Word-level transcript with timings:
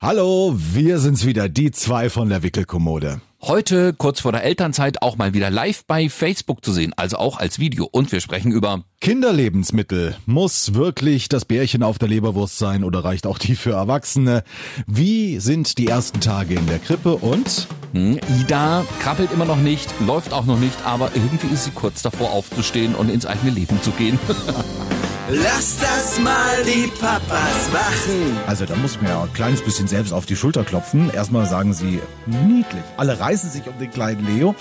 Hallo, 0.00 0.54
wir 0.56 1.00
sind's 1.00 1.26
wieder, 1.26 1.48
die 1.48 1.72
zwei 1.72 2.08
von 2.08 2.28
der 2.28 2.44
Wickelkommode. 2.44 3.20
Heute, 3.42 3.92
kurz 3.92 4.20
vor 4.20 4.30
der 4.30 4.44
Elternzeit, 4.44 5.02
auch 5.02 5.16
mal 5.16 5.34
wieder 5.34 5.50
live 5.50 5.84
bei 5.86 6.08
Facebook 6.08 6.64
zu 6.64 6.72
sehen, 6.72 6.92
also 6.96 7.16
auch 7.16 7.36
als 7.36 7.58
Video. 7.58 7.88
Und 7.90 8.12
wir 8.12 8.20
sprechen 8.20 8.52
über 8.52 8.84
Kinderlebensmittel. 9.00 10.16
Muss 10.24 10.74
wirklich 10.74 11.28
das 11.28 11.44
Bärchen 11.44 11.82
auf 11.82 11.98
der 11.98 12.06
Leberwurst 12.06 12.58
sein 12.58 12.84
oder 12.84 13.02
reicht 13.02 13.26
auch 13.26 13.38
die 13.38 13.56
für 13.56 13.72
Erwachsene? 13.72 14.44
Wie 14.86 15.40
sind 15.40 15.78
die 15.78 15.88
ersten 15.88 16.20
Tage 16.20 16.54
in 16.54 16.66
der 16.68 16.78
Krippe 16.78 17.16
und? 17.16 17.66
Hm, 17.92 18.20
Ida 18.40 18.84
krabbelt 19.00 19.32
immer 19.32 19.46
noch 19.46 19.56
nicht, 19.56 19.92
läuft 20.06 20.32
auch 20.32 20.46
noch 20.46 20.60
nicht, 20.60 20.76
aber 20.84 21.10
irgendwie 21.16 21.52
ist 21.52 21.64
sie 21.64 21.72
kurz 21.72 22.02
davor 22.02 22.30
aufzustehen 22.30 22.94
und 22.94 23.10
ins 23.10 23.26
eigene 23.26 23.50
Leben 23.50 23.82
zu 23.82 23.90
gehen. 23.90 24.16
Lass 25.30 25.76
das 25.78 26.18
mal 26.20 26.64
die 26.64 26.86
Papas 26.86 27.70
machen. 27.70 28.38
Also 28.46 28.64
da 28.64 28.74
muss 28.76 28.98
man 29.00 29.10
ja 29.10 29.22
ein 29.22 29.32
kleines 29.34 29.60
bisschen 29.60 29.86
selbst 29.86 30.10
auf 30.12 30.24
die 30.24 30.36
Schulter 30.36 30.64
klopfen. 30.64 31.12
Erstmal 31.12 31.44
sagen 31.44 31.74
sie 31.74 32.00
niedlich. 32.24 32.82
Alle 32.96 33.20
reißen 33.20 33.50
sich 33.50 33.66
um 33.66 33.78
den 33.78 33.90
kleinen 33.90 34.24
Leo. 34.24 34.54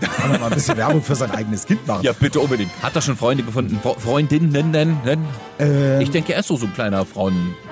Da 0.00 0.06
kann 0.06 0.30
man 0.30 0.40
mal 0.40 0.46
ein 0.46 0.54
bisschen 0.54 0.78
Werbung 0.78 1.02
für 1.02 1.16
sein 1.16 1.30
eigenes 1.32 1.66
Kind 1.66 1.86
machen. 1.86 2.02
Ja, 2.02 2.12
bitte 2.12 2.40
unbedingt. 2.40 2.70
Hat 2.82 2.96
er 2.96 3.02
schon 3.02 3.16
Freunde 3.16 3.42
gefunden? 3.42 3.78
Freundinnen? 3.98 4.96
Ähm, 5.58 6.00
ich 6.00 6.10
denke, 6.10 6.32
er 6.32 6.40
ist 6.40 6.48
so, 6.48 6.56
so 6.56 6.64
ein 6.64 6.72
kleiner 6.72 7.04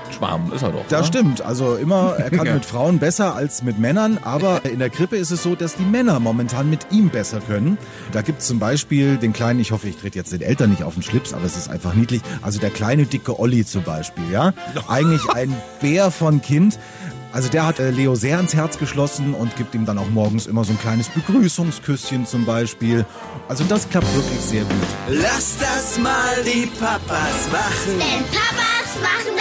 Frauenschwarm, 0.04 0.52
ist 0.52 0.62
er 0.62 0.70
doch. 0.70 0.84
Das 0.88 1.00
oder? 1.00 1.06
stimmt. 1.08 1.42
Also 1.42 1.76
immer, 1.76 2.14
er 2.18 2.30
kann 2.30 2.46
Ja. 2.46 2.54
mit 2.54 2.64
Frauen 2.64 2.98
besser 2.98 3.34
als 3.34 3.62
mit 3.62 3.78
Männern, 3.78 4.18
aber 4.22 4.64
in 4.64 4.78
der 4.78 4.90
Krippe 4.90 5.16
ist 5.16 5.30
es 5.30 5.42
so, 5.42 5.54
dass 5.54 5.76
die 5.76 5.84
Männer 5.84 6.20
momentan 6.20 6.68
mit 6.70 6.86
ihm 6.90 7.08
besser 7.08 7.40
können. 7.40 7.78
Da 8.12 8.22
gibt 8.22 8.40
es 8.42 8.46
zum 8.48 8.58
Beispiel 8.58 9.16
den 9.16 9.32
kleinen, 9.32 9.60
ich 9.60 9.72
hoffe, 9.72 9.88
ich 9.88 9.96
trete 9.96 10.18
jetzt 10.18 10.32
den 10.32 10.42
Eltern 10.42 10.70
nicht 10.70 10.82
auf 10.82 10.94
den 10.94 11.02
Schlips, 11.02 11.32
aber 11.32 11.44
es 11.44 11.56
ist 11.56 11.68
einfach 11.70 11.94
niedlich. 11.94 12.22
Also 12.42 12.58
der 12.60 12.70
kleine 12.70 13.06
dicke 13.06 13.38
Olli 13.38 13.64
zum 13.64 13.82
Beispiel, 13.84 14.24
ja. 14.30 14.52
Eigentlich 14.88 15.28
ein 15.30 15.54
Bär 15.80 16.10
von 16.10 16.42
Kind. 16.42 16.78
Also 17.32 17.48
der 17.48 17.66
hat 17.66 17.80
äh, 17.80 17.90
Leo 17.90 18.14
sehr 18.14 18.36
ans 18.36 18.54
Herz 18.54 18.78
geschlossen 18.78 19.34
und 19.34 19.56
gibt 19.56 19.74
ihm 19.74 19.86
dann 19.86 19.98
auch 19.98 20.08
morgens 20.08 20.46
immer 20.46 20.62
so 20.62 20.70
ein 20.72 20.78
kleines 20.78 21.08
Begrüßungsküsschen 21.08 22.26
zum 22.26 22.44
Beispiel. 22.44 23.04
Also 23.48 23.64
das 23.64 23.88
klappt 23.88 24.06
wirklich 24.14 24.38
sehr 24.40 24.62
gut. 24.62 24.70
Lass 25.08 25.56
das 25.58 25.98
mal 25.98 26.12
die 26.44 26.66
Papas 26.78 27.48
machen. 27.50 27.98
Denn 27.98 28.24
Papas 28.26 29.00
machen. 29.02 29.33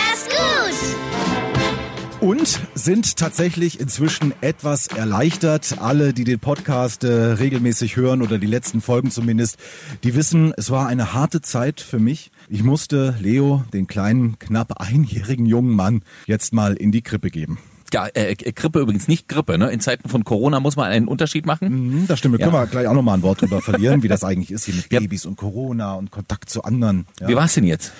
Und 2.23 2.61
sind 2.73 3.17
tatsächlich 3.17 3.81
inzwischen 3.81 4.33
etwas 4.39 4.87
erleichtert. 4.87 5.75
Alle, 5.81 6.13
die 6.13 6.23
den 6.23 6.39
Podcast 6.39 7.03
äh, 7.03 7.11
regelmäßig 7.11 7.97
hören 7.97 8.21
oder 8.21 8.37
die 8.37 8.47
letzten 8.47 8.79
Folgen 8.79 9.11
zumindest, 9.11 9.57
die 10.05 10.15
wissen, 10.15 10.53
es 10.55 10.69
war 10.69 10.87
eine 10.87 11.13
harte 11.13 11.41
Zeit 11.41 11.81
für 11.81 11.99
mich. 11.99 12.31
Ich 12.47 12.63
musste 12.63 13.13
Leo, 13.19 13.65
den 13.73 13.87
kleinen, 13.87 14.39
knapp 14.39 14.79
einjährigen 14.79 15.45
jungen 15.45 15.75
Mann, 15.75 16.01
jetzt 16.25 16.53
mal 16.53 16.75
in 16.75 16.93
die 16.93 17.01
Krippe 17.01 17.29
geben. 17.29 17.57
Ja, 17.91 18.07
äh, 18.13 18.33
Grippe 18.35 18.79
übrigens 18.79 19.09
nicht 19.09 19.27
Grippe. 19.27 19.57
Ne? 19.57 19.69
In 19.71 19.81
Zeiten 19.81 20.07
von 20.07 20.23
Corona 20.23 20.61
muss 20.61 20.77
man 20.77 20.85
einen 20.89 21.09
Unterschied 21.09 21.45
machen. 21.45 22.03
Mhm, 22.03 22.07
das 22.07 22.19
stimmt, 22.19 22.35
da 22.35 22.37
können 22.45 22.53
Ja. 22.55 22.61
wir 22.61 22.67
gleich 22.67 22.87
auch 22.87 22.93
nochmal 22.93 23.17
ein 23.17 23.21
Wort 23.23 23.41
drüber 23.41 23.61
verlieren, 23.61 24.01
wie 24.01 24.07
das 24.07 24.23
eigentlich 24.23 24.51
ist 24.51 24.63
hier 24.63 24.75
mit 24.75 24.89
Ja. 24.93 25.01
Babys 25.01 25.25
und 25.25 25.35
Corona 25.35 25.95
und 25.95 26.09
Kontakt 26.09 26.49
zu 26.49 26.63
anderen. 26.63 27.05
Ja. 27.19 27.27
Wie 27.27 27.35
war's 27.35 27.53
denn 27.55 27.65
jetzt? 27.65 27.91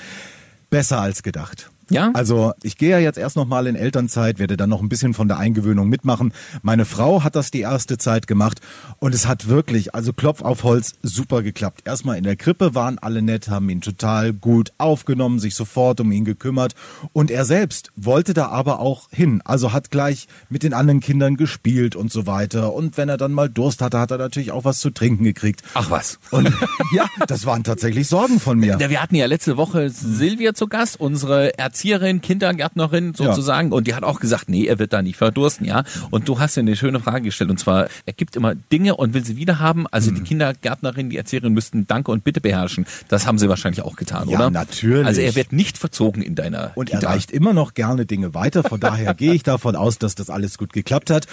Besser 0.70 1.02
als 1.02 1.24
gedacht. 1.24 1.70
Ja? 1.90 2.12
Also 2.14 2.54
ich 2.64 2.78
gehe 2.78 2.90
ja 2.90 3.00
jetzt 3.00 3.18
erst 3.18 3.36
noch 3.36 3.46
mal 3.46 3.68
in 3.68 3.76
Elternzeit, 3.76 4.40
werde 4.40 4.58
dann 4.58 4.70
noch 4.70 4.82
ein 4.82 4.90
bisschen 4.90 5.14
von 5.14 5.28
der 5.28 5.38
Eingewöhnung 5.38 5.90
mitmachen. 5.90 6.34
Meine 6.62 6.86
Frau 6.86 7.24
hat 7.24 7.36
das 7.36 7.52
die 7.52 7.62
erste 7.62 7.98
Zeit 7.98 8.28
gemacht 8.28 8.62
und 9.00 9.14
es 9.14 9.28
hat 9.28 9.48
wirklich, 9.48 9.94
also 9.96 10.14
Klopf 10.14 10.42
auf 10.42 10.64
Holz, 10.64 10.94
super 11.02 11.44
geklappt. 11.44 11.82
Erstmal 11.86 12.18
in 12.18 12.24
der 12.24 12.36
Krippe 12.36 12.76
waren 12.76 13.00
alle 13.00 13.22
nett, 13.22 13.50
haben 13.50 13.70
ihn 13.70 13.82
total 13.82 14.34
gut 14.34 14.72
aufgenommen, 14.78 15.40
sich 15.40 15.56
sofort 15.56 16.00
um 16.00 16.12
ihn 16.12 16.26
gekümmert 16.26 16.76
und 17.12 17.32
er 17.32 17.46
selbst 17.46 17.92
wollte 17.96 18.34
da 18.34 18.48
aber 18.48 18.80
auch 18.80 19.10
hin. 19.12 19.42
Also 19.46 19.74
hat 19.74 19.92
gleich 19.92 20.28
mit 20.50 20.64
den 20.64 20.74
anderen 20.74 21.00
Kindern 21.00 21.38
gespielt 21.38 21.96
und 21.96 22.12
so 22.12 22.26
weiter 22.28 22.74
und 22.74 22.98
wenn 22.98 23.10
er 23.10 23.18
dann 23.18 23.34
mal 23.34 23.50
Durst 23.50 23.82
hatte, 23.82 24.00
hat 24.00 24.12
er 24.12 24.18
natürlich 24.18 24.52
auch 24.52 24.66
was 24.66 24.80
zu 24.80 24.90
trinken 24.90 25.24
gekriegt. 25.24 25.64
Ach 25.74 25.90
was. 25.90 26.20
Und 26.32 26.52
ja, 26.94 27.06
das 27.28 27.46
waren 27.46 27.64
tatsächlich 27.64 28.08
Sorgen 28.08 28.40
von 28.40 28.58
mir. 28.58 28.78
Ja, 28.80 28.90
wir 28.90 29.02
hatten 29.02 29.16
ja 29.16 29.26
letzte 29.26 29.58
Woche 29.58 29.90
Silvia 29.90 30.54
zu 30.54 30.68
Gast, 30.68 31.00
unsere 31.00 31.58
Erzieherin, 31.74 32.22
Kindergärtnerin 32.22 33.16
sozusagen, 33.16 33.72
und 33.72 33.88
die 33.88 33.96
hat 33.96 34.04
auch 34.04 34.20
gesagt, 34.20 34.48
nee, 34.48 34.66
er 34.68 34.78
wird 34.78 34.94
da 34.94 35.02
nicht 35.02 35.18
verdursten, 35.18 35.66
ja. 35.66 35.84
Und 36.12 36.28
du 36.30 36.40
hast 36.40 36.56
ja 36.56 36.62
eine 36.62 36.76
schöne 36.76 37.00
Frage 37.00 37.22
gestellt, 37.26 37.50
und 37.50 37.58
zwar, 37.60 37.88
er 38.06 38.14
gibt 38.14 38.36
immer 38.36 38.54
Dinge 38.54 38.96
und 38.96 39.16
will 39.16 39.26
sie 39.26 39.38
wieder 39.38 39.58
haben. 39.60 39.88
Also 39.90 40.10
Hm. 40.10 40.16
die 40.18 40.22
Kindergärtnerin, 40.22 41.10
die 41.10 41.18
Erzieherin 41.18 41.52
müssten 41.54 41.88
Danke 41.88 42.12
und 42.12 42.24
Bitte 42.24 42.42
beherrschen. 42.42 42.86
Das 43.08 43.26
haben 43.26 43.40
sie 43.40 43.50
wahrscheinlich 43.50 43.82
auch 43.84 43.96
getan, 43.96 44.30
Ja, 44.30 44.38
oder? 44.38 44.52
natürlich. 44.52 45.08
Also 45.08 45.22
er 45.22 45.34
wird 45.36 45.52
nicht 45.52 45.80
verzogen 45.80 46.22
in 46.22 46.36
deiner 46.36 46.74
Und 46.76 46.92
er 46.92 47.02
reicht 47.02 47.32
immer 47.32 47.54
noch 47.54 47.74
gerne 47.74 48.06
Dinge 48.06 48.36
weiter. 48.36 48.62
Von 48.64 48.80
daher 48.80 49.14
gehe 49.16 49.34
ich 49.34 49.42
davon 49.42 49.76
aus, 49.76 49.98
dass 49.98 50.14
das 50.14 50.30
alles 50.30 50.60
gut 50.60 50.74
geklappt 50.74 51.10
hat. 51.10 51.26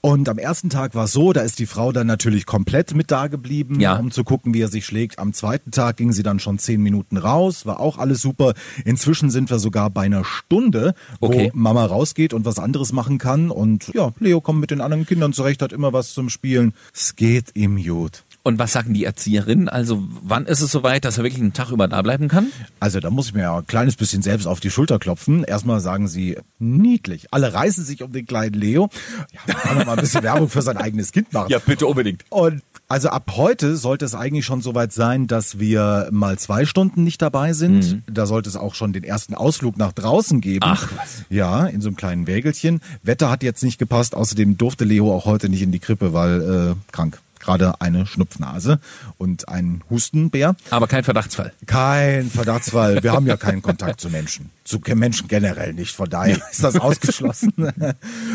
Und 0.00 0.28
am 0.28 0.38
ersten 0.38 0.70
Tag 0.70 0.94
war 0.94 1.06
es 1.06 1.12
so, 1.12 1.32
da 1.32 1.40
ist 1.40 1.58
die 1.58 1.66
Frau 1.66 1.90
dann 1.90 2.06
natürlich 2.06 2.46
komplett 2.46 2.94
mit 2.94 3.10
da 3.10 3.26
geblieben, 3.26 3.80
Ja. 3.80 3.96
um 3.96 4.12
zu 4.12 4.22
gucken, 4.22 4.54
wie 4.54 4.60
er 4.60 4.68
sich 4.68 4.86
schlägt. 4.86 5.18
Am 5.18 5.32
zweiten 5.32 5.72
Tag 5.72 5.96
ging 5.96 6.12
sie 6.12 6.22
dann 6.22 6.38
schon 6.38 6.58
zehn 6.60 6.80
Minuten 6.82 7.16
raus, 7.16 7.66
war 7.66 7.80
auch 7.80 7.98
alles 7.98 8.22
super. 8.22 8.54
Inzwischen 8.84 9.30
sind 9.30 9.50
wir 9.50 9.58
sogar 9.58 9.87
bei 9.90 10.02
einer 10.02 10.24
Stunde, 10.24 10.94
Okay. 11.20 11.50
wo 11.52 11.58
Mama 11.58 11.84
rausgeht 11.84 12.32
und 12.34 12.44
was 12.44 12.58
anderes 12.58 12.92
machen 12.92 13.18
kann. 13.18 13.50
Und 13.50 13.88
ja, 13.94 14.12
Leo 14.20 14.40
kommt 14.40 14.60
mit 14.60 14.70
den 14.70 14.80
anderen 14.80 15.06
Kindern 15.06 15.32
zurecht, 15.32 15.62
hat 15.62 15.72
immer 15.72 15.92
was 15.92 16.12
zum 16.14 16.28
Spielen. 16.28 16.74
Es 16.94 17.16
geht 17.16 17.54
ihm 17.54 17.82
gut. 17.82 18.24
Und 18.48 18.58
was 18.58 18.72
sagen 18.72 18.94
die 18.94 19.04
Erzieherinnen? 19.04 19.68
Also 19.68 20.02
wann 20.22 20.46
ist 20.46 20.62
es 20.62 20.72
soweit, 20.72 21.04
dass 21.04 21.18
er 21.18 21.24
wirklich 21.24 21.42
einen 21.42 21.52
Tag 21.52 21.70
über 21.70 21.86
da 21.86 22.00
bleiben 22.00 22.28
kann? 22.28 22.46
Also 22.80 22.98
da 22.98 23.10
muss 23.10 23.26
ich 23.26 23.34
mir 23.34 23.42
ja 23.42 23.58
ein 23.58 23.66
kleines 23.66 23.96
bisschen 23.96 24.22
selbst 24.22 24.46
auf 24.46 24.58
die 24.58 24.70
Schulter 24.70 24.98
klopfen. 24.98 25.44
Erstmal 25.44 25.80
sagen 25.80 26.08
sie 26.08 26.38
niedlich. 26.58 27.26
Alle 27.30 27.52
reißen 27.52 27.84
sich 27.84 28.02
um 28.02 28.10
den 28.10 28.24
kleinen 28.24 28.54
Leo. 28.54 28.88
Ja, 29.34 29.40
da 29.48 29.52
kann 29.52 29.76
man 29.76 29.86
mal 29.86 29.92
ein 29.96 30.00
bisschen 30.00 30.22
Werbung 30.22 30.48
für 30.48 30.62
sein 30.62 30.78
eigenes 30.78 31.12
Kind 31.12 31.30
machen. 31.34 31.48
bitte 31.58 31.86
unbedingt. 31.86 32.24
Und 32.30 32.62
also 32.88 33.10
ab 33.10 33.30
heute 33.36 33.76
sollte 33.76 34.06
es 34.06 34.14
eigentlich 34.14 34.46
schon 34.46 34.62
soweit 34.62 34.94
sein, 34.94 35.26
dass 35.26 35.58
wir 35.58 36.08
mal 36.10 36.38
zwei 36.38 36.64
Stunden 36.64 37.04
nicht 37.04 37.20
dabei 37.20 37.52
sind. 37.52 38.02
Da 38.10 38.24
sollte 38.24 38.48
es 38.48 38.56
auch 38.56 38.74
schon 38.74 38.94
den 38.94 39.04
ersten 39.04 39.34
Ausflug 39.34 39.76
nach 39.76 39.92
draußen 39.92 40.40
geben. 40.40 40.66
Mhm. 40.66 40.74
Ach, 40.74 40.90
was. 40.96 41.24
Ja, 41.28 41.66
in 41.66 41.82
so 41.82 41.88
einem 41.88 41.96
kleinen 41.96 42.26
Wägelchen. 42.26 42.80
Wetter 43.02 43.30
hat 43.30 43.42
jetzt 43.42 43.62
nicht 43.62 43.78
gepasst. 43.78 44.14
Außerdem 44.14 44.56
durfte 44.56 44.86
Leo 44.86 45.14
auch 45.14 45.26
heute 45.26 45.50
nicht 45.50 45.60
in 45.60 45.70
die 45.70 45.80
Krippe, 45.80 46.14
weil 46.14 46.76
äh, 46.78 46.92
krank. 46.92 47.20
Gerade 47.48 47.80
eine 47.80 48.04
Schnupfnase 48.04 48.78
und 49.16 49.48
ein 49.48 49.82
Hustenbär. 49.88 50.54
Aber 50.68 50.86
kein 50.86 51.02
Verdachtsfall. 51.02 51.54
Kein 51.64 52.30
Verdachtsfall. 52.30 53.02
Wir 53.02 53.12
haben 53.12 53.26
ja 53.26 53.38
keinen 53.38 53.62
Kontakt 53.62 54.02
zu 54.02 54.10
Menschen. 54.10 54.50
Zu 54.68 54.80
Menschen 54.94 55.28
generell 55.28 55.72
nicht. 55.72 55.96
Von 55.96 56.10
daher 56.10 56.36
ist 56.50 56.62
das 56.62 56.76
ausgeschlossen. 56.80 57.54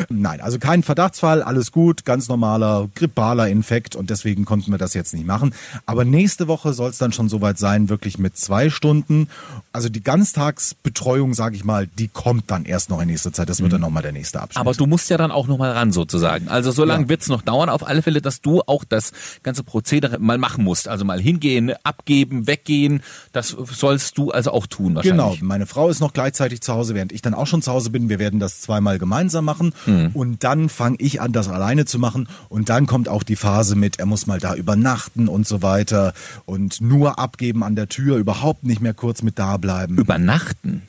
Nein, 0.09 0.41
also 0.41 0.57
kein 0.57 0.81
Verdachtsfall. 0.81 1.43
Alles 1.43 1.71
gut. 1.71 2.05
Ganz 2.05 2.27
normaler 2.27 2.89
grippaler 2.95 3.49
Infekt. 3.49 3.95
Und 3.95 4.09
deswegen 4.09 4.43
konnten 4.43 4.71
wir 4.71 4.79
das 4.79 4.95
jetzt 4.95 5.13
nicht 5.13 5.27
machen. 5.27 5.53
Aber 5.85 6.05
nächste 6.05 6.47
Woche 6.47 6.73
soll 6.73 6.89
es 6.89 6.97
dann 6.97 7.11
schon 7.11 7.29
soweit 7.29 7.59
sein, 7.59 7.87
wirklich 7.89 8.17
mit 8.17 8.35
zwei 8.35 8.71
Stunden. 8.71 9.27
Also 9.73 9.89
die 9.89 10.01
Ganztagsbetreuung, 10.03 11.33
sage 11.33 11.55
ich 11.55 11.63
mal, 11.63 11.87
die 11.87 12.07
kommt 12.07 12.49
dann 12.49 12.65
erst 12.65 12.89
noch 12.89 12.99
in 13.01 13.07
nächster 13.07 13.31
Zeit. 13.31 13.49
Das 13.49 13.61
wird 13.61 13.73
dann 13.73 13.81
nochmal 13.81 14.01
der 14.03 14.11
nächste 14.11 14.41
Abschnitt. 14.41 14.59
Aber 14.59 14.73
du 14.73 14.85
musst 14.87 15.09
ja 15.11 15.17
dann 15.17 15.31
auch 15.31 15.47
nochmal 15.47 15.71
ran 15.71 15.91
sozusagen. 15.91 16.47
Also 16.47 16.71
so 16.71 16.83
lange 16.83 17.03
Ja. 17.03 17.09
wird's 17.09 17.27
noch 17.27 17.41
dauern, 17.43 17.69
auf 17.69 17.85
alle 17.85 18.01
Fälle, 18.01 18.21
dass 18.21 18.41
du 18.41 18.61
auch 18.65 18.83
das 18.83 19.11
ganze 19.43 19.63
Prozedere 19.63 20.19
mal 20.19 20.37
machen 20.37 20.63
musst. 20.63 20.87
Also 20.87 21.05
mal 21.05 21.19
hingehen, 21.21 21.73
abgeben, 21.83 22.47
weggehen. 22.47 23.03
Das 23.33 23.49
sollst 23.49 24.17
du 24.17 24.31
also 24.31 24.51
auch 24.51 24.65
tun 24.67 24.95
Genau, 25.01 25.23
wahrscheinlich. 25.25 25.41
meine 25.43 25.65
Frau 25.65 25.89
ist 25.89 25.99
noch 25.99 26.13
gleichzeitig 26.23 26.61
zu 26.61 26.73
Hause, 26.73 26.95
während 26.95 27.11
ich 27.11 27.21
dann 27.21 27.33
auch 27.33 27.47
schon 27.47 27.61
zu 27.61 27.71
Hause 27.71 27.89
bin. 27.89 28.07
Wir 28.07 28.17
werden 28.17 28.39
das 28.39 28.61
zweimal 28.61 28.97
gemeinsam 28.97 29.43
machen 29.43 29.73
Mhm. 29.85 30.11
und 30.13 30.43
dann 30.45 30.69
fange 30.69 30.95
ich 30.99 31.19
an, 31.19 31.33
das 31.33 31.49
alleine 31.49 31.83
zu 31.85 31.99
machen 31.99 32.29
und 32.47 32.69
dann 32.69 32.85
kommt 32.85 33.09
auch 33.09 33.23
die 33.23 33.35
Phase 33.35 33.75
mit, 33.75 33.99
er 33.99 34.05
muss 34.05 34.25
mal 34.25 34.39
da 34.39 34.55
übernachten 34.55 35.27
und 35.27 35.45
so 35.45 35.61
weiter 35.61 36.13
und 36.45 36.79
nur 36.79 37.19
abgeben 37.19 37.61
an 37.63 37.75
der 37.75 37.89
Tür, 37.89 38.15
überhaupt 38.17 38.63
nicht 38.63 38.79
mehr 38.79 38.93
kurz 38.93 39.21
mit 39.21 39.37
da 39.37 39.57
bleiben. 39.57 39.97
Übernachten. 39.97 40.83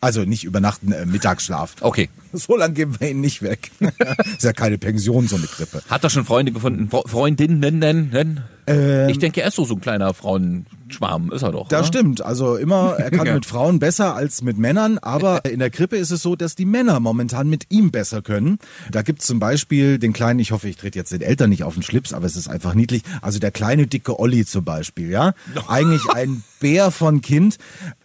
Also 0.00 0.24
nicht 0.24 0.44
übernachten, 0.44 0.92
äh, 0.92 1.06
Mittagsschlaf. 1.06 1.76
Okay. 1.80 2.08
So 2.34 2.58
lange 2.58 2.74
geben 2.74 2.94
wir 3.00 3.08
ihn 3.10 3.22
nicht 3.22 3.40
weg. 3.40 3.70
ist 4.36 4.42
ja 4.42 4.52
keine 4.52 4.76
Pension, 4.76 5.26
so 5.26 5.36
eine 5.36 5.46
Grippe. 5.46 5.80
Hat 5.88 6.04
er 6.04 6.10
schon 6.10 6.26
Freunde 6.26 6.52
gefunden? 6.52 6.90
Fre- 6.92 7.08
Freundinnen? 7.08 8.42
ich 9.08 9.18
denke, 9.18 9.40
er 9.40 9.48
ist 9.48 9.54
so, 9.54 9.64
so 9.64 9.76
ein 9.76 9.80
kleiner 9.80 10.12
Frauenschwarm, 10.12 11.32
ist 11.32 11.40
er 11.40 11.52
doch. 11.52 11.68
Das 11.68 11.78
oder? 11.80 11.86
stimmt. 11.88 12.20
Also 12.20 12.56
immer, 12.56 12.96
er 12.98 13.10
kann 13.10 13.26
Ja. 13.26 13.32
mit 13.32 13.46
Frauen 13.46 13.78
besser 13.78 14.14
als 14.14 14.42
mit 14.42 14.58
Männern, 14.58 14.98
aber 14.98 15.46
in 15.46 15.58
der 15.58 15.70
Krippe 15.70 15.96
ist 15.96 16.10
es 16.10 16.20
so, 16.20 16.36
dass 16.36 16.54
die 16.54 16.66
Männer 16.66 17.00
momentan 17.00 17.48
mit 17.48 17.64
ihm 17.70 17.90
besser 17.90 18.20
können. 18.20 18.58
Da 18.90 19.00
gibt's 19.00 19.26
zum 19.26 19.38
Beispiel 19.40 19.98
den 19.98 20.12
kleinen, 20.12 20.38
ich 20.38 20.52
hoffe, 20.52 20.68
ich 20.68 20.76
trete 20.76 20.98
jetzt 20.98 21.12
den 21.12 21.22
Eltern 21.22 21.48
nicht 21.48 21.64
auf 21.64 21.72
den 21.72 21.82
Schlips, 21.82 22.12
aber 22.12 22.26
es 22.26 22.36
ist 22.36 22.46
einfach 22.48 22.74
niedlich. 22.74 23.04
Also 23.22 23.38
der 23.38 23.52
kleine 23.52 23.86
dicke 23.86 24.20
Olli 24.20 24.44
zum 24.44 24.64
Beispiel, 24.66 25.08
ja. 25.08 25.32
Eigentlich 25.66 26.02
ein 26.12 26.42
Bär 26.60 26.90
von 26.90 27.22
Kind. 27.22 27.56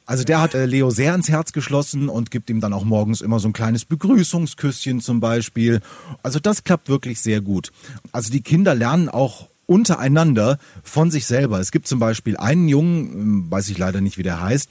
Also 0.05 0.23
der 0.23 0.41
hat 0.41 0.53
äh, 0.53 0.65
Leo 0.65 0.89
sehr 0.89 1.13
ans 1.13 1.29
Herz 1.29 1.53
geschlossen 1.53 2.09
und 2.09 2.31
gibt 2.31 2.49
ihm 2.49 2.59
dann 2.59 2.73
auch 2.73 2.83
morgens 2.83 3.21
immer 3.21 3.39
so 3.39 3.47
ein 3.47 3.53
kleines 3.53 3.85
Begrüßungsküsschen 3.85 4.99
zum 4.99 5.19
Beispiel. 5.19 5.81
Also 6.23 6.39
das 6.39 6.63
klappt 6.63 6.89
wirklich 6.89 7.21
sehr 7.21 7.41
gut. 7.41 7.71
Also 8.11 8.31
die 8.31 8.41
Kinder 8.41 8.75
lernen 8.75 9.09
auch 9.09 9.49
untereinander 9.65 10.57
von 10.83 11.09
sich 11.09 11.25
selber. 11.25 11.59
Es 11.59 11.71
gibt 11.71 11.87
zum 11.87 11.99
Beispiel 11.99 12.35
einen 12.37 12.67
Jungen, 12.67 13.13
ähm, 13.13 13.45
weiß 13.49 13.69
ich 13.69 13.77
leider 13.77 14.01
nicht, 14.01 14.17
wie 14.17 14.23
der 14.23 14.41
heißt, 14.41 14.69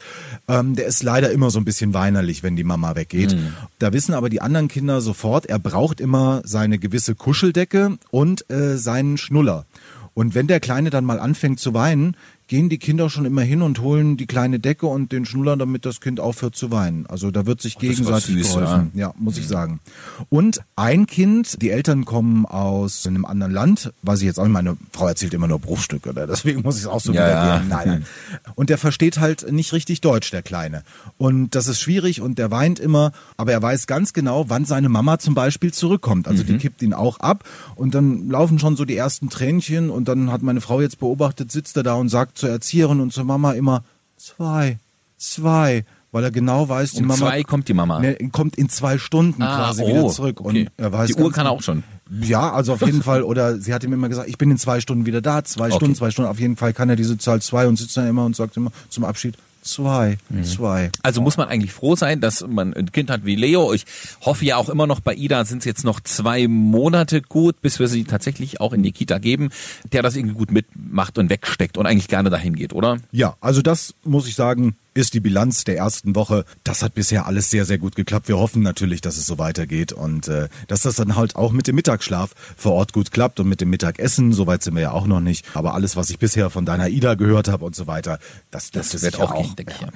ähm, 0.48 0.76
der 0.76 0.86
ist 0.86 1.02
leider 1.02 1.30
immer 1.30 1.50
so 1.50 1.58
ein 1.58 1.64
bisschen 1.64 1.94
weinerlich, 1.94 2.42
wenn 2.42 2.56
die 2.56 2.64
Mama 2.64 2.94
weggeht. 2.94 3.34
Mhm. 3.34 3.54
Da 3.78 3.92
wissen 3.92 4.14
aber 4.14 4.28
die 4.28 4.42
anderen 4.42 4.68
Kinder 4.68 5.00
sofort, 5.00 5.46
er 5.46 5.58
braucht 5.58 6.00
immer 6.00 6.42
seine 6.44 6.78
gewisse 6.78 7.14
Kuscheldecke 7.14 7.96
und 8.10 8.48
äh, 8.50 8.76
seinen 8.76 9.16
Schnuller. 9.16 9.66
Und 10.14 10.34
wenn 10.34 10.46
der 10.46 10.60
Kleine 10.60 10.90
dann 10.90 11.06
mal 11.06 11.18
anfängt 11.18 11.58
zu 11.58 11.72
weinen, 11.72 12.16
gehen 12.48 12.68
die 12.68 12.78
Kinder 12.78 13.08
schon 13.08 13.24
immer 13.24 13.42
hin 13.42 13.62
und 13.62 13.80
holen 13.80 14.16
die 14.16 14.26
kleine 14.26 14.58
Decke 14.58 14.86
und 14.86 15.10
den 15.12 15.24
Schnuller, 15.24 15.56
damit 15.56 15.86
das 15.86 16.00
Kind 16.00 16.20
aufhört 16.20 16.54
zu 16.54 16.70
weinen. 16.70 17.06
Also 17.06 17.30
da 17.30 17.46
wird 17.46 17.62
sich 17.62 17.74
das 17.76 17.82
ist 17.84 17.88
gegenseitig 17.96 18.34
süß, 18.44 18.54
geholfen. 18.54 18.90
Ja, 18.94 19.14
muss 19.18 19.38
ich 19.38 19.48
sagen. 19.48 19.80
Und 20.28 20.60
ein 20.76 21.06
Kind, 21.06 21.62
die 21.62 21.70
Eltern 21.70 22.04
kommen 22.04 22.44
aus 22.46 23.06
einem 23.06 23.24
anderen 23.24 23.52
Land, 23.52 23.92
weiß 24.02 24.20
ich 24.20 24.26
jetzt 24.26 24.38
auch 24.38 24.44
nicht, 24.44 24.52
meine 24.52 24.76
Frau 24.92 25.06
erzählt 25.08 25.32
immer 25.34 25.48
nur 25.48 25.58
Bruchstücke, 25.58 26.10
oder? 26.10 26.26
deswegen 26.26 26.62
muss 26.62 26.76
ich 26.76 26.82
es 26.82 26.88
auch 26.88 27.00
so 27.00 27.12
Ja, 27.12 27.26
wiedergeben. 27.26 27.70
ja. 27.70 27.76
Nein, 27.76 27.88
nein. 27.88 28.06
Und 28.54 28.68
der 28.70 28.78
versteht 28.78 29.18
halt 29.18 29.50
nicht 29.50 29.72
richtig 29.72 30.00
Deutsch, 30.00 30.30
der 30.30 30.42
Kleine. 30.42 30.82
Und 31.18 31.54
das 31.54 31.68
ist 31.68 31.80
schwierig 31.80 32.20
und 32.20 32.38
der 32.38 32.50
weint 32.50 32.78
immer, 32.78 33.12
aber 33.36 33.52
er 33.52 33.62
weiß 33.62 33.86
ganz 33.86 34.12
genau, 34.12 34.48
wann 34.48 34.64
seine 34.64 34.88
Mama 34.88 35.18
zum 35.18 35.34
Beispiel 35.34 35.72
zurückkommt. 35.72 36.28
Also 36.28 36.42
Mhm. 36.42 36.46
die 36.48 36.58
kippt 36.58 36.82
ihn 36.82 36.92
auch 36.92 37.18
ab 37.20 37.44
und 37.76 37.94
dann 37.94 38.28
laufen 38.28 38.58
schon 38.58 38.76
so 38.76 38.84
die 38.84 38.96
ersten 38.96 39.30
Tränchen 39.30 39.88
und 39.90 40.08
dann 40.08 40.30
hat 40.30 40.42
meine 40.42 40.60
Frau 40.60 40.80
jetzt 40.80 40.98
beobachtet, 40.98 41.50
sitzt 41.52 41.76
er 41.76 41.82
da 41.82 41.94
und 41.94 42.08
sagt 42.08 42.31
zur 42.34 42.50
Erzieherin 42.50 43.00
und 43.00 43.12
zur 43.12 43.24
Mama 43.24 43.52
immer 43.52 43.84
zwei, 44.16 44.78
zwei, 45.18 45.84
weil 46.10 46.24
er 46.24 46.30
genau 46.30 46.68
weiß, 46.68 46.92
die 46.92 47.00
Um 47.02 47.06
Mama 47.08 47.18
zwei 47.26 47.42
kommt 47.42 47.68
die 47.68 47.74
Mama. 47.74 48.00
Ne, 48.00 48.16
kommt 48.32 48.56
in 48.56 48.68
zwei 48.68 48.98
Stunden 48.98 49.42
Ah, 49.42 49.56
quasi 49.56 49.82
oh, 49.82 49.88
wieder 49.88 50.08
zurück. 50.08 50.40
okay. 50.40 50.62
Und 50.64 50.70
er 50.76 50.92
weiß 50.92 51.08
Die 51.08 51.14
Uhr 51.14 51.32
kann 51.32 51.46
er 51.46 51.50
genau- 51.50 51.56
auch 51.58 51.62
schon. 51.62 51.82
Ja, 52.20 52.52
also 52.52 52.74
auf 52.74 52.82
jeden 52.82 53.02
Fall. 53.02 53.22
Oder 53.22 53.58
sie 53.58 53.72
hat 53.72 53.82
ihm 53.84 53.92
immer 53.94 54.08
gesagt, 54.10 54.28
ich 54.28 54.36
bin 54.36 54.50
in 54.50 54.58
zwei 54.58 54.80
Stunden 54.80 55.06
wieder 55.06 55.22
da. 55.22 55.44
Zwei 55.44 55.68
Okay. 55.68 55.76
Stunden, 55.76 55.94
zwei 55.94 56.10
Stunden. 56.10 56.30
Auf 56.30 56.38
jeden 56.38 56.56
Fall 56.56 56.74
kann 56.74 56.90
er 56.90 56.96
diese 56.96 57.16
Zahl 57.16 57.40
zwei 57.40 57.66
und 57.66 57.78
sitzt 57.78 57.96
dann 57.96 58.06
immer 58.06 58.26
und 58.26 58.36
sagt 58.36 58.54
immer 58.58 58.70
zum 58.90 59.04
Abschied 59.04 59.34
zwei, 59.62 60.18
Mhm. 60.28 60.44
zwei. 60.44 60.90
Also 61.02 61.20
muss 61.22 61.36
man 61.36 61.48
eigentlich 61.48 61.72
froh 61.72 61.96
sein, 61.96 62.20
dass 62.20 62.46
man 62.46 62.74
ein 62.74 62.92
Kind 62.92 63.10
hat 63.10 63.24
wie 63.24 63.36
Leo. 63.36 63.72
Ich 63.72 63.84
hoffe 64.20 64.44
ja 64.44 64.56
auch 64.56 64.68
immer 64.68 64.86
noch 64.86 65.00
bei 65.00 65.14
Ida 65.14 65.44
sind 65.44 65.58
es 65.60 65.64
jetzt 65.64 65.84
noch 65.84 66.00
zwei 66.00 66.48
Monate 66.48 67.22
gut, 67.22 67.60
bis 67.62 67.78
wir 67.78 67.88
sie 67.88 68.04
tatsächlich 68.04 68.60
auch 68.60 68.72
in 68.72 68.82
die 68.82 68.92
Kita 68.92 69.18
geben, 69.18 69.50
der 69.92 70.02
das 70.02 70.16
irgendwie 70.16 70.34
gut 70.36 70.50
mitmacht 70.50 71.16
und 71.18 71.30
wegsteckt 71.30 71.78
und 71.78 71.86
eigentlich 71.86 72.08
gerne 72.08 72.28
dahin 72.30 72.54
geht, 72.56 72.72
oder? 72.72 72.98
Ja, 73.12 73.36
also 73.40 73.62
das 73.62 73.94
muss 74.04 74.26
ich 74.28 74.34
sagen, 74.34 74.76
ist 74.94 75.14
die 75.14 75.20
Bilanz 75.20 75.64
der 75.64 75.76
ersten 75.76 76.14
Woche. 76.14 76.44
Das 76.64 76.82
hat 76.82 76.94
bisher 76.94 77.26
alles 77.26 77.50
sehr, 77.50 77.64
sehr 77.64 77.78
gut 77.78 77.96
geklappt. 77.96 78.28
Wir 78.28 78.38
hoffen 78.38 78.62
natürlich, 78.62 79.00
dass 79.00 79.16
es 79.16 79.26
so 79.26 79.38
weitergeht 79.38 79.92
und 79.92 80.28
äh, 80.28 80.48
dass 80.68 80.82
das 80.82 80.96
dann 80.96 81.16
halt 81.16 81.36
auch 81.36 81.52
mit 81.52 81.66
dem 81.66 81.76
Mittagsschlaf 81.76 82.34
vor 82.56 82.72
Ort 82.72 82.92
gut 82.92 83.10
klappt 83.10 83.40
und 83.40 83.48
mit 83.48 83.60
dem 83.60 83.70
Mittagessen. 83.70 84.32
Soweit 84.32 84.62
sind 84.62 84.74
wir 84.74 84.82
ja 84.82 84.92
auch 84.92 85.06
noch 85.06 85.20
nicht. 85.20 85.46
Aber 85.54 85.74
alles, 85.74 85.96
was 85.96 86.10
ich 86.10 86.18
bisher 86.18 86.50
von 86.50 86.64
deiner 86.64 86.88
Ida 86.88 87.14
gehört 87.14 87.48
habe 87.48 87.64
und 87.64 87.74
so 87.74 87.86
weiter, 87.86 88.18
das, 88.50 88.70
das, 88.70 88.90
Das 88.90 88.94
ist 88.94 89.02
wird 89.02 89.14
sicher 89.14 89.24
auch 89.24 89.34
gehen, 89.34 89.56
denke 89.56 89.72
ich. 89.74 89.80
Ja. 89.80 89.88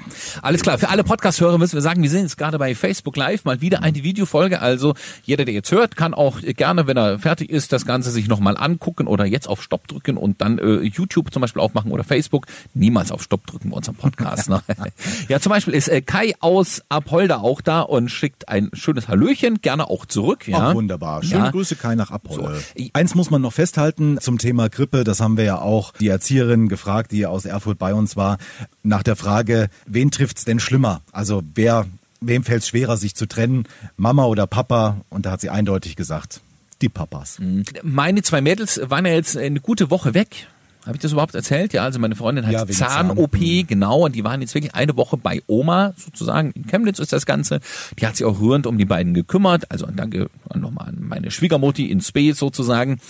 Alles 0.42 0.62
klar, 0.62 0.78
für 0.78 0.88
alle 0.88 1.04
Podcast-Hörer 1.04 1.58
müssen 1.58 1.74
wir 1.74 1.82
sagen, 1.82 2.02
wir 2.02 2.10
sind 2.10 2.22
jetzt 2.22 2.38
gerade 2.38 2.58
bei 2.58 2.74
Facebook 2.74 3.16
Live, 3.16 3.44
mal 3.44 3.60
wieder 3.60 3.82
eine 3.82 4.02
Videofolge. 4.02 4.60
Also 4.60 4.94
jeder, 5.24 5.44
der 5.44 5.54
jetzt 5.54 5.70
hört, 5.72 5.96
kann 5.96 6.14
auch 6.14 6.40
gerne, 6.40 6.86
wenn 6.86 6.96
er 6.96 7.18
fertig 7.18 7.50
ist, 7.50 7.72
das 7.72 7.84
Ganze 7.84 8.10
sich 8.10 8.28
nochmal 8.28 8.56
angucken 8.56 9.06
oder 9.06 9.26
jetzt 9.26 9.48
auf 9.48 9.62
Stopp 9.62 9.88
drücken 9.88 10.16
und 10.16 10.40
dann 10.40 10.58
äh, 10.58 10.80
YouTube 10.82 11.32
zum 11.32 11.42
Beispiel 11.42 11.60
aufmachen 11.60 11.90
oder 11.90 12.04
Facebook. 12.04 12.46
Niemals 12.74 13.12
auf 13.12 13.22
Stopp 13.22 13.46
drücken 13.46 13.70
bei 13.70 13.76
unserem 13.76 13.96
Podcast. 13.96 14.48
Ne? 14.56 14.62
ja, 15.28 15.40
zum 15.40 15.50
Beispiel 15.50 15.74
ist 15.74 15.88
äh, 15.88 16.00
Kai 16.02 16.34
aus 16.40 16.82
Apolda 16.88 17.38
auch 17.38 17.60
da 17.60 17.80
und 17.80 18.10
schickt 18.10 18.48
ein 18.48 18.70
schönes 18.72 19.08
Hallöchen, 19.08 19.60
gerne 19.60 19.88
auch 19.88 20.06
zurück. 20.06 20.46
Ja. 20.48 20.70
Ach, 20.70 20.74
wunderbar. 20.74 21.22
Schöne 21.22 21.44
Ja. 21.46 21.50
Grüße, 21.50 21.76
Kai, 21.76 21.94
nach 21.94 22.10
Apollo. 22.10 22.54
So. 22.76 22.84
Eins 22.92 23.14
muss 23.14 23.30
man 23.30 23.42
noch 23.42 23.52
festhalten 23.52 24.18
zum 24.20 24.38
Thema 24.38 24.68
Grippe. 24.68 25.04
Das 25.04 25.20
haben 25.20 25.36
wir 25.36 25.44
ja 25.44 25.58
auch 25.58 25.92
die 25.92 26.08
Erzieherin 26.08 26.68
gefragt, 26.68 27.12
die 27.12 27.26
aus 27.26 27.44
Erfurt 27.44 27.78
bei 27.78 27.94
uns 27.94 28.16
war, 28.16 28.38
nach 28.82 29.02
der 29.02 29.16
Frage, 29.16 29.68
wen 29.86 30.10
trifft's 30.10 30.44
denn 30.44 30.60
schlimmer? 30.60 31.02
Also 31.12 31.42
wer, 31.54 31.86
wem 32.20 32.44
fällt 32.44 32.62
es 32.62 32.68
schwerer, 32.68 32.96
sich 32.96 33.14
zu 33.14 33.26
trennen? 33.26 33.64
Mama 33.96 34.24
oder 34.24 34.46
Papa? 34.46 35.00
Und 35.08 35.26
da 35.26 35.32
hat 35.32 35.40
sie 35.40 35.50
eindeutig 35.50 35.96
gesagt, 35.96 36.40
die 36.82 36.88
Papas. 36.88 37.38
Meine 37.82 38.22
zwei 38.22 38.40
Mädels 38.40 38.80
waren 38.84 39.06
ja 39.06 39.12
jetzt 39.12 39.36
eine 39.36 39.60
gute 39.60 39.90
Woche 39.90 40.14
weg. 40.14 40.48
Habe 40.86 40.96
ich 40.96 41.02
das 41.02 41.12
überhaupt 41.12 41.34
erzählt? 41.34 41.72
Ja, 41.72 41.82
also 41.82 41.98
meine 41.98 42.14
Freundin 42.14 42.46
hat 42.46 42.52
Ja, 42.52 42.66
Zahn-OP, 42.66 43.32
Zahn. 43.32 43.66
Genau, 43.66 44.04
und 44.04 44.14
die 44.14 44.22
waren 44.22 44.40
jetzt 44.40 44.54
wirklich 44.54 44.74
eine 44.74 44.96
Woche 44.96 45.16
bei 45.16 45.42
Oma, 45.48 45.94
sozusagen. 45.96 46.52
In 46.52 46.66
Chemnitz 46.66 47.00
ist 47.00 47.12
das 47.12 47.26
Ganze. 47.26 47.60
Die 47.98 48.06
hat 48.06 48.16
sich 48.16 48.24
auch 48.24 48.40
rührend 48.40 48.66
um 48.66 48.78
die 48.78 48.84
beiden 48.84 49.12
gekümmert. 49.12 49.70
Also 49.70 49.86
danke 49.86 50.30
nochmal 50.54 50.88
an 50.88 50.98
meine 51.00 51.30
Schwiegermutti 51.32 51.90
in 51.90 52.00
Space 52.00 52.38
sozusagen. 52.38 53.00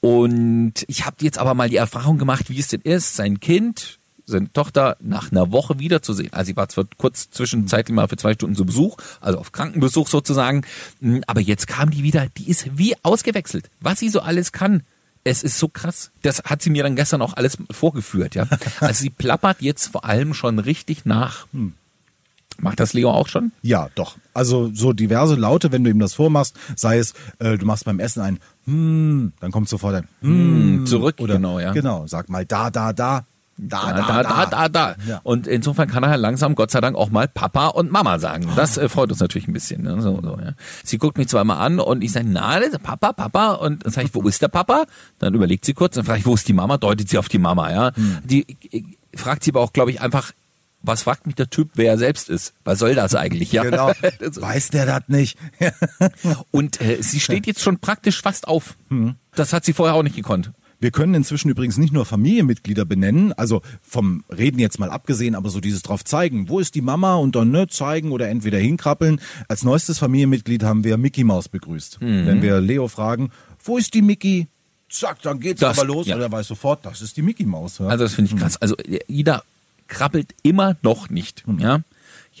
Und 0.00 0.84
ich 0.88 1.06
habe 1.06 1.16
jetzt 1.20 1.38
aber 1.38 1.54
mal 1.54 1.68
die 1.68 1.76
Erfahrung 1.76 2.18
gemacht, 2.18 2.50
wie 2.50 2.58
es 2.58 2.68
denn 2.68 2.80
ist, 2.80 3.14
sein 3.14 3.38
Kind, 3.38 3.98
seine 4.26 4.52
Tochter 4.52 4.96
nach 5.00 5.30
einer 5.30 5.52
Woche 5.52 5.78
wiederzusehen. 5.78 6.32
Also 6.32 6.48
sie 6.48 6.56
war 6.56 6.68
zwar 6.68 6.86
kurz 6.96 7.30
zwischenzeitlich 7.30 7.94
mal 7.94 8.08
für 8.08 8.16
zwei 8.16 8.32
Stunden 8.34 8.56
zu 8.56 8.64
Besuch, 8.64 8.96
also 9.20 9.38
auf 9.38 9.52
Krankenbesuch 9.52 10.08
sozusagen, 10.08 10.62
aber 11.26 11.40
jetzt 11.40 11.66
kam 11.66 11.90
die 11.90 12.02
wieder, 12.02 12.26
die 12.38 12.48
ist 12.48 12.78
wie 12.78 12.94
ausgewechselt. 13.02 13.70
Was 13.80 13.98
sie 13.98 14.08
so 14.08 14.20
alles 14.20 14.52
kann, 14.52 14.82
es 15.24 15.42
ist 15.42 15.58
so 15.58 15.68
krass. 15.68 16.10
Das 16.22 16.42
hat 16.44 16.62
sie 16.62 16.70
mir 16.70 16.82
dann 16.82 16.96
gestern 16.96 17.22
auch 17.22 17.34
alles 17.34 17.58
vorgeführt, 17.70 18.34
ja. 18.34 18.46
Also 18.80 19.02
sie 19.02 19.10
plappert 19.10 19.60
jetzt 19.60 19.88
vor 19.88 20.04
allem 20.04 20.34
schon 20.34 20.58
richtig 20.58 21.04
nach. 21.04 21.46
Macht 22.58 22.80
das 22.80 22.92
Leo 22.92 23.10
auch 23.10 23.28
schon? 23.28 23.52
Ja, 23.62 23.88
doch. 23.94 24.16
Also 24.34 24.70
so 24.74 24.92
diverse 24.92 25.34
Laute, 25.34 25.72
wenn 25.72 25.84
du 25.84 25.90
ihm 25.90 25.98
das 25.98 26.14
vormachst, 26.14 26.56
sei 26.76 26.98
es, 26.98 27.14
äh, 27.38 27.56
du 27.56 27.64
machst 27.66 27.84
beim 27.84 28.00
Essen 28.00 28.20
ein 28.20 28.38
hm, 28.66 29.32
dann 29.40 29.50
kommt 29.50 29.68
sofort 29.68 29.94
ein 29.94 30.08
hm, 30.20 30.86
zurück, 30.86 31.16
oder 31.18 31.34
genau, 31.34 31.58
ja. 31.58 31.72
Genau, 31.72 32.06
sag 32.06 32.28
mal 32.28 32.44
da, 32.44 32.70
da, 32.70 32.92
da, 32.92 33.24
da, 33.68 33.92
da, 33.92 34.22
da, 34.22 34.46
da, 34.46 34.68
da. 34.68 34.94
Ja. 35.06 35.20
Und 35.22 35.46
insofern 35.46 35.88
kann 35.88 36.02
er 36.02 36.16
langsam, 36.16 36.54
Gott 36.54 36.70
sei 36.70 36.80
Dank, 36.80 36.96
auch 36.96 37.10
mal 37.10 37.28
Papa 37.28 37.68
und 37.68 37.90
Mama 37.90 38.18
sagen. 38.18 38.48
Das 38.56 38.78
äh, 38.78 38.88
freut 38.88 39.10
uns 39.10 39.20
natürlich 39.20 39.48
ein 39.48 39.52
bisschen. 39.52 39.82
Ne? 39.82 40.00
So, 40.00 40.20
so, 40.22 40.38
ja. 40.40 40.52
Sie 40.82 40.98
guckt 40.98 41.18
mich 41.18 41.28
zweimal 41.28 41.58
an 41.58 41.78
und 41.78 42.02
ich 42.02 42.12
sage, 42.12 42.26
na, 42.28 42.60
Papa, 42.82 43.12
Papa. 43.12 43.52
Und 43.52 43.84
dann 43.84 43.92
sage 43.92 44.06
ich, 44.06 44.14
wo 44.14 44.22
ist 44.22 44.40
der 44.40 44.48
Papa? 44.48 44.84
Dann 45.18 45.34
überlegt 45.34 45.64
sie 45.64 45.74
kurz, 45.74 45.94
dann 45.94 46.04
frage 46.04 46.20
ich, 46.20 46.26
wo 46.26 46.34
ist 46.34 46.48
die 46.48 46.52
Mama? 46.52 46.78
Deutet 46.78 47.08
sie 47.08 47.18
auf 47.18 47.28
die 47.28 47.38
Mama, 47.38 47.70
ja. 47.70 47.94
Hm. 47.94 48.18
Die 48.24 48.46
äh, 48.72 48.82
fragt 49.14 49.44
sie 49.44 49.50
aber 49.50 49.60
auch, 49.60 49.72
glaube 49.72 49.90
ich, 49.90 50.00
einfach, 50.00 50.32
was 50.82 51.02
fragt 51.02 51.26
mich 51.26 51.34
der 51.34 51.50
Typ, 51.50 51.70
wer 51.74 51.92
er 51.92 51.98
selbst 51.98 52.30
ist? 52.30 52.54
Was 52.64 52.78
soll 52.78 52.94
das 52.94 53.14
eigentlich? 53.14 53.52
Ja. 53.52 53.62
Genau. 53.62 53.88
Weiß 54.20 54.70
der 54.70 54.86
das 54.86 55.02
nicht? 55.08 55.38
und 56.50 56.80
äh, 56.80 57.02
sie 57.02 57.20
steht 57.20 57.46
jetzt 57.46 57.60
schon 57.60 57.78
praktisch 57.78 58.22
fast 58.22 58.48
auf. 58.48 58.76
Hm. 58.88 59.16
Das 59.34 59.52
hat 59.52 59.64
sie 59.64 59.74
vorher 59.74 59.94
auch 59.94 60.02
nicht 60.02 60.16
gekonnt. 60.16 60.52
Wir 60.80 60.90
können 60.90 61.14
inzwischen 61.14 61.50
übrigens 61.50 61.76
nicht 61.76 61.92
nur 61.92 62.06
Familienmitglieder 62.06 62.84
benennen, 62.86 63.32
also 63.34 63.60
vom 63.82 64.24
Reden 64.30 64.58
jetzt 64.58 64.78
mal 64.78 64.90
abgesehen, 64.90 65.34
aber 65.34 65.50
so 65.50 65.60
dieses 65.60 65.82
drauf 65.82 66.04
zeigen, 66.04 66.48
wo 66.48 66.58
ist 66.58 66.74
die 66.74 66.80
Mama 66.80 67.16
und 67.16 67.36
dann 67.36 67.50
ne, 67.50 67.68
zeigen 67.68 68.12
oder 68.12 68.28
entweder 68.28 68.58
hinkrabbeln. 68.58 69.20
Als 69.48 69.62
neuestes 69.62 69.98
Familienmitglied 69.98 70.62
haben 70.62 70.82
wir 70.82 70.96
Mickey 70.96 71.22
Maus 71.22 71.48
begrüßt. 71.50 72.00
Mhm. 72.00 72.26
Wenn 72.26 72.42
wir 72.42 72.60
Leo 72.60 72.88
fragen, 72.88 73.30
wo 73.62 73.76
ist 73.76 73.92
die 73.92 74.02
Mickey? 74.02 74.46
Zack, 74.88 75.20
dann 75.22 75.38
geht's 75.38 75.60
Das- 75.60 75.78
aber 75.78 75.86
los 75.86 76.06
ja. 76.06 76.16
und 76.16 76.22
er 76.22 76.32
weiß 76.32 76.48
sofort, 76.48 76.84
das 76.86 77.02
ist 77.02 77.16
die 77.16 77.22
Mickey 77.22 77.44
Maus. 77.44 77.78
Ja. 77.78 77.86
Also 77.86 78.04
das 78.04 78.14
finde 78.14 78.32
ich 78.34 78.40
krass. 78.40 78.56
Also 78.56 78.74
Ida 79.06 79.42
krabbelt 79.86 80.34
immer 80.42 80.76
noch 80.82 81.10
nicht. 81.10 81.44
Ja. 81.58 81.80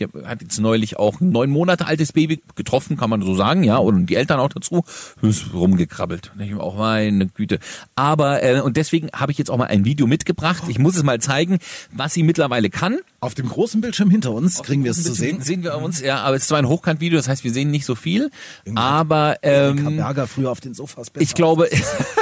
Ich 0.00 0.06
hab, 0.06 0.26
hat 0.26 0.40
jetzt 0.40 0.58
neulich 0.58 0.98
auch 0.98 1.20
ein 1.20 1.30
neun 1.30 1.50
Monate 1.50 1.86
altes 1.86 2.12
Baby 2.12 2.42
getroffen, 2.56 2.96
kann 2.96 3.10
man 3.10 3.20
so 3.20 3.34
sagen, 3.34 3.62
ja, 3.64 3.76
und 3.76 4.06
die 4.06 4.16
Eltern 4.16 4.40
auch 4.40 4.48
dazu, 4.48 4.82
ist 5.20 5.52
rumgekrabbelt. 5.52 6.32
Denk 6.38 6.52
ich 6.52 6.56
auch 6.56 6.76
meine 6.76 7.26
Güte. 7.26 7.58
Aber 7.96 8.42
äh, 8.42 8.60
und 8.60 8.78
deswegen 8.78 9.08
habe 9.14 9.30
ich 9.32 9.38
jetzt 9.38 9.50
auch 9.50 9.58
mal 9.58 9.66
ein 9.66 9.84
Video 9.84 10.06
mitgebracht. 10.06 10.62
Ich 10.68 10.78
muss 10.78 10.96
es 10.96 11.02
mal 11.02 11.20
zeigen, 11.20 11.58
was 11.92 12.14
sie 12.14 12.22
mittlerweile 12.22 12.70
kann. 12.70 13.00
Auf 13.20 13.34
dem 13.34 13.48
großen 13.48 13.82
Bildschirm 13.82 14.10
hinter 14.10 14.32
uns 14.32 14.62
kriegen 14.62 14.84
wir 14.84 14.92
es 14.92 15.02
zu 15.02 15.12
sehen. 15.12 15.42
Sehen 15.42 15.62
wir 15.62 15.76
uns, 15.76 16.00
ja, 16.00 16.22
aber 16.22 16.36
es 16.36 16.42
ist 16.42 16.48
zwar 16.48 16.58
ein 16.58 16.68
Hochkantvideo, 16.68 17.18
das 17.18 17.28
heißt, 17.28 17.44
wir 17.44 17.52
sehen 17.52 17.70
nicht 17.70 17.84
so 17.84 17.94
viel, 17.94 18.30
aber 18.74 19.36
ähm, 19.42 19.96
Berger 19.96 20.26
früher 20.26 20.50
auf 20.50 20.60
den 20.60 20.72
Sofas 20.72 21.08
ich 21.18 21.34
glaube, 21.34 21.68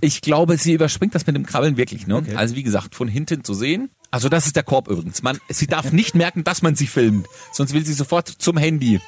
ich 0.00 0.20
glaube, 0.20 0.56
sie 0.56 0.72
überspringt 0.72 1.14
das 1.14 1.26
mit 1.26 1.36
dem 1.36 1.46
Krabbeln 1.46 1.76
wirklich. 1.76 2.06
Ne? 2.06 2.24
Also 2.34 2.56
wie 2.56 2.62
gesagt, 2.62 2.94
von 2.94 3.08
hinten 3.08 3.44
zu 3.44 3.54
sehen. 3.54 3.90
Also 4.10 4.28
das 4.28 4.46
ist 4.46 4.56
der 4.56 4.62
Korb 4.62 4.88
übrigens. 4.88 5.22
Man, 5.22 5.38
sie 5.48 5.66
darf 5.66 5.92
nicht 5.92 6.14
merken, 6.14 6.44
dass 6.44 6.62
man 6.62 6.76
sie 6.76 6.86
filmt, 6.86 7.26
sonst 7.52 7.72
will 7.72 7.84
sie 7.84 7.92
sofort 7.92 8.28
zum 8.28 8.56
Handy. 8.56 9.00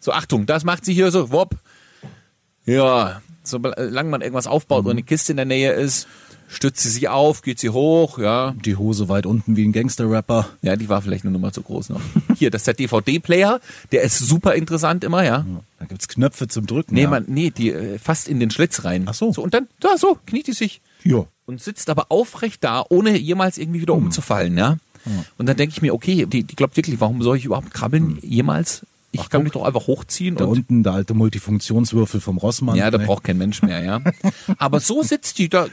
So 0.00 0.12
Achtung, 0.12 0.46
das 0.46 0.64
macht 0.64 0.84
sie 0.84 0.94
hier 0.94 1.10
so. 1.10 1.30
Wopp. 1.30 1.56
Ja, 2.66 3.22
solange 3.42 4.10
man 4.10 4.20
irgendwas 4.22 4.46
aufbaut 4.46 4.84
und 4.84 4.92
eine 4.92 5.02
Kiste 5.02 5.32
in 5.32 5.36
der 5.36 5.46
Nähe 5.46 5.72
ist, 5.72 6.06
stützt 6.48 6.82
sie 6.82 6.90
sich 6.90 7.08
auf, 7.08 7.42
geht 7.42 7.58
sie 7.58 7.70
hoch, 7.70 8.18
ja. 8.18 8.54
die 8.64 8.76
Hose 8.76 9.08
weit 9.08 9.26
unten 9.26 9.56
wie 9.56 9.64
ein 9.64 9.72
Gangster-Rapper. 9.72 10.48
Ja, 10.62 10.76
die 10.76 10.88
war 10.88 11.02
vielleicht 11.02 11.24
eine 11.24 11.32
Nummer 11.32 11.52
zu 11.52 11.62
groß 11.62 11.90
noch. 11.90 12.00
Hier, 12.36 12.50
das 12.50 12.62
ist 12.62 12.66
der 12.66 12.74
DVD-Player, 12.74 13.60
der 13.92 14.02
ist 14.02 14.18
super 14.18 14.54
interessant 14.54 15.04
immer, 15.04 15.24
ja. 15.24 15.44
Da 15.78 15.86
gibt's 15.86 16.08
Knöpfe 16.08 16.48
zum 16.48 16.66
Drücken. 16.66 16.94
Nee, 16.94 17.02
ja. 17.02 17.10
man, 17.10 17.24
nee, 17.26 17.50
die 17.50 17.70
äh, 17.70 17.98
fast 17.98 18.28
in 18.28 18.40
den 18.40 18.50
Schlitz 18.50 18.84
rein. 18.84 19.04
Ach 19.06 19.14
so. 19.14 19.32
so. 19.32 19.42
Und 19.42 19.54
dann, 19.54 19.68
da 19.80 19.96
so, 19.96 20.18
kniet 20.26 20.46
die 20.46 20.52
sich. 20.52 20.80
Ja. 21.02 21.26
und 21.44 21.60
sitzt 21.60 21.90
aber 21.90 22.06
aufrecht 22.10 22.64
da, 22.64 22.84
ohne 22.88 23.18
jemals 23.18 23.58
irgendwie 23.58 23.82
wieder 23.82 23.94
umzufallen, 23.94 24.56
ja. 24.56 24.78
Und 25.36 25.46
dann 25.46 25.56
denke 25.56 25.74
ich 25.74 25.82
mir, 25.82 25.92
okay, 25.92 26.26
die, 26.26 26.44
die 26.44 26.56
glaubt 26.56 26.76
wirklich, 26.76 27.00
warum 27.00 27.22
soll 27.22 27.36
ich 27.36 27.44
überhaupt 27.44 27.72
krabbeln 27.72 28.18
jemals? 28.22 28.86
Ich 29.14 29.20
Ach, 29.20 29.30
kann 29.30 29.40
guck. 29.40 29.44
mich 29.44 29.52
doch 29.52 29.64
einfach 29.64 29.86
hochziehen 29.86 30.36
Da 30.36 30.44
und 30.44 30.58
unten 30.58 30.82
der 30.82 30.92
alte 30.92 31.14
Multifunktionswürfel 31.14 32.20
vom 32.20 32.36
Rossmann. 32.38 32.76
ja, 32.76 32.90
da 32.90 32.98
Nee. 32.98 33.06
braucht 33.06 33.24
kein 33.24 33.38
Mensch 33.38 33.62
mehr, 33.62 33.82
ja. 33.84 34.00
Aber 34.58 34.80
so 34.80 35.02
sitzt 35.02 35.38
die 35.38 35.48
da, 35.48 35.66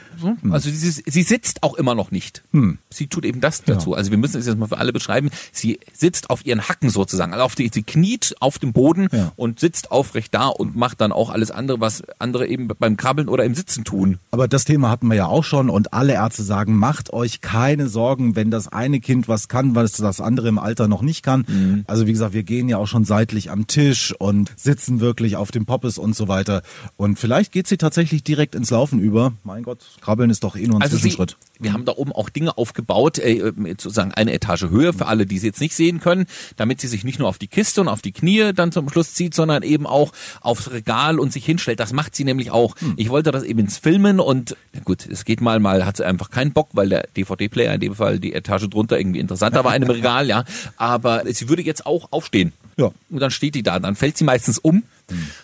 also 0.50 0.70
sie, 0.70 0.90
sie 0.90 1.22
sitzt 1.22 1.62
auch 1.62 1.74
immer 1.74 1.94
noch 1.94 2.10
nicht. 2.10 2.42
Sie 2.90 3.06
tut 3.08 3.24
eben 3.24 3.40
das 3.40 3.62
dazu. 3.64 3.94
Also 3.94 4.10
wir 4.10 4.18
müssen 4.18 4.38
es 4.38 4.46
jetzt 4.46 4.58
mal 4.58 4.68
für 4.68 4.78
alle 4.78 4.92
beschreiben. 4.92 5.30
Sie 5.52 5.80
sitzt 5.92 6.30
auf 6.30 6.46
ihren 6.46 6.68
Hacken 6.68 6.90
sozusagen, 6.90 7.32
also 7.32 7.44
auf 7.44 7.54
die, 7.54 7.70
sie 7.72 7.82
kniet 7.82 8.34
auf 8.40 8.58
dem 8.58 8.72
Boden 8.72 9.08
Ja. 9.12 9.32
und 9.36 9.60
sitzt 9.60 9.90
aufrecht 9.90 10.32
da 10.34 10.46
und 10.48 10.76
macht 10.76 11.00
dann 11.00 11.10
auch 11.12 11.30
alles 11.30 11.50
andere, 11.50 11.80
was 11.80 12.02
andere 12.18 12.46
eben 12.46 12.68
beim 12.68 12.96
Krabbeln 12.96 13.28
oder 13.28 13.44
im 13.44 13.54
Sitzen 13.54 13.84
tun. 13.84 14.18
Aber 14.30 14.46
das 14.48 14.64
Thema 14.64 14.90
hatten 14.90 15.08
wir 15.08 15.16
ja 15.16 15.26
auch 15.26 15.44
schon 15.44 15.68
und 15.70 15.92
alle 15.92 16.12
Ärzte 16.14 16.42
sagen, 16.42 16.76
macht 16.76 17.12
euch 17.12 17.40
keine 17.40 17.88
Sorgen, 17.88 18.36
wenn 18.36 18.50
das 18.50 18.68
eine 18.68 19.00
Kind 19.00 19.26
was 19.28 19.48
kann, 19.48 19.74
was 19.74 19.92
das 19.92 20.20
andere 20.20 20.48
im 20.48 20.58
Alter 20.58 20.86
noch 20.88 21.02
nicht 21.02 21.22
kann. 21.22 21.44
Mhm. 21.48 21.84
Also 21.88 22.06
wie 22.06 22.12
gesagt, 22.12 22.34
wir 22.34 22.42
gehen 22.44 22.68
ja 22.68 22.76
auch 22.78 22.86
schon 22.86 23.04
seitlich 23.32 23.50
am 23.50 23.66
Tisch 23.66 24.14
und 24.18 24.52
sitzen 24.56 25.00
wirklich 25.00 25.36
auf 25.36 25.50
dem 25.50 25.64
Poppes 25.64 25.96
und 25.96 26.14
so 26.14 26.28
weiter. 26.28 26.62
Und 26.98 27.18
vielleicht 27.18 27.50
geht 27.50 27.66
sie 27.66 27.78
tatsächlich 27.78 28.22
direkt 28.22 28.54
ins 28.54 28.70
Laufen 28.70 28.98
über. 28.98 29.32
Mein 29.42 29.62
Gott, 29.62 29.78
Krabbeln 30.02 30.28
ist 30.28 30.44
doch 30.44 30.54
eh 30.54 30.66
nur 30.66 30.76
ein 30.78 30.82
Also 30.82 30.96
sie, 30.96 31.04
Zwischenschritt. 31.04 31.38
wir 31.58 31.72
haben 31.72 31.86
da 31.86 31.92
oben 31.96 32.12
auch 32.12 32.28
Dinge 32.28 32.58
aufgebaut, 32.58 33.18
äh, 33.18 33.52
sozusagen 33.78 34.12
eine 34.12 34.34
Etage 34.34 34.64
Höhe 34.64 34.92
für 34.92 35.06
alle, 35.06 35.24
die 35.24 35.38
sie 35.38 35.46
jetzt 35.46 35.62
nicht 35.62 35.74
sehen 35.74 36.00
können, 36.00 36.26
damit 36.56 36.82
sie 36.82 36.88
sich 36.88 37.04
nicht 37.04 37.18
nur 37.18 37.28
auf 37.28 37.38
die 37.38 37.46
Kiste 37.48 37.80
und 37.80 37.88
auf 37.88 38.02
die 38.02 38.12
Knie 38.12 38.52
dann 38.52 38.70
zum 38.70 38.90
Schluss 38.90 39.14
zieht, 39.14 39.34
sondern 39.34 39.62
eben 39.62 39.86
auch 39.86 40.12
aufs 40.42 40.70
Regal 40.70 41.18
und 41.18 41.32
sich 41.32 41.46
hinstellt. 41.46 41.80
Das 41.80 41.94
macht 41.94 42.14
sie 42.14 42.24
nämlich 42.24 42.50
auch. 42.50 42.76
Ich 42.96 43.08
wollte 43.08 43.30
das 43.32 43.44
eben 43.44 43.60
ins 43.60 43.78
Filmen 43.78 44.20
und 44.20 44.56
na 44.74 44.80
gut, 44.80 45.06
es 45.06 45.24
geht 45.24 45.40
mal, 45.40 45.58
mal 45.58 45.86
hat 45.86 45.96
sie 45.96 46.04
einfach 46.04 46.28
keinen 46.28 46.52
Bock, 46.52 46.68
weil 46.74 46.90
der 46.90 47.06
DVD-Player 47.16 47.72
in 47.72 47.80
dem 47.80 47.94
Fall 47.94 48.18
die 48.18 48.34
Etage 48.34 48.68
drunter 48.68 48.98
irgendwie 48.98 49.20
interessanter 49.20 49.64
war 49.64 49.74
in 49.74 49.80
dem 49.80 49.90
Regal, 50.02 50.28
ja. 50.28 50.44
Aber 50.76 51.22
sie 51.32 51.48
würde 51.48 51.62
jetzt 51.62 51.86
auch 51.86 52.12
aufstehen. 52.12 52.52
Ja. 52.82 52.92
Und 53.10 53.20
dann 53.20 53.30
steht 53.30 53.54
die 53.54 53.62
da, 53.62 53.78
dann 53.78 53.94
fällt 53.96 54.18
sie 54.18 54.24
meistens 54.24 54.58
um. 54.58 54.82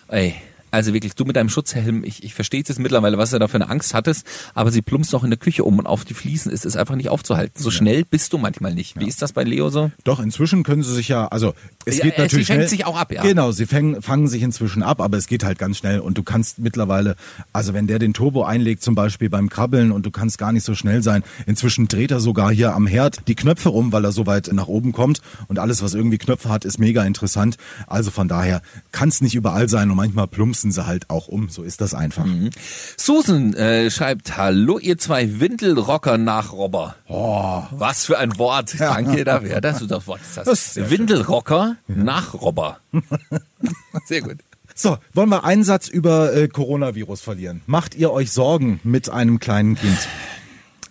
Ey, 0.07 0.35
also 0.71 0.93
wirklich, 0.93 1.15
du 1.15 1.25
mit 1.25 1.35
deinem 1.35 1.49
Schutzhelm, 1.49 2.03
ich, 2.03 2.23
ich 2.23 2.33
verstehe 2.33 2.59
jetzt 2.59 2.77
mittlerweile, 2.79 3.17
was 3.17 3.31
du 3.31 3.39
da 3.39 3.47
für 3.47 3.55
eine 3.55 3.69
Angst 3.69 3.93
hattest, 3.93 4.25
aber 4.53 4.71
sie 4.71 4.81
plumpst 4.81 5.13
noch 5.13 5.23
in 5.23 5.29
der 5.29 5.39
Küche 5.39 5.63
um 5.63 5.79
und 5.79 5.87
auf 5.87 6.05
die 6.05 6.13
Fliesen 6.13 6.51
ist 6.51 6.65
es 6.65 6.75
einfach 6.75 6.95
nicht 6.95 7.09
aufzuhalten. 7.09 7.61
So 7.61 7.71
schnell 7.71 8.05
bist 8.05 8.33
du 8.33 8.37
manchmal 8.37 8.73
nicht. 8.73 8.99
Wie 8.99 9.07
ist 9.07 9.21
das 9.21 9.33
bei 9.33 9.43
Leo 9.43 9.69
so? 9.69 9.91
Doch, 10.03 10.19
inzwischen 10.19 10.63
können 10.63 10.83
sie 10.83 10.93
sich 10.93 11.07
ja, 11.07 11.27
also 11.27 11.53
es 11.85 11.97
Ja, 11.97 12.05
geht 12.05 12.15
sie 12.15 12.21
natürlich 12.21 12.47
fängt 12.47 12.57
schnell. 12.59 12.67
sich 12.67 12.85
auch 12.85 12.97
ab, 12.97 13.11
ja. 13.11 13.21
Genau, 13.21 13.51
sie 13.51 13.65
fängen, 13.65 14.01
fangen 14.01 14.27
sich 14.27 14.41
inzwischen 14.43 14.83
ab, 14.83 15.01
aber 15.01 15.17
es 15.17 15.27
geht 15.27 15.43
halt 15.43 15.57
ganz 15.59 15.77
schnell 15.77 15.99
und 15.99 16.17
du 16.17 16.23
kannst 16.23 16.59
mittlerweile, 16.59 17.15
also 17.53 17.73
wenn 17.73 17.87
der 17.87 17.99
den 17.99 18.13
Turbo 18.13 18.43
einlegt 18.43 18.83
zum 18.83 18.95
Beispiel 18.95 19.29
beim 19.29 19.49
Krabbeln 19.49 19.91
und 19.91 20.05
du 20.05 20.11
kannst 20.11 20.37
gar 20.37 20.51
nicht 20.51 20.63
so 20.65 20.75
schnell 20.75 21.01
sein, 21.03 21.23
inzwischen 21.45 21.87
dreht 21.87 22.11
er 22.11 22.19
sogar 22.19 22.51
hier 22.51 22.73
am 22.75 22.87
Herd 22.87 23.27
die 23.27 23.35
Knöpfe 23.35 23.69
rum, 23.69 23.91
weil 23.91 24.03
er 24.05 24.11
so 24.11 24.25
weit 24.25 24.49
nach 24.53 24.67
oben 24.67 24.91
kommt 24.91 25.21
und 25.47 25.59
alles, 25.59 25.81
was 25.81 25.93
irgendwie 25.93 26.17
Knöpfe 26.17 26.49
hat, 26.49 26.65
ist 26.65 26.79
mega 26.79 27.03
interessant. 27.03 27.57
Also 27.87 28.11
von 28.11 28.27
daher 28.27 28.61
kann 28.91 29.09
es 29.09 29.21
nicht 29.21 29.35
überall 29.35 29.69
sein 29.69 29.89
und 29.89 29.97
manchmal 29.97 30.27
plumpsen 30.59 30.71
sie 30.71 30.85
halt 30.85 31.09
auch 31.09 31.27
um, 31.27 31.49
so 31.49 31.63
ist 31.63 31.81
das 31.81 31.93
einfach. 31.93 32.25
Mhm. 32.25 32.49
Susan 32.97 33.53
äh, 33.53 33.89
schreibt, 33.89 34.37
hallo 34.37 34.77
ihr 34.77 34.97
zwei 34.97 35.39
Windelrocker-Nachrobber. 35.39 36.95
Oh. 37.07 37.63
Was 37.71 38.05
für 38.05 38.17
ein 38.17 38.37
Wort. 38.37 38.75
Danke 38.79 39.23
dafür. 39.23 39.61
Das 39.61 39.81
ist 39.81 39.91
das 39.91 40.05
Wort. 40.07 40.21
ist 40.21 40.37
Das. 40.37 40.75
Das 40.75 40.89
Windelrocker-Nachrobber. 40.89 42.79
Sehr 44.05 44.21
gut. 44.21 44.37
So, 44.75 44.97
wollen 45.13 45.29
wir 45.29 45.43
einen 45.43 45.63
Satz 45.63 45.87
über 45.87 46.33
äh, 46.33 46.47
Coronavirus 46.47 47.21
verlieren? 47.21 47.61
Macht 47.65 47.95
ihr 47.95 48.11
euch 48.11 48.31
Sorgen 48.31 48.79
mit 48.83 49.09
einem 49.09 49.39
kleinen 49.39 49.75
Kind? 49.75 49.97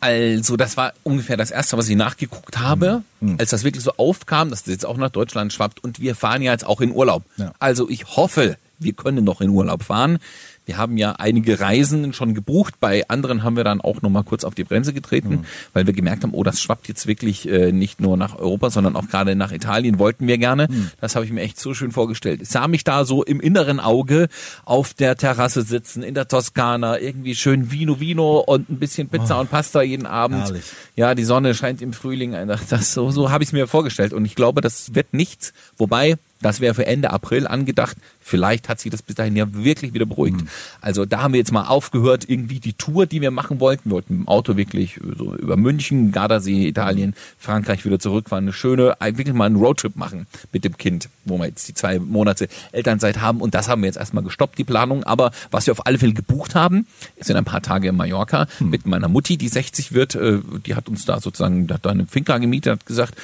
Also, 0.00 0.56
das 0.56 0.76
war 0.76 0.92
ungefähr 1.02 1.36
das 1.36 1.50
erste, 1.50 1.76
was 1.76 1.88
ich 1.88 1.96
nachgeguckt 1.96 2.58
habe, 2.58 3.02
Mhm. 3.20 3.36
als 3.38 3.50
das 3.50 3.64
wirklich 3.64 3.82
so 3.82 3.92
aufkam, 3.96 4.50
dass 4.50 4.62
das 4.62 4.72
jetzt 4.72 4.86
auch 4.86 4.96
nach 4.96 5.10
Deutschland 5.10 5.52
schwappt 5.52 5.82
und 5.82 5.98
wir 6.00 6.14
fahren 6.14 6.40
ja 6.42 6.52
jetzt 6.52 6.64
auch 6.66 6.80
in 6.80 6.92
Urlaub. 6.92 7.24
Ja. 7.36 7.52
Also, 7.58 7.88
ich 7.88 8.04
hoffe, 8.16 8.56
wir 8.78 8.92
können 8.92 9.24
noch 9.24 9.40
in 9.40 9.50
Urlaub 9.50 9.82
fahren. 9.82 10.18
Wir 10.68 10.76
haben 10.76 10.98
ja 10.98 11.12
einige 11.12 11.60
Reisen 11.60 12.12
schon 12.12 12.34
gebucht. 12.34 12.74
Bei 12.78 13.08
anderen 13.08 13.42
haben 13.42 13.56
wir 13.56 13.64
dann 13.64 13.80
auch 13.80 14.02
noch 14.02 14.10
mal 14.10 14.22
kurz 14.22 14.44
auf 14.44 14.54
die 14.54 14.64
Bremse 14.64 14.92
getreten, 14.92 15.30
Mhm. 15.30 15.44
weil 15.72 15.86
wir 15.86 15.94
gemerkt 15.94 16.24
haben, 16.24 16.34
oh, 16.34 16.42
das 16.44 16.60
schwappt 16.60 16.88
jetzt 16.88 17.06
wirklich 17.06 17.48
äh, 17.48 17.72
nicht 17.72 18.02
nur 18.02 18.18
nach 18.18 18.38
Europa, 18.38 18.68
sondern 18.68 18.94
auch 18.94 19.08
gerade 19.08 19.34
nach 19.34 19.50
Italien 19.50 19.98
wollten 19.98 20.26
wir 20.26 20.36
gerne. 20.36 20.68
Mhm. 20.70 20.90
Das 21.00 21.14
habe 21.16 21.24
ich 21.24 21.32
mir 21.32 21.40
echt 21.40 21.58
so 21.58 21.72
schön 21.72 21.90
vorgestellt. 21.90 22.42
Ich 22.42 22.50
sah 22.50 22.68
mich 22.68 22.84
da 22.84 23.06
so 23.06 23.24
im 23.24 23.40
inneren 23.40 23.80
Auge 23.80 24.28
auf 24.66 24.92
der 24.92 25.16
Terrasse 25.16 25.62
sitzen, 25.62 26.02
in 26.02 26.12
der 26.12 26.28
Toskana, 26.28 27.00
irgendwie 27.00 27.34
schön 27.34 27.72
Vino 27.72 27.98
Vino 27.98 28.38
und 28.40 28.68
ein 28.68 28.78
bisschen 28.78 29.08
Pizza 29.08 29.40
und 29.40 29.50
Pasta 29.50 29.80
jeden 29.80 30.04
Abend. 30.04 30.42
Oh. 30.42 30.46
Herrlich. 30.48 30.64
Ja, 30.96 31.14
die 31.14 31.24
Sonne 31.24 31.54
scheint 31.54 31.80
im 31.80 31.94
Frühling. 31.94 32.36
Das, 32.68 32.92
so 32.92 33.10
so 33.10 33.30
habe 33.30 33.42
ich 33.42 33.48
es 33.48 33.52
mir 33.54 33.66
vorgestellt. 33.68 34.12
Und 34.12 34.26
ich 34.26 34.34
glaube, 34.34 34.60
das 34.60 34.94
wird 34.94 35.14
nichts. 35.14 35.54
Wobei, 35.78 36.16
das 36.40 36.60
wäre 36.60 36.74
für 36.74 36.86
Ende 36.86 37.10
April 37.10 37.46
angedacht. 37.46 37.96
Vielleicht 38.20 38.68
hat 38.68 38.80
sich 38.80 38.90
das 38.90 39.02
bis 39.02 39.16
dahin 39.16 39.36
ja 39.36 39.46
wirklich 39.52 39.94
wieder 39.94 40.06
beruhigt. 40.06 40.42
Mhm. 40.42 40.48
Also 40.80 41.04
da 41.04 41.22
haben 41.22 41.32
wir 41.32 41.38
jetzt 41.38 41.52
mal 41.52 41.66
aufgehört, 41.66 42.24
irgendwie 42.28 42.60
die 42.60 42.74
Tour, 42.74 43.06
die 43.06 43.20
wir 43.20 43.30
machen 43.30 43.60
wollten. 43.60 43.90
Wir 43.90 43.92
wollten 43.92 44.18
mit 44.18 44.26
dem 44.26 44.28
Auto 44.28 44.56
wirklich 44.56 45.00
so 45.16 45.34
über 45.34 45.56
München, 45.56 46.12
Gardasee, 46.12 46.68
Italien, 46.68 47.14
Frankreich 47.38 47.84
wieder 47.84 47.98
zurückfahren. 47.98 48.44
Eine 48.44 48.52
schöne, 48.52 48.96
wirklich 49.00 49.32
mal 49.34 49.46
einen 49.46 49.56
Roadtrip 49.56 49.96
machen 49.96 50.26
mit 50.52 50.64
dem 50.64 50.76
Kind, 50.76 51.08
wo 51.24 51.38
wir 51.38 51.46
jetzt 51.46 51.66
die 51.68 51.74
zwei 51.74 51.98
Monate 51.98 52.48
Elternzeit 52.72 53.20
haben. 53.20 53.40
Und 53.40 53.54
das 53.54 53.68
haben 53.68 53.82
wir 53.82 53.86
jetzt 53.86 53.98
erstmal 53.98 54.24
gestoppt, 54.24 54.58
die 54.58 54.64
Planung. 54.64 55.04
Aber 55.04 55.32
was 55.50 55.66
wir 55.66 55.72
auf 55.72 55.86
alle 55.86 55.98
Fälle 55.98 56.12
gebucht 56.12 56.54
haben, 56.54 56.86
sind 57.20 57.36
ein 57.36 57.44
paar 57.44 57.62
Tage 57.62 57.88
in 57.88 57.96
Mallorca 57.96 58.46
mit 58.60 58.86
meiner 58.86 59.08
Mutti, 59.08 59.36
die 59.36 59.48
60 59.48 59.92
wird. 59.92 60.14
Äh, 60.14 60.38
Die 60.66 60.74
hat 60.74 60.88
uns 60.88 61.04
da 61.04 61.20
sozusagen, 61.20 61.68
hat 61.72 61.84
da 61.84 61.90
eine 61.90 62.06
Finca 62.06 62.38
gemietet, 62.38 62.72
hat 62.72 62.86
gesagt, 62.86 63.14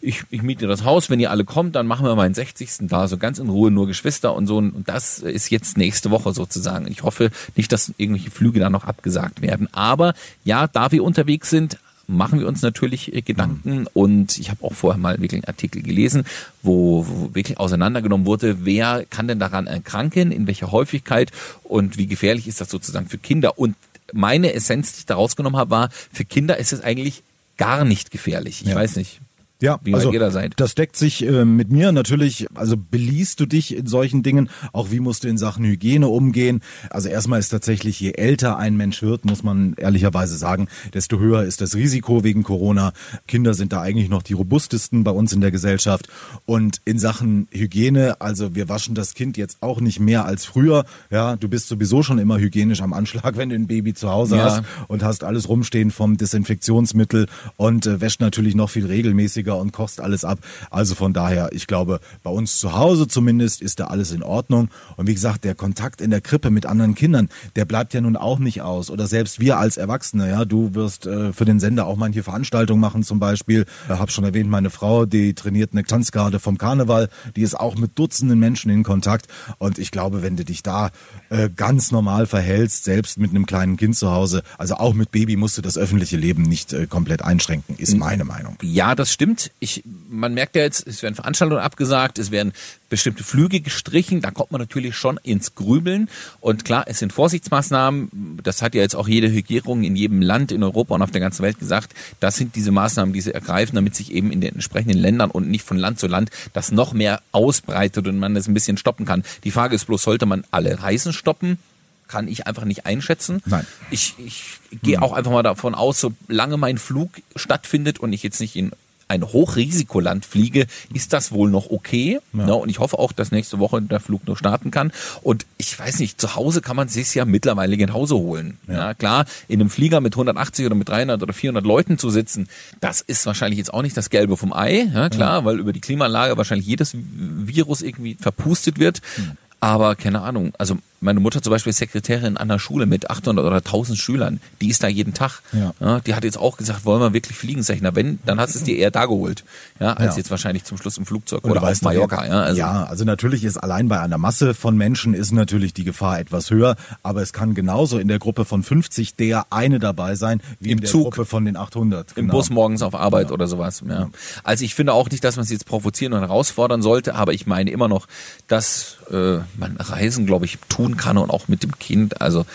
ich, 0.00 0.22
ich 0.30 0.42
miete 0.42 0.66
das 0.66 0.84
Haus, 0.84 1.10
wenn 1.10 1.20
ihr 1.20 1.30
alle 1.30 1.44
kommt, 1.44 1.74
dann 1.76 1.86
machen 1.86 2.06
wir 2.06 2.14
meinen 2.16 2.34
60. 2.34 2.88
da, 2.88 3.08
so 3.08 3.18
ganz 3.18 3.38
in 3.38 3.48
Ruhe, 3.48 3.70
nur 3.70 3.86
Geschwister 3.86 4.34
und 4.34 4.46
so. 4.46 4.58
Und 4.58 4.88
das 4.88 5.18
ist 5.18 5.50
jetzt 5.50 5.76
nächste 5.76 6.10
Woche 6.10 6.32
sozusagen. 6.32 6.86
Ich 6.88 7.02
hoffe 7.02 7.30
nicht, 7.56 7.72
dass 7.72 7.92
irgendwelche 7.96 8.30
Flüge 8.30 8.60
da 8.60 8.70
noch 8.70 8.84
abgesagt 8.84 9.42
werden. 9.42 9.68
Aber 9.72 10.14
ja, 10.44 10.66
da 10.66 10.92
wir 10.92 11.02
unterwegs 11.04 11.50
sind, 11.50 11.78
machen 12.10 12.40
wir 12.40 12.48
uns 12.48 12.62
natürlich 12.62 13.14
äh, 13.14 13.20
Gedanken 13.20 13.86
und 13.92 14.38
ich 14.38 14.48
habe 14.50 14.64
auch 14.64 14.72
vorher 14.72 14.98
mal 14.98 15.20
wirklich 15.20 15.42
einen 15.42 15.44
Artikel 15.44 15.82
gelesen, 15.82 16.24
wo, 16.62 17.06
wo 17.06 17.34
wirklich 17.34 17.58
auseinandergenommen 17.60 18.26
wurde, 18.26 18.64
wer 18.64 19.04
kann 19.10 19.28
denn 19.28 19.38
daran 19.38 19.66
erkranken, 19.66 20.32
in 20.32 20.46
welcher 20.46 20.72
Häufigkeit 20.72 21.32
und 21.64 21.98
wie 21.98 22.06
gefährlich 22.06 22.48
ist 22.48 22.62
das 22.62 22.70
sozusagen 22.70 23.08
für 23.10 23.18
Kinder. 23.18 23.58
Und 23.58 23.76
meine 24.14 24.54
Essenz, 24.54 24.92
die 24.94 24.98
ich 25.00 25.06
da 25.06 25.16
rausgenommen 25.16 25.58
habe, 25.60 25.70
war, 25.70 25.90
für 26.10 26.24
Kinder 26.24 26.56
ist 26.56 26.72
es 26.72 26.80
eigentlich 26.80 27.22
gar 27.58 27.84
nicht 27.84 28.10
gefährlich. 28.10 28.62
Ich 28.62 28.68
Ja. 28.68 28.76
weiß 28.76 28.96
nicht. 28.96 29.20
Ja, 29.60 29.80
Wie 29.82 29.92
also 29.92 30.12
ihr 30.12 30.30
seid. 30.30 30.52
das 30.58 30.76
deckt 30.76 30.94
sich 30.94 31.26
äh, 31.26 31.44
mit 31.44 31.70
mir 31.72 31.90
natürlich. 31.90 32.46
Also 32.54 32.76
beliest 32.76 33.40
du 33.40 33.46
dich 33.46 33.74
in 33.76 33.86
solchen 33.86 34.22
Dingen, 34.22 34.50
auch 34.72 34.92
wie 34.92 35.00
musst 35.00 35.24
du 35.24 35.28
in 35.28 35.36
Sachen 35.36 35.64
Hygiene 35.64 36.06
umgehen. 36.06 36.60
Also 36.90 37.08
erstmal 37.08 37.40
ist 37.40 37.48
tatsächlich, 37.48 37.98
je 37.98 38.12
älter 38.12 38.56
ein 38.56 38.76
Mensch 38.76 39.02
wird, 39.02 39.24
muss 39.24 39.42
man 39.42 39.74
ehrlicherweise 39.76 40.36
sagen, 40.36 40.68
desto 40.94 41.18
höher 41.18 41.42
ist 41.42 41.60
das 41.60 41.74
Risiko 41.74 42.22
wegen 42.22 42.44
Corona. 42.44 42.92
Kinder 43.26 43.52
sind 43.52 43.72
da 43.72 43.80
eigentlich 43.82 44.08
noch 44.08 44.22
die 44.22 44.34
robustesten 44.34 45.02
bei 45.02 45.10
uns 45.10 45.32
in 45.32 45.40
der 45.40 45.50
Gesellschaft. 45.50 46.06
Und 46.46 46.80
in 46.84 47.00
Sachen 47.00 47.48
Hygiene, 47.50 48.20
also 48.20 48.54
wir 48.54 48.68
waschen 48.68 48.94
das 48.94 49.14
Kind 49.14 49.36
jetzt 49.36 49.58
auch 49.60 49.80
nicht 49.80 49.98
mehr 49.98 50.24
als 50.24 50.44
früher. 50.44 50.84
Ja, 51.10 51.34
du 51.34 51.48
bist 51.48 51.66
sowieso 51.66 52.04
schon 52.04 52.18
immer 52.20 52.38
hygienisch 52.38 52.80
am 52.80 52.92
Anschlag, 52.92 53.36
wenn 53.36 53.48
du 53.48 53.56
ein 53.56 53.66
Baby 53.66 53.92
zu 53.94 54.08
Hause 54.08 54.36
Ja. 54.36 54.44
hast 54.44 54.62
und 54.86 55.02
hast 55.02 55.24
alles 55.24 55.48
rumstehen 55.48 55.90
vom 55.90 56.16
Desinfektionsmittel 56.16 57.26
und 57.56 57.86
äh, 57.86 58.00
wäscht 58.00 58.20
natürlich 58.20 58.54
noch 58.54 58.70
viel 58.70 58.86
regelmäßiger 58.86 59.47
und 59.56 59.72
kochst 59.72 60.00
alles 60.00 60.24
ab. 60.24 60.38
Also 60.70 60.94
von 60.94 61.12
daher, 61.12 61.50
ich 61.52 61.66
glaube, 61.66 62.00
bei 62.22 62.30
uns 62.30 62.58
zu 62.58 62.76
Hause 62.76 63.08
zumindest 63.08 63.62
ist 63.62 63.80
da 63.80 63.86
alles 63.86 64.12
in 64.12 64.22
Ordnung. 64.22 64.68
Und 64.96 65.06
wie 65.06 65.14
gesagt, 65.14 65.44
der 65.44 65.54
Kontakt 65.54 66.00
in 66.00 66.10
der 66.10 66.20
Krippe 66.20 66.50
mit 66.50 66.66
anderen 66.66 66.94
Kindern, 66.94 67.28
der 67.56 67.64
bleibt 67.64 67.94
ja 67.94 68.00
nun 68.00 68.16
auch 68.16 68.38
nicht 68.38 68.62
aus. 68.62 68.90
Oder 68.90 69.06
selbst 69.06 69.40
wir 69.40 69.58
als 69.58 69.76
Erwachsene, 69.76 70.30
ja, 70.30 70.44
du 70.44 70.74
wirst 70.74 71.06
äh, 71.06 71.32
für 71.32 71.44
den 71.44 71.60
Sender 71.60 71.86
auch 71.86 71.96
manche 71.96 72.22
Veranstaltungen 72.22 72.80
machen 72.80 73.02
zum 73.02 73.18
Beispiel. 73.18 73.66
Ich 73.84 73.98
habe 73.98 74.10
schon 74.10 74.24
erwähnt, 74.24 74.50
meine 74.50 74.70
Frau, 74.70 75.06
die 75.06 75.34
trainiert 75.34 75.72
eine 75.72 75.84
Tanzgarde 75.84 76.38
vom 76.38 76.58
Karneval, 76.58 77.08
die 77.36 77.42
ist 77.42 77.58
auch 77.58 77.76
mit 77.76 77.98
Dutzenden 77.98 78.38
Menschen 78.38 78.70
in 78.70 78.82
Kontakt. 78.82 79.26
Und 79.58 79.78
ich 79.78 79.90
glaube, 79.90 80.22
wenn 80.22 80.36
du 80.36 80.44
dich 80.44 80.62
da 80.62 80.90
äh, 81.30 81.48
ganz 81.54 81.90
normal 81.90 82.26
verhältst, 82.26 82.84
selbst 82.84 83.18
mit 83.18 83.30
einem 83.30 83.46
kleinen 83.46 83.76
Kind 83.76 83.96
zu 83.96 84.10
Hause, 84.10 84.42
also 84.56 84.74
auch 84.74 84.94
mit 84.94 85.10
Baby 85.10 85.36
musst 85.36 85.58
du 85.58 85.62
das 85.62 85.78
öffentliche 85.78 86.16
Leben 86.16 86.42
nicht 86.42 86.72
äh, 86.72 86.86
komplett 86.86 87.22
einschränken, 87.22 87.76
ist 87.76 87.96
meine 87.96 88.24
Meinung. 88.24 88.56
Ja, 88.62 88.94
das 88.94 89.12
stimmt. 89.12 89.37
Ich, 89.60 89.82
man 90.08 90.34
merkt 90.34 90.56
ja 90.56 90.62
jetzt, 90.62 90.86
es 90.86 91.02
werden 91.02 91.14
Veranstaltungen 91.14 91.60
abgesagt, 91.60 92.18
es 92.18 92.30
werden 92.30 92.52
bestimmte 92.88 93.22
Flüge 93.22 93.60
gestrichen, 93.60 94.22
da 94.22 94.30
kommt 94.30 94.50
man 94.50 94.60
natürlich 94.60 94.96
schon 94.96 95.18
ins 95.22 95.54
Grübeln. 95.54 96.08
Und 96.40 96.64
klar, 96.64 96.84
es 96.86 96.98
sind 96.98 97.12
Vorsichtsmaßnahmen, 97.12 98.40
das 98.42 98.62
hat 98.62 98.74
ja 98.74 98.80
jetzt 98.80 98.96
auch 98.96 99.08
jede 99.08 99.28
Regierung 99.28 99.82
in 99.82 99.96
jedem 99.96 100.22
Land 100.22 100.52
in 100.52 100.62
Europa 100.62 100.94
und 100.94 101.02
auf 101.02 101.10
der 101.10 101.20
ganzen 101.20 101.42
Welt 101.42 101.58
gesagt, 101.58 101.94
das 102.20 102.36
sind 102.36 102.56
diese 102.56 102.70
Maßnahmen, 102.70 103.12
die 103.12 103.20
sie 103.20 103.34
ergreifen, 103.34 103.76
damit 103.76 103.94
sich 103.94 104.12
eben 104.12 104.32
in 104.32 104.40
den 104.40 104.54
entsprechenden 104.54 104.98
Ländern 104.98 105.30
und 105.30 105.48
nicht 105.48 105.64
von 105.64 105.76
Land 105.76 105.98
zu 105.98 106.06
Land 106.06 106.30
das 106.52 106.72
noch 106.72 106.92
mehr 106.92 107.20
ausbreitet 107.32 108.06
und 108.06 108.18
man 108.18 108.34
das 108.34 108.48
ein 108.48 108.54
bisschen 108.54 108.76
stoppen 108.76 109.06
kann. 109.06 109.22
Die 109.44 109.50
Frage 109.50 109.74
ist 109.74 109.86
bloß, 109.86 110.02
sollte 110.02 110.26
man 110.26 110.44
alle 110.50 110.82
Reisen 110.82 111.12
stoppen? 111.12 111.58
Kann 112.06 112.26
ich 112.26 112.46
einfach 112.46 112.64
nicht 112.64 112.86
einschätzen. 112.86 113.42
Nein. 113.44 113.66
Ich, 113.90 114.14
ich 114.18 114.58
gehe 114.82 115.02
auch 115.02 115.12
einfach 115.12 115.30
mal 115.30 115.42
davon 115.42 115.74
aus, 115.74 116.00
solange 116.00 116.56
mein 116.56 116.78
Flug 116.78 117.10
stattfindet 117.36 117.98
und 117.98 118.14
ich 118.14 118.22
jetzt 118.22 118.40
nicht 118.40 118.56
in 118.56 118.72
ein 119.08 119.24
Hochrisikoland 119.24 120.24
fliege, 120.24 120.66
ist 120.92 121.12
das 121.12 121.32
wohl 121.32 121.50
noch 121.50 121.70
okay. 121.70 122.20
Ja. 122.32 122.52
und 122.52 122.68
ich 122.68 122.78
hoffe 122.78 122.98
auch, 122.98 123.12
dass 123.12 123.32
nächste 123.32 123.58
Woche 123.58 123.80
der 123.82 124.00
Flug 124.00 124.26
nur 124.26 124.36
starten 124.36 124.70
kann. 124.70 124.92
Und 125.22 125.46
ich 125.56 125.78
weiß 125.78 125.98
nicht, 125.98 126.20
zu 126.20 126.36
Hause 126.36 126.60
kann 126.60 126.76
man 126.76 126.88
sich 126.88 127.14
ja 127.14 127.24
mittlerweile 127.24 127.76
nach 127.76 127.94
Hause 127.94 128.16
holen. 128.16 128.58
Ja. 128.66 128.74
ja. 128.74 128.94
klar, 128.94 129.24
in 129.48 129.60
einem 129.60 129.70
Flieger 129.70 130.00
mit 130.00 130.14
180 130.14 130.66
oder 130.66 130.74
mit 130.74 130.88
300 130.88 131.22
oder 131.22 131.32
400 131.32 131.64
Leuten 131.64 131.98
zu 131.98 132.10
sitzen, 132.10 132.48
das 132.80 133.00
ist 133.00 133.24
wahrscheinlich 133.26 133.58
jetzt 133.58 133.72
auch 133.72 133.82
nicht 133.82 133.96
das 133.96 134.10
Gelbe 134.10 134.36
vom 134.36 134.52
Ei. 134.52 134.88
Ja, 134.92 135.08
klar, 135.08 135.40
ja. 135.40 135.44
weil 135.44 135.58
über 135.58 135.72
die 135.72 135.80
Klimaanlage 135.80 136.36
wahrscheinlich 136.36 136.66
jedes 136.66 136.94
Virus 136.94 137.82
irgendwie 137.82 138.16
verpustet 138.20 138.78
wird. 138.78 139.00
Mhm. 139.16 139.32
Aber 139.60 139.96
keine 139.96 140.20
Ahnung, 140.20 140.52
also 140.58 140.78
meine 141.00 141.20
Mutter 141.20 141.40
zum 141.42 141.52
Beispiel 141.52 141.70
ist 141.70 141.78
Sekretärin 141.78 142.36
an 142.36 142.50
einer 142.50 142.58
Schule 142.58 142.86
mit 142.86 143.10
800 143.10 143.44
oder 143.44 143.56
1000 143.56 143.98
Schülern. 143.98 144.40
Die 144.60 144.68
ist 144.68 144.82
da 144.82 144.88
jeden 144.88 145.14
Tag. 145.14 145.42
Ja. 145.52 145.72
ja 145.80 146.00
die 146.00 146.14
hat 146.14 146.24
jetzt 146.24 146.38
auch 146.38 146.56
gesagt, 146.56 146.84
wollen 146.84 147.00
wir 147.00 147.12
wirklich 147.12 147.36
fliegen? 147.36 147.62
Sag 147.62 147.76
ich, 147.76 147.82
na 147.82 147.94
wenn, 147.94 148.18
dann 148.26 148.40
hast 148.40 148.54
du 148.54 148.58
es 148.58 148.64
dir 148.64 148.76
eher 148.76 148.90
da 148.90 149.06
geholt. 149.06 149.44
Ja, 149.78 149.92
als 149.92 150.14
ja. 150.14 150.18
jetzt 150.18 150.30
wahrscheinlich 150.30 150.64
zum 150.64 150.76
Schluss 150.78 150.98
im 150.98 151.06
Flugzeug 151.06 151.44
oder 151.44 151.62
auf 151.62 151.82
Mallorca. 151.82 152.26
Ja, 152.26 152.42
also. 152.42 152.58
ja, 152.58 152.84
also 152.84 153.04
natürlich 153.04 153.44
ist 153.44 153.56
allein 153.56 153.88
bei 153.88 154.00
einer 154.00 154.18
Masse 154.18 154.54
von 154.54 154.76
Menschen 154.76 155.14
ist 155.14 155.32
natürlich 155.32 155.72
die 155.72 155.84
Gefahr 155.84 156.18
etwas 156.18 156.50
höher. 156.50 156.76
Aber 157.02 157.22
es 157.22 157.32
kann 157.32 157.54
genauso 157.54 157.98
in 157.98 158.08
der 158.08 158.18
Gruppe 158.18 158.44
von 158.44 158.62
50 158.62 159.14
der 159.14 159.46
eine 159.50 159.78
dabei 159.78 160.14
sein, 160.14 160.40
wie 160.60 160.70
Im 160.70 160.78
in 160.78 160.82
der 160.82 160.90
Zug. 160.90 161.04
Gruppe 161.04 161.24
von 161.24 161.44
den 161.44 161.56
800. 161.56 162.14
Genau. 162.14 162.24
Im 162.24 162.30
Bus 162.30 162.50
morgens 162.50 162.82
auf 162.82 162.94
Arbeit 162.94 163.30
oder 163.30 163.46
sowas. 163.46 163.82
Ja. 163.88 164.10
Also 164.42 164.64
ich 164.64 164.74
finde 164.74 164.92
auch 164.92 165.08
nicht, 165.10 165.22
dass 165.22 165.36
man 165.36 165.44
sie 165.44 165.54
jetzt 165.54 165.66
provozieren 165.66 166.12
und 166.12 166.20
herausfordern 166.20 166.82
sollte. 166.82 167.14
Aber 167.14 167.32
ich 167.32 167.46
meine 167.46 167.70
immer 167.70 167.88
noch, 167.88 168.06
dass 168.48 168.98
äh, 169.10 169.38
man 169.56 169.76
Reisen, 169.78 170.26
glaube 170.26 170.44
ich, 170.44 170.58
tun 170.88 170.96
kann 170.96 171.18
und 171.18 171.30
auch 171.30 171.48
mit 171.48 171.62
dem 171.62 171.78
Kind. 171.78 172.20
Also 172.20 172.46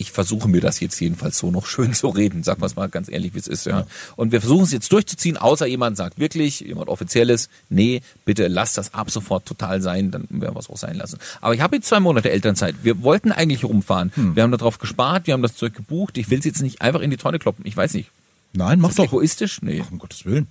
ich 0.00 0.12
versuche 0.12 0.48
mir 0.48 0.60
das 0.60 0.78
jetzt 0.78 1.00
jedenfalls 1.00 1.38
so 1.38 1.50
noch 1.50 1.66
schön 1.66 1.92
zu 1.92 2.08
reden, 2.08 2.44
sagen 2.44 2.62
wir 2.62 2.66
es 2.66 2.76
mal 2.76 2.88
ganz 2.88 3.08
ehrlich, 3.08 3.34
wie 3.34 3.38
es 3.40 3.48
ist, 3.48 3.66
ja. 3.66 3.84
Und 4.14 4.30
wir 4.30 4.40
versuchen 4.40 4.62
es 4.62 4.70
jetzt 4.70 4.92
durchzuziehen, 4.92 5.36
außer 5.36 5.66
jemand 5.66 5.96
sagt 5.96 6.20
wirklich, 6.20 6.60
jemand 6.60 6.88
Offizielles, 6.88 7.48
nee, 7.68 8.02
bitte 8.24 8.46
lass 8.46 8.74
das 8.74 8.94
ab 8.94 9.10
sofort 9.10 9.44
total 9.44 9.82
sein, 9.82 10.12
dann 10.12 10.26
werden 10.30 10.54
wir 10.54 10.60
es 10.60 10.70
auch 10.70 10.76
sein 10.76 10.94
lassen. 10.94 11.18
Aber 11.40 11.52
ich 11.52 11.60
habe 11.60 11.76
jetzt 11.76 11.88
zwei 11.88 11.98
Monate 11.98 12.30
Elternzeit. 12.30 12.76
Wir 12.82 13.02
wollten 13.02 13.32
eigentlich 13.32 13.64
rumfahren. 13.64 14.12
Hm. 14.14 14.36
Wir 14.36 14.44
haben 14.44 14.52
darauf 14.52 14.78
gespart, 14.78 15.26
wir 15.26 15.34
haben 15.34 15.42
das 15.42 15.56
Zeug 15.56 15.74
gebucht. 15.74 16.16
Ich 16.16 16.30
will 16.30 16.38
es 16.38 16.44
jetzt 16.44 16.62
nicht 16.62 16.80
einfach 16.80 17.00
in 17.00 17.10
die 17.10 17.16
Tonne 17.16 17.40
kloppen. 17.40 17.66
Ich 17.66 17.76
weiß 17.76 17.94
nicht. 17.94 18.10
Nein, 18.52 18.78
mach 18.78 18.90
ist 18.90 19.00
doch. 19.00 19.04
egoistisch? 19.04 19.60
Nee. 19.62 19.82
Ach, 19.84 19.90
um 19.90 19.98
Gottes 19.98 20.24
Willen. 20.24 20.46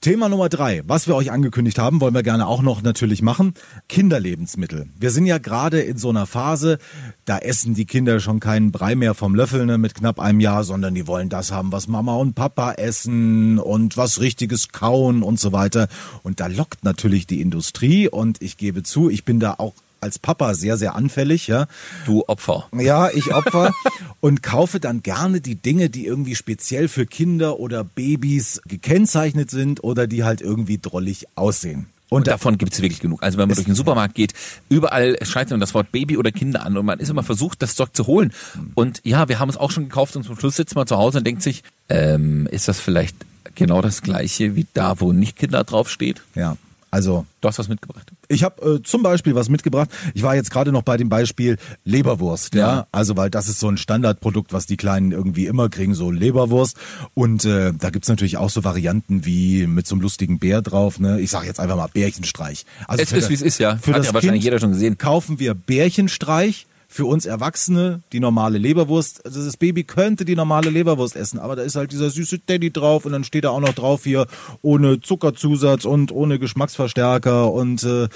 Thema 0.00 0.28
Nummer 0.28 0.48
drei, 0.48 0.82
was 0.86 1.08
wir 1.08 1.16
euch 1.16 1.32
angekündigt 1.32 1.78
haben, 1.78 2.00
wollen 2.00 2.14
wir 2.14 2.22
gerne 2.22 2.46
auch 2.46 2.62
noch 2.62 2.82
natürlich 2.82 3.22
machen. 3.22 3.54
Kinderlebensmittel. 3.88 4.86
Wir 4.98 5.10
sind 5.10 5.26
ja 5.26 5.38
gerade 5.38 5.80
in 5.80 5.96
so 5.96 6.10
einer 6.10 6.26
Phase, 6.26 6.78
da 7.24 7.38
essen 7.38 7.74
die 7.74 7.86
Kinder 7.86 8.20
schon 8.20 8.38
keinen 8.38 8.70
Brei 8.70 8.94
mehr 8.94 9.14
vom 9.14 9.34
Löffel 9.34 9.66
ne, 9.66 9.78
mit 9.78 9.94
knapp 9.94 10.20
einem 10.20 10.38
Jahr, 10.38 10.62
sondern 10.62 10.94
die 10.94 11.06
wollen 11.06 11.28
das 11.28 11.50
haben, 11.50 11.72
was 11.72 11.88
Mama 11.88 12.14
und 12.14 12.34
Papa 12.34 12.72
essen 12.74 13.58
und 13.58 13.96
was 13.96 14.20
richtiges 14.20 14.68
kauen 14.68 15.22
und 15.22 15.40
so 15.40 15.52
weiter. 15.52 15.88
Und 16.22 16.38
da 16.38 16.46
lockt 16.46 16.84
natürlich 16.84 17.26
die 17.26 17.40
Industrie 17.40 18.08
und 18.08 18.40
ich 18.42 18.56
gebe 18.56 18.82
zu, 18.82 19.10
ich 19.10 19.24
bin 19.24 19.40
da 19.40 19.54
auch 19.58 19.74
als 20.00 20.18
Papa 20.18 20.54
sehr, 20.54 20.76
sehr 20.76 20.94
anfällig, 20.94 21.46
ja. 21.46 21.66
Du 22.04 22.24
Opfer. 22.26 22.68
Ja, 22.78 23.10
ich 23.10 23.34
Opfer 23.34 23.72
und 24.20 24.42
kaufe 24.42 24.80
dann 24.80 25.02
gerne 25.02 25.40
die 25.40 25.56
Dinge, 25.56 25.90
die 25.90 26.06
irgendwie 26.06 26.34
speziell 26.34 26.88
für 26.88 27.06
Kinder 27.06 27.58
oder 27.58 27.84
Babys 27.84 28.60
gekennzeichnet 28.66 29.50
sind 29.50 29.82
oder 29.82 30.06
die 30.06 30.24
halt 30.24 30.40
irgendwie 30.40 30.78
drollig 30.78 31.26
aussehen. 31.34 31.86
Und, 32.08 32.18
und 32.18 32.26
davon 32.28 32.56
gibt 32.56 32.72
es 32.72 32.80
wirklich 32.82 33.00
genug. 33.00 33.22
Also 33.22 33.36
wenn 33.36 33.48
man 33.48 33.56
durch 33.56 33.66
den 33.66 33.74
Supermarkt 33.74 34.14
geht, 34.14 34.32
überall 34.68 35.18
schreit 35.22 35.50
man 35.50 35.58
das 35.58 35.74
Wort 35.74 35.90
Baby 35.90 36.16
oder 36.16 36.30
Kinder 36.30 36.64
an 36.64 36.76
und 36.76 36.86
man 36.86 37.00
ist 37.00 37.08
immer 37.08 37.24
versucht, 37.24 37.62
das 37.62 37.74
Zeug 37.74 37.96
zu 37.96 38.06
holen. 38.06 38.32
Und 38.74 39.00
ja, 39.04 39.28
wir 39.28 39.40
haben 39.40 39.48
es 39.48 39.56
auch 39.56 39.72
schon 39.72 39.88
gekauft 39.88 40.14
und 40.14 40.22
zum 40.22 40.38
Schluss 40.38 40.54
sitzt 40.54 40.76
man 40.76 40.86
zu 40.86 40.96
Hause 40.96 41.18
und 41.18 41.26
denkt 41.26 41.42
sich, 41.42 41.64
ähm, 41.88 42.46
ist 42.52 42.68
das 42.68 42.78
vielleicht 42.78 43.16
genau 43.56 43.82
das 43.82 44.02
gleiche 44.02 44.54
wie 44.54 44.66
da, 44.72 45.00
wo 45.00 45.12
nicht 45.12 45.36
Kinder 45.36 45.64
draufsteht? 45.64 46.22
Ja. 46.36 46.56
Also 46.96 47.26
du 47.42 47.48
hast 47.48 47.58
was 47.58 47.68
mitgebracht. 47.68 48.10
Ich 48.26 48.42
habe 48.42 48.76
äh, 48.76 48.82
zum 48.82 49.02
Beispiel 49.02 49.34
was 49.34 49.50
mitgebracht. 49.50 49.90
Ich 50.14 50.22
war 50.22 50.34
jetzt 50.34 50.50
gerade 50.50 50.72
noch 50.72 50.80
bei 50.80 50.96
dem 50.96 51.10
Beispiel 51.10 51.58
Leberwurst, 51.84 52.54
ja? 52.54 52.60
ja. 52.68 52.86
Also 52.90 53.18
weil 53.18 53.28
das 53.28 53.48
ist 53.48 53.60
so 53.60 53.68
ein 53.68 53.76
Standardprodukt, 53.76 54.54
was 54.54 54.64
die 54.64 54.78
Kleinen 54.78 55.12
irgendwie 55.12 55.44
immer 55.44 55.68
kriegen, 55.68 55.92
so 55.92 56.10
Leberwurst. 56.10 56.78
Und 57.12 57.44
äh, 57.44 57.74
da 57.78 57.90
gibt's 57.90 58.08
natürlich 58.08 58.38
auch 58.38 58.48
so 58.48 58.64
Varianten 58.64 59.26
wie 59.26 59.66
mit 59.66 59.86
so 59.86 59.94
einem 59.94 60.00
lustigen 60.00 60.38
Bär 60.38 60.62
drauf. 60.62 60.98
Ne? 60.98 61.20
Ich 61.20 61.30
sage 61.30 61.46
jetzt 61.46 61.60
einfach 61.60 61.76
mal 61.76 61.90
Bärchenstreich. 61.92 62.64
Also 62.88 63.02
es 63.02 63.12
ist 63.12 63.28
wie 63.28 63.34
es 63.34 63.42
ist, 63.42 63.58
ja. 63.58 63.76
Für 63.76 63.92
Hat 63.92 63.98
das 63.98 64.06
ja 64.06 64.14
wahrscheinlich 64.14 64.40
kind 64.40 64.44
jeder 64.44 64.58
schon 64.58 64.72
gesehen. 64.72 64.96
Kaufen 64.96 65.38
wir 65.38 65.52
Bärchenstreich 65.52 66.66
für 66.96 67.04
uns 67.04 67.26
Erwachsene 67.26 68.02
die 68.12 68.20
normale 68.20 68.56
Leberwurst. 68.56 69.24
Also 69.26 69.44
das 69.44 69.58
Baby 69.58 69.84
könnte 69.84 70.24
die 70.24 70.34
normale 70.34 70.70
Leberwurst 70.70 71.14
essen, 71.14 71.38
aber 71.38 71.54
da 71.54 71.62
ist 71.62 71.76
halt 71.76 71.92
dieser 71.92 72.08
süße 72.08 72.38
Daddy 72.38 72.72
drauf 72.72 73.04
und 73.04 73.12
dann 73.12 73.22
steht 73.22 73.44
da 73.44 73.50
auch 73.50 73.60
noch 73.60 73.74
drauf 73.74 74.04
hier 74.04 74.26
ohne 74.62 75.00
Zuckerzusatz 75.02 75.84
und 75.84 76.10
ohne 76.10 76.38
Geschmacksverstärker 76.38 77.52
und 77.52 77.84
äh, 77.84 78.08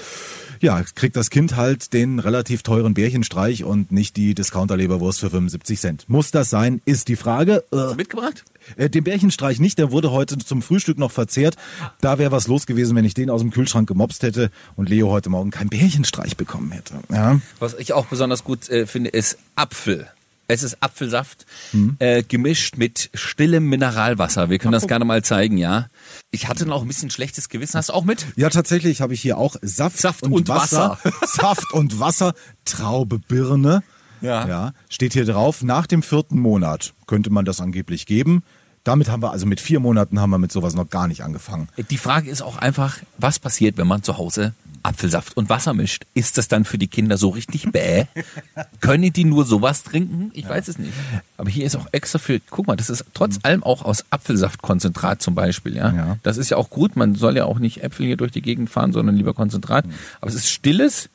ja, 0.61 0.83
kriegt 0.95 1.15
das 1.15 1.29
Kind 1.29 1.55
halt 1.55 1.93
den 1.93 2.17
relativ 2.17 2.63
teuren 2.63 2.95
Bärchenstreich 2.95 3.63
und 3.63 3.91
nicht 3.91 4.17
die 4.17 4.33
Discounter-Leberwurst 4.33 5.19
für 5.19 5.29
75 5.29 5.79
Cent. 5.79 6.09
Muss 6.09 6.31
das 6.31 6.49
sein, 6.49 6.81
ist 6.85 7.07
die 7.07 7.15
Frage. 7.15 7.63
Äh, 7.71 7.93
mitgebracht? 7.95 8.45
Äh, 8.77 8.89
den 8.89 9.03
Bärchenstreich 9.03 9.59
nicht, 9.59 9.77
der 9.77 9.91
wurde 9.91 10.11
heute 10.11 10.37
zum 10.37 10.61
Frühstück 10.61 10.97
noch 10.97 11.11
verzehrt. 11.11 11.55
Da 12.01 12.17
wäre 12.17 12.31
was 12.31 12.47
los 12.47 12.65
gewesen, 12.65 12.95
wenn 12.95 13.05
ich 13.05 13.13
den 13.13 13.29
aus 13.29 13.41
dem 13.41 13.51
Kühlschrank 13.51 13.87
gemobst 13.87 14.23
hätte 14.23 14.51
und 14.75 14.89
Leo 14.89 15.09
heute 15.09 15.29
Morgen 15.29 15.51
keinen 15.51 15.69
Bärchenstreich 15.69 16.37
bekommen 16.37 16.71
hätte. 16.71 16.95
Ja. 17.11 17.39
Was 17.59 17.73
ich 17.75 17.93
auch 17.93 18.07
besonders 18.07 18.43
gut 18.43 18.69
äh, 18.69 18.85
finde, 18.87 19.09
ist 19.09 19.37
Apfel. 19.55 20.07
Es 20.51 20.63
ist 20.63 20.77
Apfelsaft 20.81 21.45
hm. 21.71 21.95
äh, 21.99 22.23
gemischt 22.23 22.75
mit 22.75 23.09
stillem 23.13 23.69
Mineralwasser. 23.69 24.49
Wir 24.49 24.59
können 24.59 24.73
das 24.73 24.85
gerne 24.85 25.05
mal 25.05 25.23
zeigen, 25.23 25.57
ja. 25.57 25.87
Ich 26.29 26.49
hatte 26.49 26.65
noch 26.65 26.81
ein 26.81 26.89
bisschen 26.89 27.09
schlechtes 27.09 27.47
Gewissen. 27.47 27.77
Hast 27.77 27.87
du 27.87 27.93
auch 27.93 28.03
mit? 28.03 28.25
Ja, 28.35 28.49
tatsächlich 28.49 28.99
habe 28.99 29.13
ich 29.13 29.21
hier 29.21 29.37
auch 29.37 29.55
Saft, 29.61 29.97
Saft 29.99 30.23
und, 30.23 30.33
und 30.33 30.49
Wasser. 30.49 30.99
Wasser. 31.01 31.27
Saft 31.27 31.73
und 31.73 32.01
Wasser, 32.01 32.33
Traube, 32.65 33.19
Birne. 33.19 33.81
Ja. 34.21 34.47
ja. 34.47 34.73
Steht 34.89 35.13
hier 35.13 35.25
drauf, 35.25 35.63
nach 35.63 35.87
dem 35.87 36.03
vierten 36.03 36.39
Monat 36.39 36.93
könnte 37.07 37.29
man 37.29 37.45
das 37.45 37.61
angeblich 37.61 38.05
geben. 38.05 38.43
Damit 38.83 39.09
haben 39.09 39.21
wir, 39.21 39.31
also 39.31 39.45
mit 39.45 39.59
vier 39.59 39.79
Monaten 39.79 40.19
haben 40.19 40.31
wir 40.31 40.39
mit 40.39 40.51
sowas 40.51 40.73
noch 40.73 40.89
gar 40.89 41.07
nicht 41.07 41.23
angefangen. 41.23 41.67
Die 41.91 41.97
Frage 41.97 42.29
ist 42.29 42.41
auch 42.41 42.57
einfach, 42.57 42.97
was 43.19 43.37
passiert, 43.37 43.77
wenn 43.77 43.87
man 43.87 44.01
zu 44.01 44.17
Hause 44.17 44.53
Apfelsaft 44.83 45.37
und 45.37 45.49
Wasser 45.49 45.73
mischt? 45.73 46.05
Ist 46.13 46.37
das 46.37 46.47
dann 46.47 46.65
für 46.65 46.77
die 46.77 46.87
Kinder 46.87 47.17
so 47.17 47.29
richtig 47.29 47.71
bäh? 47.71 48.05
Können 48.81 49.13
die 49.13 49.25
nur 49.25 49.45
sowas 49.45 49.83
trinken? 49.83 50.31
Ich 50.33 50.45
ja. 50.45 50.49
weiß 50.49 50.67
es 50.67 50.77
nicht. 50.77 50.93
Aber 51.37 51.49
hier 51.49 51.65
ist 51.65 51.75
auch 51.75 51.87
extra 51.91 52.19
viel, 52.19 52.41
guck 52.49 52.67
mal, 52.67 52.75
das 52.75 52.89
ist 52.89 53.05
trotz 53.13 53.35
mhm. 53.35 53.41
allem 53.43 53.63
auch 53.63 53.83
aus 53.83 54.05
Apfelsaftkonzentrat 54.09 55.21
zum 55.21 55.35
Beispiel, 55.35 55.75
ja? 55.75 55.93
ja? 55.93 56.17
Das 56.23 56.37
ist 56.37 56.49
ja 56.49 56.57
auch 56.57 56.69
gut. 56.69 56.95
Man 56.95 57.15
soll 57.15 57.37
ja 57.37 57.45
auch 57.45 57.59
nicht 57.59 57.83
Äpfel 57.83 58.05
hier 58.05 58.17
durch 58.17 58.31
die 58.31 58.41
Gegend 58.41 58.69
fahren, 58.69 58.93
sondern 58.93 59.15
lieber 59.15 59.33
Konzentrat. 59.33 59.85
Mhm. 59.85 59.93
Aber 60.19 60.29
es 60.29 60.35
ist 60.35 60.49
stilles, 60.49 61.09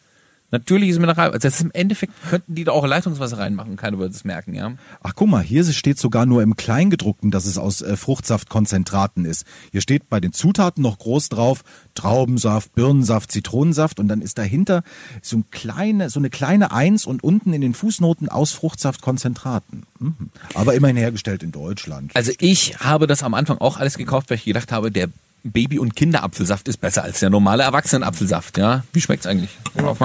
Natürliches 0.56 0.98
Mineral. 0.98 1.28
Also 1.28 1.46
das 1.46 1.56
ist 1.56 1.60
im 1.60 1.70
Endeffekt 1.72 2.12
könnten 2.30 2.54
die 2.54 2.64
da 2.64 2.72
auch 2.72 2.86
Leitungswasser 2.86 3.38
reinmachen, 3.38 3.76
keiner 3.76 3.98
würde 3.98 4.14
es 4.14 4.24
merken, 4.24 4.54
ja. 4.54 4.72
Ach 5.02 5.12
guck 5.14 5.28
mal, 5.28 5.42
hier 5.42 5.64
steht 5.64 5.98
sogar 5.98 6.24
nur 6.24 6.42
im 6.42 6.56
Kleingedruckten, 6.56 7.30
dass 7.30 7.44
es 7.44 7.58
aus 7.58 7.82
äh, 7.82 7.96
Fruchtsaftkonzentraten 7.96 9.24
ist. 9.24 9.44
Hier 9.72 9.82
steht 9.82 10.08
bei 10.08 10.18
den 10.18 10.32
Zutaten 10.32 10.82
noch 10.82 10.98
groß 10.98 11.28
drauf 11.28 11.62
Traubensaft, 11.94 12.74
Birnensaft, 12.74 13.32
Zitronensaft 13.32 14.00
und 14.00 14.08
dann 14.08 14.22
ist 14.22 14.38
dahinter 14.38 14.82
so, 15.22 15.38
ein 15.38 15.44
kleine, 15.50 16.08
so 16.08 16.20
eine 16.20 16.30
kleine 16.30 16.72
Eins 16.72 17.06
und 17.06 17.22
unten 17.22 17.52
in 17.52 17.60
den 17.60 17.74
Fußnoten 17.74 18.28
aus 18.28 18.52
Fruchtsaftkonzentraten. 18.52 19.84
Mhm. 19.98 20.30
Aber 20.54 20.74
immerhin 20.74 20.96
hergestellt 20.96 21.42
in 21.42 21.52
Deutschland. 21.52 22.12
Also 22.14 22.32
ich 22.38 22.78
habe 22.78 23.06
das 23.06 23.22
am 23.22 23.34
Anfang 23.34 23.58
auch 23.58 23.78
alles 23.78 23.98
gekauft, 23.98 24.30
weil 24.30 24.36
ich 24.36 24.44
gedacht 24.44 24.72
habe, 24.72 24.90
der 24.90 25.08
Baby- 25.52 25.78
und 25.78 25.94
Kinderapfelsaft 25.94 26.68
ist 26.68 26.78
besser 26.78 27.04
als 27.04 27.20
der 27.20 27.30
normale 27.30 27.62
Erwachsenenapfelsaft. 27.62 28.58
Ja? 28.58 28.84
Wie 28.92 29.00
schmeckt's 29.00 29.26
eigentlich? 29.26 29.50
Ja, 29.76 29.96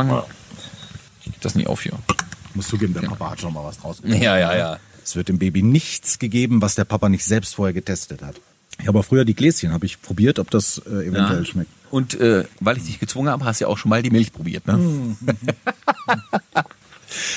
das 1.46 1.56
nicht 1.56 1.68
auf 1.68 1.82
hier. 1.82 1.94
Musst 2.54 2.70
zugeben, 2.70 2.94
der 2.94 3.04
ja. 3.04 3.10
Papa 3.10 3.32
hat 3.32 3.42
schon 3.42 3.54
mal 3.54 3.64
was 3.64 3.80
draus 3.80 4.02
gemacht. 4.02 4.22
Ja, 4.22 4.38
ja, 4.38 4.56
ja. 4.56 4.80
Es 5.04 5.16
wird 5.16 5.30
dem 5.30 5.40
Baby 5.40 5.64
nichts 5.64 6.20
gegeben, 6.20 6.62
was 6.62 6.76
der 6.76 6.86
Papa 6.86 7.10
nicht 7.10 7.26
selbst 7.26 7.56
vorher 7.56 7.74
getestet 7.74 8.22
hat. 8.22 8.36
Ich 8.80 8.88
habe 8.88 9.04
früher 9.04 9.26
die 9.26 9.34
Gläschen, 9.34 9.72
habe 9.72 9.86
ich 9.86 10.02
probiert, 10.02 10.40
ob 10.40 10.50
das 10.50 10.82
äh, 10.86 11.08
eventuell 11.08 11.40
ja. 11.40 11.46
schmeckt. 11.46 11.70
Und 11.92 12.20
äh, 12.20 12.46
weil 12.60 12.78
ich 12.78 12.84
dich 12.84 13.00
gezwungen 13.00 13.30
habe, 13.30 13.46
hast 13.46 13.60
du 13.60 13.66
ja 13.66 13.68
auch 13.70 13.78
schon 13.78 13.90
mal 13.90 14.02
die 14.02 14.10
Milch 14.10 14.32
probiert, 14.32 14.66
ne? 14.68 15.16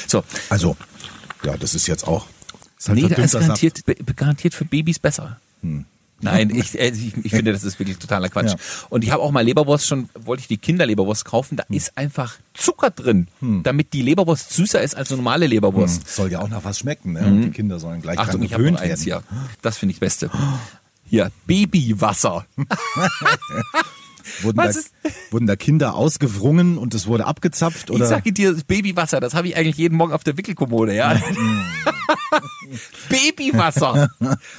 So. 0.07 0.23
Also, 0.49 0.77
ja, 1.43 1.57
das 1.57 1.75
ist 1.75 1.87
jetzt 1.87 2.07
auch. 2.07 2.27
Ist 2.79 2.89
halt 2.89 2.99
nee, 3.01 3.09
da 3.09 3.23
ist 3.23 3.33
garantiert, 3.33 3.83
garantiert 4.17 4.55
für 4.55 4.65
Babys 4.65 4.99
besser. 4.99 5.41
Hm. 5.63 5.85
Nein, 6.25 6.51
ich, 6.51 6.79
äh, 6.79 6.89
ich, 6.89 7.17
ich 7.23 7.31
finde, 7.31 7.53
das 7.53 7.65
ist 7.65 7.79
wirklich 7.79 7.99
totaler 7.99 8.29
Quatsch. 8.29 8.53
Ja. 8.53 8.57
Und 8.89 9.05
ich 9.05 9.11
habe 9.11 9.23
auch 9.23 9.31
mal 9.31 9.45
Leberwurst 9.45 9.87
schon, 9.87 10.09
wollte 10.15 10.41
ich 10.41 10.49
die 10.49 10.57
Kinderleberwurst 10.57 11.25
kaufen, 11.25 11.57
da 11.57 11.65
hm. 11.67 11.77
ist 11.77 11.97
einfach 11.97 12.37
Zucker 12.55 12.91
drin, 12.91 13.29
hm. 13.41 13.63
damit 13.63 13.93
die 13.93 14.03
Leberwurst 14.03 14.53
süßer 14.53 14.83
ist 14.83 14.97
als 14.97 15.11
eine 15.11 15.19
normale 15.19 15.47
Leberwurst. 15.47 16.03
Hm. 16.03 16.09
Soll 16.09 16.33
ja 16.33 16.41
auch 16.41 16.49
nach 16.49 16.65
was 16.65 16.79
schmecken, 16.79 17.13
ne? 17.13 17.21
Und 17.21 17.43
die 17.43 17.51
Kinder 17.51 17.79
sollen 17.79 18.03
gleich 18.03 18.19
Achtung, 18.19 18.41
dran 18.41 18.59
gewöhnt 18.59 18.81
ich 18.81 18.89
werden. 18.89 19.03
Hier. 19.03 19.23
Das 19.63 19.79
finde 19.79 19.93
ich 19.93 19.99
das 19.99 20.07
Beste. 20.07 20.31
Hier, 21.07 21.31
Babywasser. 21.47 22.47
Wurden 24.43 24.57
da, 24.59 24.71
wurden 25.31 25.47
da 25.47 25.57
Kinder 25.57 25.95
ausgewrungen 25.95 26.79
und 26.79 26.95
es 26.95 27.07
wurde 27.07 27.27
abgezapft? 27.27 27.91
Oder? 27.91 28.05
Ich 28.05 28.09
sage 28.09 28.33
dir, 28.33 28.53
das 28.53 28.65
Babywasser, 28.65 29.21
das 29.21 29.35
habe 29.35 29.49
ich 29.49 29.57
eigentlich 29.57 29.77
jeden 29.77 29.97
Morgen 29.97 30.13
auf 30.13 30.25
der 30.25 30.37
Wickelkommode, 30.37 30.95
ja. 30.95 31.15
Babywasser. 33.09 34.09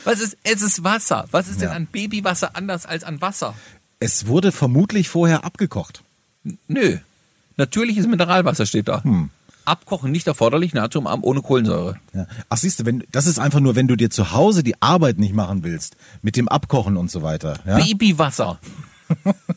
Was 0.04 0.20
ist, 0.20 0.38
es 0.44 0.62
ist 0.62 0.84
Wasser. 0.84 1.26
Was 1.32 1.48
ist 1.48 1.62
denn 1.62 1.70
Ja. 1.70 1.76
an 1.76 1.88
Babywasser 1.88 2.56
anders 2.56 2.86
als 2.86 3.04
an 3.04 3.22
Wasser? 3.22 3.56
es 4.00 4.28
wurde 4.28 4.52
vermutlich 4.52 5.10
vorher 5.10 5.44
abgekocht. 5.46 6.04
Nö. 6.68 6.98
Natürliches 7.58 8.06
Mineralwasser 8.08 8.66
steht 8.66 8.88
da. 8.88 9.04
Hm. 9.04 9.30
Abkochen 9.64 10.12
nicht 10.12 10.28
erforderlich, 10.28 10.74
natriumarm 10.76 11.24
ohne 11.24 11.42
Kohlensäure. 11.42 11.96
Ja. 12.14 12.28
Ach 12.50 12.58
siehst 12.58 12.80
du, 12.82 12.86
wenn, 12.86 13.04
das 13.12 13.26
ist 13.26 13.40
einfach 13.40 13.62
nur, 13.62 13.76
wenn 13.76 13.88
du 13.88 13.96
dir 13.96 14.12
zu 14.12 14.32
Hause 14.32 14.62
die 14.62 14.80
Arbeit 14.80 15.18
nicht 15.18 15.34
machen 15.34 15.64
willst, 15.64 15.96
mit 16.22 16.36
dem 16.36 16.48
Abkochen 16.48 16.98
und 16.98 17.10
so 17.10 17.24
weiter. 17.24 17.58
Ja? 17.66 17.78
Babywasser. 17.78 18.60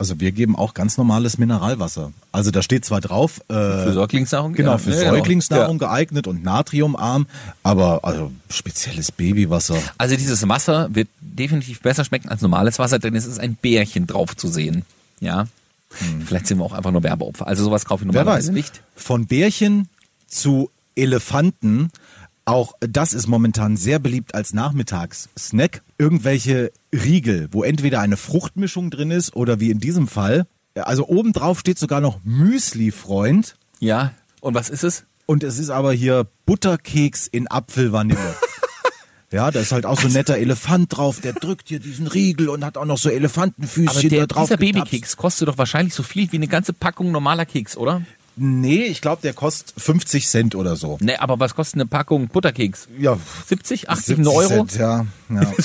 Also 0.00 0.20
wir 0.20 0.30
geben 0.30 0.54
auch 0.54 0.74
ganz 0.74 0.96
normales 0.96 1.38
Mineralwasser. 1.38 2.12
Also 2.30 2.52
da 2.52 2.62
steht 2.62 2.84
zwar 2.84 3.00
drauf, 3.00 3.40
äh, 3.48 3.52
Für 3.54 3.92
Säuglingsnahrung? 3.94 4.52
genau, 4.52 4.72
Ja, 4.72 4.78
für 4.78 4.90
ja. 4.92 5.10
Säuglingsnahrung 5.10 5.80
Ja. 5.80 5.88
geeignet 5.88 6.28
und 6.28 6.44
natriumarm, 6.44 7.26
aber 7.64 8.04
also 8.04 8.30
spezielles 8.48 9.10
Babywasser. 9.10 9.76
Also 9.98 10.14
dieses 10.16 10.48
Wasser 10.48 10.88
wird 10.94 11.08
definitiv 11.20 11.80
besser 11.80 12.04
schmecken 12.04 12.28
als 12.28 12.42
normales 12.42 12.78
Wasser, 12.78 13.00
denn 13.00 13.16
es 13.16 13.26
ist 13.26 13.40
ein 13.40 13.56
Bärchen 13.56 14.06
drauf 14.06 14.36
zu 14.36 14.46
sehen. 14.46 14.84
Ja. 15.20 15.48
Vielleicht 16.24 16.46
sind 16.46 16.58
wir 16.58 16.64
auch 16.64 16.74
einfach 16.74 16.92
nur 16.92 17.02
Werbeopfer. 17.02 17.46
Also 17.48 17.64
sowas 17.64 17.84
kaufe 17.84 18.04
ich 18.04 18.08
Hm. 18.08 18.14
Wer 18.14 18.20
normalerweise 18.22 18.48
weiß. 18.48 18.54
nicht. 18.54 18.82
Von 18.94 19.26
Bärchen 19.26 19.88
zu 20.28 20.70
Elefanten, 20.94 21.90
auch 22.48 22.72
das 22.80 23.12
ist 23.12 23.26
momentan 23.26 23.76
sehr 23.76 23.98
beliebt 23.98 24.34
als 24.34 24.54
Nachmittagssnack. 24.54 25.82
Irgendwelche 25.98 26.72
Riegel, 26.92 27.48
wo 27.52 27.62
entweder 27.62 28.00
eine 28.00 28.16
Fruchtmischung 28.16 28.90
drin 28.90 29.10
ist 29.10 29.36
oder 29.36 29.60
wie 29.60 29.70
in 29.70 29.80
diesem 29.80 30.08
Fall. 30.08 30.46
Also 30.74 31.06
obendrauf 31.06 31.60
steht 31.60 31.78
sogar 31.78 32.00
noch 32.00 32.20
Müsli-Freund. 32.24 33.56
Ja. 33.80 34.12
Und 34.40 34.54
was 34.54 34.70
ist 34.70 34.82
es? 34.82 35.04
Und 35.26 35.44
es 35.44 35.58
ist 35.58 35.68
aber 35.68 35.92
hier 35.92 36.26
Butterkeks 36.46 37.26
in 37.26 37.48
Apfelvanille. 37.48 38.18
Ja, 39.30 39.50
da 39.50 39.60
ist 39.60 39.72
halt 39.72 39.84
auch 39.84 40.00
so 40.00 40.06
ein 40.06 40.14
netter 40.14 40.38
Elefant 40.38 40.96
drauf, 40.96 41.20
der 41.20 41.34
drückt 41.34 41.68
hier 41.68 41.80
diesen 41.80 42.06
Riegel 42.06 42.48
und 42.48 42.64
hat 42.64 42.78
auch 42.78 42.86
noch 42.86 42.96
so 42.96 43.10
Aber 43.10 43.16
Elefantenfüßchen 43.16 44.08
der, 44.08 44.20
da 44.20 44.26
drauf. 44.26 44.46
dieser 44.46 44.56
getapst. 44.56 44.90
Babykeks 44.90 45.16
kostet 45.18 45.48
doch 45.48 45.58
wahrscheinlich 45.58 45.92
so 45.92 46.02
viel 46.02 46.32
wie 46.32 46.36
eine 46.36 46.48
ganze 46.48 46.72
Packung 46.72 47.12
normaler 47.12 47.44
Keks, 47.44 47.76
oder? 47.76 48.00
Nee, 48.38 48.84
ich 48.84 49.00
glaube, 49.00 49.22
der 49.22 49.32
kostet 49.32 49.74
50 49.80 50.26
Cent 50.28 50.54
oder 50.54 50.76
so. 50.76 50.98
Ne, 51.00 51.20
aber 51.20 51.38
was 51.40 51.54
kostet 51.54 51.74
eine 51.76 51.86
Packung 51.86 52.28
Butterkeks? 52.28 52.88
Ja, 52.98 53.18
70, 53.46 53.90
80 53.90 54.06
70 54.16 54.26
Euro? 54.34 54.48
Cent, 54.48 54.76
ja. 54.76 55.06
ja. 55.30 55.52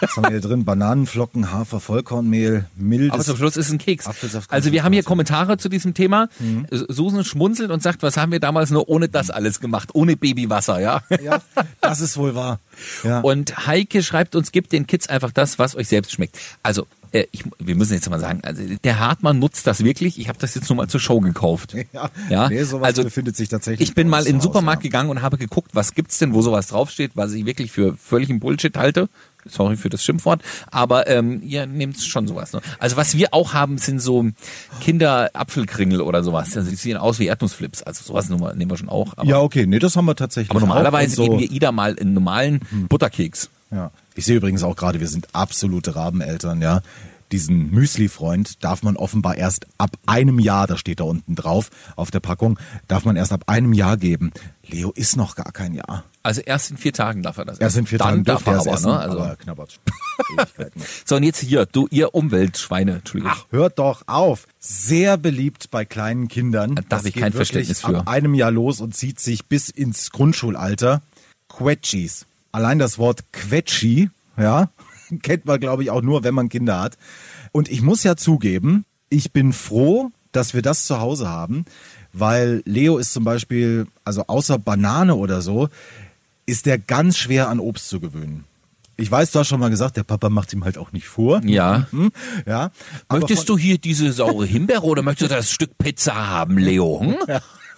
Was 0.00 0.16
haben 0.16 0.24
wir 0.24 0.30
hier 0.32 0.40
drin? 0.40 0.64
Bananenflocken, 0.64 1.52
Hafer, 1.52 1.78
Vollkornmehl, 1.78 2.66
mildes. 2.76 3.12
Aber 3.12 3.22
zum 3.24 3.36
Schluss 3.36 3.56
ist 3.56 3.70
ein 3.70 3.78
Keks. 3.78 4.06
Apfelsaft- 4.06 4.50
Also 4.50 4.72
wir 4.72 4.82
haben 4.82 4.92
hier 4.92 5.04
Kommentare 5.04 5.56
zu 5.56 5.68
diesem 5.68 5.94
Thema. 5.94 6.28
Susan 6.70 7.24
schmunzelt 7.24 7.70
und 7.70 7.80
sagt, 7.82 8.02
was 8.02 8.16
haben 8.16 8.32
wir 8.32 8.40
damals 8.40 8.70
nur 8.70 8.88
ohne 8.88 9.08
das 9.08 9.30
alles 9.30 9.60
gemacht? 9.60 9.90
Ohne 9.94 10.16
Babywasser, 10.16 10.80
ja? 10.80 11.00
ja, 11.22 11.40
das 11.80 12.00
ist 12.00 12.16
wohl 12.16 12.34
wahr. 12.34 12.58
Ja. 13.04 13.20
Und 13.20 13.66
Heike 13.68 14.02
schreibt 14.02 14.34
uns, 14.34 14.50
gebt 14.50 14.72
den 14.72 14.86
Kids 14.88 15.08
einfach 15.08 15.30
das, 15.30 15.60
was 15.60 15.76
euch 15.76 15.86
selbst 15.88 16.10
schmeckt. 16.12 16.38
Also, 16.64 16.86
äh, 17.14 17.28
ich, 17.30 17.44
wir 17.58 17.76
müssen 17.76 17.94
jetzt 17.94 18.10
mal 18.10 18.18
sagen, 18.18 18.40
also 18.42 18.62
der 18.82 18.98
Hartmann 18.98 19.38
nutzt 19.38 19.66
das 19.66 19.84
wirklich. 19.84 20.18
Ich 20.18 20.28
habe 20.28 20.38
das 20.38 20.54
jetzt 20.54 20.68
nur 20.68 20.76
mal 20.76 20.88
zur 20.88 21.00
Show 21.00 21.20
gekauft. 21.20 21.74
ja, 21.92 22.10
Ja, 22.28 22.48
nee, 22.48 22.62
sowas 22.64 22.88
also 22.88 23.04
befindet 23.04 23.36
sich 23.36 23.48
tatsächlich. 23.48 23.88
Ich 23.88 23.94
bin 23.94 24.08
mal 24.08 24.26
in 24.26 24.36
den 24.36 24.40
Supermarkt 24.40 24.82
ja. 24.82 24.88
gegangen 24.88 25.10
und 25.10 25.22
habe 25.22 25.38
geguckt, 25.38 25.70
was 25.74 25.94
gibt's 25.94 26.18
denn, 26.18 26.34
wo 26.34 26.42
sowas 26.42 26.66
draufsteht, 26.66 27.12
was 27.14 27.32
ich 27.32 27.46
wirklich 27.46 27.70
für 27.70 27.96
völligen 27.96 28.40
Bullshit 28.40 28.76
halte. 28.76 29.08
Sorry 29.46 29.76
für 29.76 29.90
das 29.90 30.02
Schimpfwort, 30.02 30.40
aber 30.70 31.06
ähm, 31.06 31.42
ihr 31.42 31.66
nehmt 31.66 32.00
schon 32.00 32.26
sowas. 32.26 32.54
Ne? 32.54 32.62
Also 32.78 32.96
was 32.96 33.14
wir 33.14 33.34
auch 33.34 33.52
haben, 33.52 33.76
sind 33.76 34.00
so 34.00 34.26
Kinderapfelkringel 34.80 36.00
oder 36.00 36.24
sowas. 36.24 36.56
Also 36.56 36.70
die 36.70 36.76
sehen 36.76 36.96
aus 36.96 37.18
wie 37.18 37.26
Erdnussflips. 37.26 37.82
Also 37.82 38.04
sowas 38.04 38.30
nehmen 38.30 38.70
wir, 38.70 38.76
schon 38.78 38.88
auch. 38.88 39.12
Ja, 39.22 39.40
okay, 39.40 39.66
nee, 39.66 39.78
das 39.78 39.96
haben 39.96 40.06
wir 40.06 40.16
tatsächlich. 40.16 40.50
aber 40.50 40.60
normalerweise. 40.60 41.20
Und 41.20 41.28
geben 41.28 41.40
wir 41.40 41.50
Ida 41.50 41.72
mal 41.72 41.94
einen 41.98 42.14
normalen 42.14 42.60
Butterkeks. 42.88 43.50
Ja. 43.70 43.90
Ich 44.14 44.24
sehe 44.24 44.36
übrigens 44.36 44.62
auch 44.62 44.76
gerade, 44.76 45.00
wir 45.00 45.08
sind 45.08 45.34
absolute 45.34 45.96
Rabeneltern, 45.96 46.62
ja. 46.62 46.82
Diesen 47.32 47.70
Müsli-Freund 47.70 48.62
darf 48.62 48.82
man 48.82 48.96
offenbar 48.96 49.36
erst 49.36 49.66
ab 49.76 49.96
einem 50.06 50.38
Jahr, 50.38 50.66
da 50.66 50.76
steht 50.76 51.00
da 51.00 51.04
unten 51.04 51.34
drauf 51.34 51.70
auf 51.96 52.10
der 52.10 52.20
Packung, 52.20 52.58
darf 52.86 53.04
man 53.04 53.16
erst 53.16 53.32
ab 53.32 53.44
einem 53.46 53.72
Jahr 53.72 53.96
geben. 53.96 54.30
Leo 54.64 54.92
ist 54.94 55.16
noch 55.16 55.34
gar 55.34 55.50
kein 55.50 55.74
Jahr. 55.74 56.04
Also 56.22 56.42
erst 56.42 56.70
in 56.70 56.76
vier 56.76 56.92
Tagen 56.92 57.22
darf 57.22 57.38
er 57.38 57.44
das. 57.44 57.58
Erst 57.58 57.76
in 57.76 57.86
vier 57.86 57.98
Dann 57.98 58.08
Tagen 58.08 58.24
darf 58.24 58.46
er 58.46 58.52
er 58.52 58.58
es 58.60 58.66
aber, 58.66 58.76
essen, 58.76 58.90
ne? 58.90 58.98
Also, 58.98 59.18
aber 59.18 59.36
knabbert 59.36 59.80
so, 61.04 61.16
und 61.16 61.22
jetzt 61.24 61.40
hier, 61.40 61.66
du, 61.66 61.88
ihr 61.90 62.14
Umweltschweine, 62.14 62.96
Entschuldigung. 62.96 63.34
Ach, 63.34 63.46
hört 63.50 63.78
doch 63.78 64.04
auf. 64.06 64.46
Sehr 64.60 65.16
beliebt 65.16 65.70
bei 65.70 65.84
kleinen 65.84 66.28
Kindern. 66.28 66.76
Da 66.76 66.82
darf 66.82 67.02
Das 67.02 67.04
ich 67.06 67.14
kein 67.14 67.32
Verständnis 67.32 67.80
für. 67.80 67.98
Ab 67.98 68.08
einem 68.08 68.34
Jahr 68.34 68.52
los 68.52 68.80
und 68.80 68.94
zieht 68.94 69.18
sich 69.18 69.46
bis 69.46 69.70
ins 69.70 70.12
Grundschulalter. 70.12 71.02
Quetschis. 71.48 72.26
Allein 72.54 72.78
das 72.78 72.98
Wort 72.98 73.32
Quetschi, 73.32 74.10
ja, 74.38 74.70
kennt 75.22 75.44
man, 75.44 75.58
glaube 75.58 75.82
ich, 75.82 75.90
auch 75.90 76.02
nur, 76.02 76.22
wenn 76.22 76.34
man 76.34 76.48
Kinder 76.48 76.80
hat. 76.80 76.96
Und 77.50 77.68
ich 77.68 77.82
muss 77.82 78.04
ja 78.04 78.14
zugeben, 78.14 78.84
ich 79.08 79.32
bin 79.32 79.52
froh, 79.52 80.12
dass 80.30 80.54
wir 80.54 80.62
das 80.62 80.86
zu 80.86 81.00
Hause 81.00 81.28
haben, 81.28 81.64
weil 82.12 82.62
Leo 82.64 82.98
ist 82.98 83.12
zum 83.12 83.24
Beispiel, 83.24 83.88
also 84.04 84.28
außer 84.28 84.60
Banane 84.60 85.16
oder 85.16 85.42
so, 85.42 85.68
ist 86.46 86.66
der 86.66 86.78
ganz 86.78 87.18
schwer 87.18 87.48
an 87.48 87.58
Obst 87.58 87.88
zu 87.88 87.98
gewöhnen. 87.98 88.44
Ich 88.96 89.10
weiß, 89.10 89.32
du 89.32 89.40
hast 89.40 89.48
schon 89.48 89.58
mal 89.58 89.70
gesagt, 89.70 89.96
der 89.96 90.04
Papa 90.04 90.28
macht 90.28 90.52
ihm 90.52 90.64
halt 90.64 90.78
auch 90.78 90.92
nicht 90.92 91.08
vor. 91.08 91.40
Ja. 91.44 91.88
Hm? 91.90 92.12
Ja. 92.46 92.70
Möchtest 93.10 93.48
du 93.48 93.58
hier 93.58 93.78
diese 93.78 94.12
saure 94.12 94.46
Himbeere 94.46 94.84
oder 94.84 95.02
möchtest 95.02 95.32
du 95.32 95.34
das 95.34 95.50
Stück 95.50 95.76
Pizza 95.76 96.28
haben, 96.28 96.56
Leo? 96.58 97.00
Hm? 97.00 97.16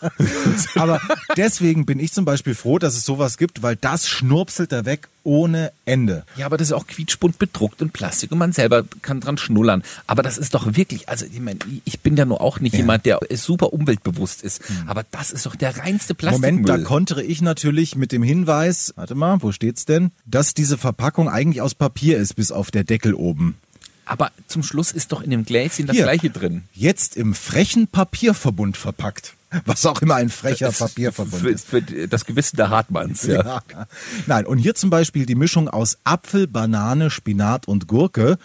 Aber 0.75 1.01
deswegen 1.37 1.87
bin 1.87 1.99
ich 1.99 2.13
zum 2.13 2.25
Beispiel 2.25 2.55
froh, 2.55 2.79
dass 2.79 2.97
es 2.97 3.05
sowas 3.05 3.39
gibt, 3.39 3.63
weil 3.63 3.77
das 3.77 4.09
schnurpselt 4.09 4.73
er 4.73 4.85
weg 4.85 5.09
ohne 5.23 5.73
Ende. 5.85 6.25
Ja, 6.37 6.47
aber 6.47 6.57
das 6.57 6.69
ist 6.69 6.73
auch 6.73 6.87
quietschbunt 6.87 7.39
bedruckt 7.39 7.83
in 7.83 7.91
Plastik 7.91 8.31
und 8.31 8.39
man 8.39 8.53
selber 8.53 8.85
kann 9.03 9.21
dran 9.21 9.39
schnullern. 9.39 9.83
Aber 10.07 10.23
das 10.23 10.39
ist 10.39 10.55
doch 10.55 10.77
wirklich, 10.77 11.09
also 11.09 11.27
ich 11.27 11.41
meine, 11.41 11.59
ich 11.85 11.99
bin 12.01 12.17
ja 12.17 12.25
nur 12.25 12.41
auch 12.41 12.61
nicht 12.61 12.77
jemand, 12.77 13.07
der 13.07 13.19
super 13.33 13.73
umweltbewusst 13.73 14.43
ist. 14.43 14.63
Aber 14.87 15.05
das 15.11 15.33
ist 15.33 15.45
doch 15.45 15.57
der 15.57 15.79
reinste 15.79 16.15
Plastikmüll. 16.15 16.53
Moment, 16.53 16.69
da 16.69 16.79
kontere 16.79 17.25
ich 17.25 17.43
natürlich 17.43 17.97
mit 17.97 18.13
dem 18.13 18.23
Hinweis, 18.23 18.93
warte 18.95 19.17
mal, 19.17 19.43
wo 19.43 19.51
steht's 19.51 19.85
denn? 19.85 20.13
Dass 20.27 20.55
diese 20.55 20.79
Verpackung 20.79 21.29
eigentlich 21.29 21.61
aus 21.61 21.75
Papier 21.75 22.19
ist, 22.19 22.35
bis 22.37 22.53
auf 22.53 22.71
der 22.71 22.85
Deckel 22.85 23.13
oben. 23.15 23.57
aber 24.05 24.31
zum 24.47 24.63
Schluss 24.63 24.93
ist 24.93 25.11
doch 25.11 25.21
in 25.23 25.31
dem 25.31 25.45
Gläschen 25.45 25.87
das 25.87 25.97
Hier. 25.97 26.05
gleiche 26.05 26.31
drin. 26.31 26.63
Jetzt 26.73 27.17
im 27.17 27.35
frechen 27.35 27.89
Papierverbund 27.89 28.77
verpackt. 28.77 29.35
Was 29.65 29.87
auch 29.87 30.03
immer 30.03 30.17
ein 30.17 30.29
frecher 30.29 30.73
Papierverbund 30.73 31.43
Für, 31.43 31.51
ist. 31.51 31.67
für 31.67 31.83
das 31.83 32.25
Gewissen 32.25 32.57
der 32.57 32.71
Hartmanns. 32.71 33.25
Ja. 33.25 33.63
Ja. 33.73 33.87
Nein, 34.27 34.47
und 34.47 34.59
hier 34.59 34.75
zum 34.75 34.91
Beispiel 34.91 35.27
die 35.27 35.35
Mischung 35.35 35.69
aus 35.69 35.99
Apfel, 36.05 36.47
Banane, 36.47 37.11
Spinat 37.11 37.69
und 37.69 37.87
Gurke. 37.87 38.39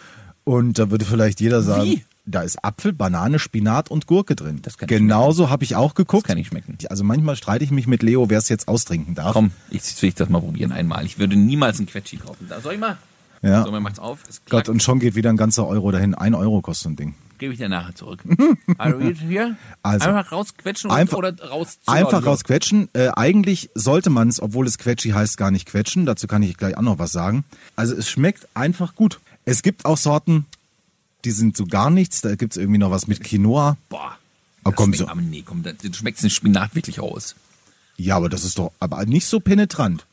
Und 0.43 0.79
da 0.79 0.91
würde 0.91 1.05
vielleicht 1.05 1.39
jeder 1.41 1.61
sagen, 1.61 1.83
Wie? 1.83 2.05
da 2.25 2.41
ist 2.41 2.63
Apfel, 2.63 2.93
Banane, 2.93 3.39
Spinat 3.39 3.89
und 3.89 4.07
Gurke 4.07 4.35
drin. 4.35 4.59
Das 4.61 4.77
kann 4.77 4.87
ich 4.87 4.95
Genauso 4.95 5.49
habe 5.49 5.63
ich 5.63 5.75
auch 5.75 5.95
geguckt. 5.95 6.25
Das 6.25 6.29
kann 6.29 6.37
ich 6.37 6.47
schmecken. 6.47 6.77
Also 6.89 7.03
manchmal 7.03 7.35
streite 7.35 7.63
ich 7.63 7.71
mich 7.71 7.87
mit 7.87 8.03
Leo, 8.03 8.29
wer 8.29 8.37
es 8.37 8.49
jetzt 8.49 8.67
austrinken 8.67 9.15
darf. 9.15 9.33
Komm, 9.33 9.51
ich 9.69 10.01
will 10.01 10.11
das 10.11 10.29
mal 10.29 10.41
probieren 10.41 10.71
einmal. 10.71 11.05
Ich 11.05 11.19
würde 11.19 11.35
niemals 11.35 11.77
einen 11.79 11.87
Quetschi 11.87 12.17
kaufen. 12.17 12.47
Da, 12.49 12.61
soll 12.61 12.73
ich 12.73 12.79
mal? 12.79 12.97
Ja. 13.41 13.63
So, 13.63 13.71
man 13.71 13.81
macht's 13.81 13.99
auf. 13.99 14.19
Es 14.29 14.41
Gott, 14.49 14.69
und 14.69 14.83
schon 14.83 14.99
geht 14.99 15.15
wieder 15.15 15.29
ein 15.29 15.37
ganzer 15.37 15.67
Euro 15.67 15.91
dahin. 15.91 16.13
Ein 16.13 16.35
Euro 16.35 16.61
kostet 16.61 16.83
so 16.83 16.89
ein 16.89 16.95
Ding. 16.95 17.15
Gebe 17.41 17.53
ich 17.53 17.59
dir 17.59 17.69
nachher 17.69 17.95
zurück. 17.95 18.19
also 18.77 18.99
hier 18.99 19.57
Also, 19.81 20.07
einfach 20.09 20.31
rausquetschen 20.31 20.91
einfach- 20.91 21.17
oder 21.17 21.35
raus 21.49 21.79
Einfach 21.87 22.23
rausquetschen. 22.23 22.87
Äh, 22.93 23.07
eigentlich 23.15 23.71
sollte 23.73 24.11
man 24.11 24.29
es, 24.29 24.39
obwohl 24.39 24.67
es 24.67 24.77
Quetschi 24.77 25.09
heißt, 25.09 25.37
gar 25.37 25.49
nicht 25.49 25.65
quetschen. 25.67 26.05
Dazu 26.05 26.27
kann 26.27 26.43
ich 26.43 26.55
gleich 26.55 26.77
auch 26.77 26.83
noch 26.83 26.99
was 26.99 27.11
sagen. 27.11 27.43
Also 27.75 27.95
es 27.95 28.07
schmeckt 28.11 28.47
einfach 28.53 28.93
gut. 28.93 29.19
Es 29.43 29.63
gibt 29.63 29.85
auch 29.85 29.97
Sorten, 29.97 30.45
die 31.25 31.31
sind 31.31 31.57
so 31.57 31.65
gar 31.65 31.89
nichts. 31.89 32.21
Da 32.21 32.35
gibt 32.35 32.53
es 32.53 32.57
irgendwie 32.57 32.77
noch 32.77 32.91
was 32.91 33.07
mit 33.07 33.23
Quinoa. 33.23 33.75
Boah. 33.89 34.17
Aber 34.63 34.71
das 34.71 34.75
komm, 34.75 34.85
schmeckt, 34.93 34.99
so- 34.99 35.07
aber 35.07 35.21
nee, 35.21 35.41
komm, 35.43 35.63
da- 35.63 35.71
du 35.73 35.91
schmeckst 35.93 36.21
den 36.23 36.29
Spinat 36.29 36.75
wirklich 36.75 36.99
aus. 36.99 37.33
Ja, 37.97 38.17
aber 38.17 38.29
das 38.29 38.43
ist 38.45 38.59
doch 38.59 38.71
aber 38.79 39.03
nicht 39.07 39.25
so 39.25 39.39
penetrant. 39.39 40.05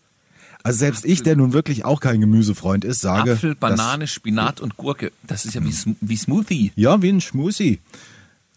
Also 0.65 0.79
selbst 0.81 1.05
ich, 1.05 1.23
der 1.23 1.37
nun 1.37 1.53
wirklich 1.53 1.85
auch 1.85 2.01
kein 2.01 2.21
Gemüsefreund 2.21 2.85
ist, 2.85 3.01
sage... 3.01 3.33
Apfel, 3.33 3.51
das- 3.51 3.61
Banane, 3.61 4.07
Spinat 4.07 4.61
und 4.61 4.77
Gurke. 4.77 5.13
Das 5.27 5.45
ist 5.45 5.55
ja 5.55 5.65
wie, 5.65 5.75
wie 6.01 6.17
Smoothie. 6.17 6.73
Ja, 6.75 7.01
wie 7.01 7.11
ein 7.11 7.21
Schmusi. 7.21 7.81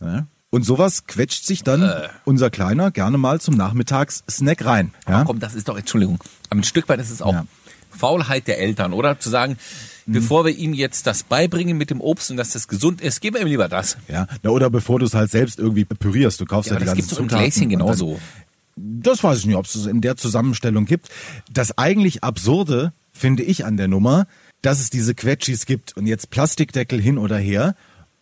Ja. 0.01 0.25
Und 0.49 0.65
sowas 0.65 1.05
quetscht 1.07 1.45
sich 1.45 1.63
dann 1.63 1.83
Äh. 1.83 2.09
unser 2.25 2.49
Kleiner 2.49 2.91
gerne 2.91 3.17
mal 3.17 3.39
zum 3.39 3.55
Nachmittagssnack 3.55 4.65
rein. 4.65 4.91
Ja? 5.07 5.23
Komm, 5.23 5.39
das 5.39 5.53
ist 5.55 5.69
doch, 5.69 5.77
Entschuldigung, 5.77 6.19
aber 6.49 6.59
ein 6.59 6.63
Stück 6.63 6.89
weit 6.89 6.99
ist 6.99 7.09
es 7.11 7.21
auch 7.21 7.33
Ja. 7.33 7.45
Faulheit 7.89 8.47
der 8.47 8.59
Eltern, 8.59 8.93
oder? 8.93 9.19
Zu 9.19 9.29
sagen, 9.29 9.57
Mhm. 10.05 10.13
bevor 10.13 10.43
wir 10.45 10.55
ihm 10.57 10.73
jetzt 10.73 11.05
das 11.07 11.23
beibringen 11.23 11.77
mit 11.77 11.89
dem 11.89 12.01
Obst 12.01 12.31
und 12.31 12.37
dass 12.37 12.51
das 12.51 12.67
gesund 12.67 12.99
ist, 13.01 13.21
geben 13.21 13.35
wir 13.35 13.41
ihm 13.43 13.47
lieber 13.47 13.69
das. 13.69 13.97
Ja, 14.07 14.27
na, 14.43 14.49
oder 14.49 14.69
bevor 14.69 14.99
du 14.99 15.05
es 15.05 15.13
halt 15.13 15.29
selbst 15.29 15.59
irgendwie 15.59 15.85
pürierst, 15.85 16.41
du 16.41 16.45
kaufst 16.45 16.69
ja, 16.71 16.75
Ja, 16.75 16.79
die 16.79 16.85
das 16.85 16.95
ganzen 16.95 17.01
gibt's 17.01 17.15
doch 17.15 17.19
im 17.21 17.29
Zutaten 17.29 17.45
Gläschen 17.51 17.69
genauso. 17.69 18.19
Das 18.84 19.24
weiß 19.24 19.39
ich 19.39 19.46
nicht, 19.46 19.58
ob 19.58 19.65
es 19.65 19.86
in 19.86 20.02
der 20.02 20.17
Zusammenstellung 20.17 20.86
gibt. 20.86 21.10
Das 21.52 21.78
eigentlich 21.78 22.24
Absurde 22.24 22.94
finde 23.12 23.44
ich 23.44 23.65
an 23.65 23.78
der 23.78 23.88
Nummer, 23.88 24.26
dass 24.62 24.80
es 24.80 24.89
diese 24.89 25.13
Quetschis 25.13 25.65
gibt 25.65 25.96
und 25.98 26.08
jetzt 26.08 26.30
Plastikdeckel 26.30 27.00
hin 27.00 27.17
oder 27.17 27.38
her 27.38 27.76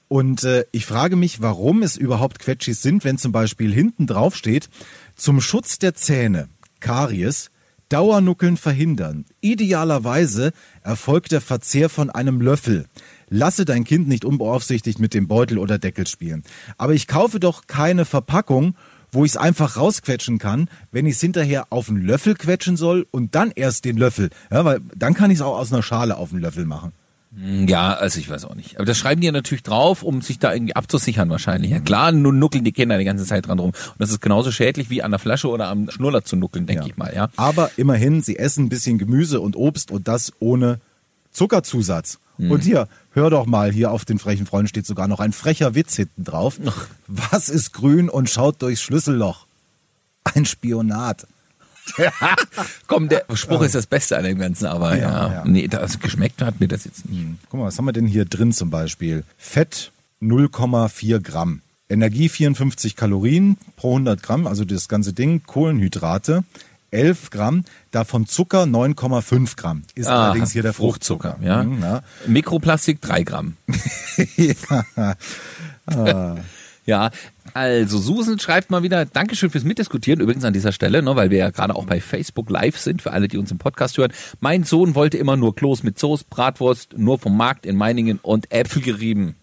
Und 0.09 0.43
äh, 0.43 0.65
ich 0.71 0.85
frage 0.85 1.15
mich, 1.15 1.39
warum 1.41 1.83
es 1.83 1.95
überhaupt 1.95 2.39
Quetschis 2.39 2.81
sind, 2.81 3.05
wenn 3.05 3.17
zum 3.17 3.31
Beispiel 3.31 3.71
hinten 3.71 4.07
drauf 4.07 4.35
steht, 4.35 4.67
zum 5.15 5.39
Schutz 5.39 5.77
der 5.77 5.93
Zähne, 5.93 6.49
Karies, 6.79 7.51
Dauernuckeln 7.89 8.57
verhindern. 8.57 9.25
Idealerweise 9.41 10.51
erfolgt 10.83 11.31
der 11.31 11.41
Verzehr 11.41 11.89
von 11.89 12.09
einem 12.09 12.41
Löffel. 12.41 12.87
Lasse 13.29 13.65
dein 13.65 13.83
Kind 13.83 14.07
nicht 14.07 14.25
unbeaufsichtigt 14.25 14.99
mit 14.99 15.13
dem 15.13 15.27
Beutel 15.27 15.59
oder 15.59 15.77
Deckel 15.77 16.07
spielen. 16.07 16.43
Aber 16.77 16.93
ich 16.93 17.07
kaufe 17.07 17.39
doch 17.39 17.67
keine 17.67 18.05
Verpackung, 18.05 18.75
wo 19.11 19.25
ich 19.25 19.31
es 19.31 19.37
einfach 19.37 19.77
rausquetschen 19.77 20.37
kann, 20.39 20.69
wenn 20.91 21.05
ich 21.05 21.15
es 21.15 21.21
hinterher 21.21 21.67
auf 21.71 21.89
einen 21.89 22.01
Löffel 22.01 22.35
quetschen 22.35 22.77
soll 22.77 23.07
und 23.11 23.35
dann 23.35 23.51
erst 23.55 23.85
den 23.85 23.97
Löffel. 23.97 24.29
Ja, 24.51 24.65
weil 24.65 24.79
dann 24.95 25.13
kann 25.13 25.31
ich 25.31 25.37
es 25.37 25.41
auch 25.41 25.57
aus 25.57 25.71
einer 25.73 25.83
Schale 25.83 26.17
auf 26.17 26.31
einen 26.31 26.41
Löffel 26.41 26.65
machen. 26.65 26.91
Ja, 27.67 27.93
also 27.93 28.19
ich 28.19 28.27
weiß 28.27 28.45
auch 28.45 28.55
nicht. 28.55 28.77
Aber 28.77 28.85
das 28.85 28.97
schreiben 28.97 29.21
die 29.21 29.27
ja 29.27 29.31
natürlich 29.31 29.61
drauf, 29.61 30.01
um 30.01 30.21
sich 30.23 30.39
da 30.39 30.51
irgendwie 30.51 30.75
abzusichern 30.75 31.29
wahrscheinlich. 31.29 31.69
Ja 31.69 31.79
klar, 31.79 32.11
nur 32.11 32.33
nuckeln 32.33 32.63
die 32.63 32.71
Kinder 32.71 32.97
die 32.97 33.05
ganze 33.05 33.23
Zeit 33.25 33.47
dran 33.47 33.59
rum. 33.59 33.69
Und 33.69 33.95
das 33.99 34.09
ist 34.09 34.19
genauso 34.19 34.51
schädlich 34.51 34.89
wie 34.89 35.03
an 35.03 35.11
der 35.11 35.19
Flasche 35.19 35.47
oder 35.47 35.67
am 35.67 35.91
Schnuller 35.91 36.23
zu 36.23 36.35
nuckeln, 36.37 36.65
denke 36.65 36.83
Ja. 36.85 36.89
ich 36.89 36.97
mal, 36.97 37.13
ja. 37.15 37.29
Aber 37.35 37.69
immerhin, 37.77 38.23
sie 38.23 38.39
essen 38.39 38.65
ein 38.65 38.69
bisschen 38.69 38.97
Gemüse 38.97 39.41
und 39.41 39.55
Obst 39.55 39.91
und 39.91 40.07
das 40.07 40.33
ohne 40.39 40.79
Zuckerzusatz. 41.31 42.19
Und 42.37 42.63
hier, 42.63 42.87
hör 43.11 43.29
doch 43.29 43.45
mal, 43.45 43.69
hier 43.69 43.91
auf 43.91 44.05
den 44.05 44.17
frechen 44.17 44.45
Freunden 44.45 44.69
steht 44.69 44.85
sogar 44.85 45.09
noch 45.09 45.19
ein 45.19 45.33
frecher 45.33 45.75
Witz 45.75 45.97
hinten 45.97 46.23
drauf. 46.23 46.57
Was 47.07 47.49
ist 47.49 47.73
grün 47.73 48.07
und 48.09 48.29
schaut 48.29 48.61
durchs 48.61 48.81
Schlüsselloch? 48.81 49.45
Ein 50.23 50.45
Spionat. 50.45 51.27
Komm, 52.87 53.09
der 53.09 53.25
Spruch 53.33 53.61
ist 53.63 53.75
das 53.75 53.87
Beste 53.87 54.17
an 54.17 54.23
dem 54.23 54.37
Ganzen, 54.37 54.67
aber 54.67 54.95
ja. 54.95 55.01
Ja, 55.27 55.33
ja. 55.33 55.45
Nee, 55.45 55.67
das 55.67 55.99
geschmeckt 55.99 56.41
hat 56.41 56.59
mir 56.59 56.67
das 56.67 56.85
jetzt 56.85 57.09
nicht. 57.09 57.25
Guck 57.49 57.59
mal, 57.59 57.65
was 57.65 57.77
haben 57.77 57.85
wir 57.85 57.93
denn 57.93 58.07
hier 58.07 58.25
drin 58.25 58.53
zum 58.53 58.69
Beispiel? 58.69 59.23
Fett 59.37 59.91
0,4 60.21 61.19
Gramm. 61.19 61.61
Energie 61.89 62.29
54 62.29 62.95
Kalorien 62.95 63.57
pro 63.75 63.89
100 63.89 64.21
Gramm, 64.21 64.45
also 64.45 64.63
das 64.63 64.87
ganze 64.87 65.11
Ding. 65.11 65.41
Kohlenhydrate 65.45 66.43
11 66.91 67.29
Gramm, 67.29 67.63
davon 67.91 68.25
Zucker 68.27 68.63
9,5 68.63 69.55
Gramm. 69.57 69.83
Ist 69.95 70.07
Ah, 70.07 70.25
allerdings 70.25 70.51
hier 70.51 70.63
der 70.63 70.73
Fruchtzucker. 70.73 71.37
ja. 71.41 71.63
Mhm, 71.63 71.81
ja. 71.81 72.01
Mikroplastik 72.27 73.01
drei 73.01 73.23
Gramm. 73.23 73.57
Ja, 76.85 77.11
also 77.53 77.99
Susan 77.99 78.39
schreibt 78.39 78.71
mal 78.71 78.81
wieder, 78.81 79.05
Dankeschön 79.05 79.51
fürs 79.51 79.63
Mitdiskutieren, 79.63 80.21
übrigens 80.21 80.43
an 80.43 80.53
dieser 80.53 80.71
Stelle, 80.71 81.03
ne, 81.03 81.15
weil 81.15 81.29
wir 81.29 81.37
ja 81.37 81.49
gerade 81.51 81.75
auch 81.75 81.85
bei 81.85 82.01
Facebook 82.01 82.49
live 82.49 82.79
sind, 82.79 83.03
für 83.03 83.11
alle, 83.11 83.27
die 83.27 83.37
uns 83.37 83.51
im 83.51 83.59
Podcast 83.59 83.95
hören. 83.99 84.11
Mein 84.39 84.63
Sohn 84.63 84.95
wollte 84.95 85.17
immer 85.19 85.37
nur 85.37 85.53
Kloß 85.55 85.83
mit 85.83 85.99
Soße, 85.99 86.25
Bratwurst, 86.31 86.97
nur 86.97 87.19
vom 87.19 87.37
Markt 87.37 87.67
in 87.67 87.75
Meiningen 87.75 88.17
und 88.19 88.51
Äpfel 88.51 88.81
gerieben. 88.81 89.35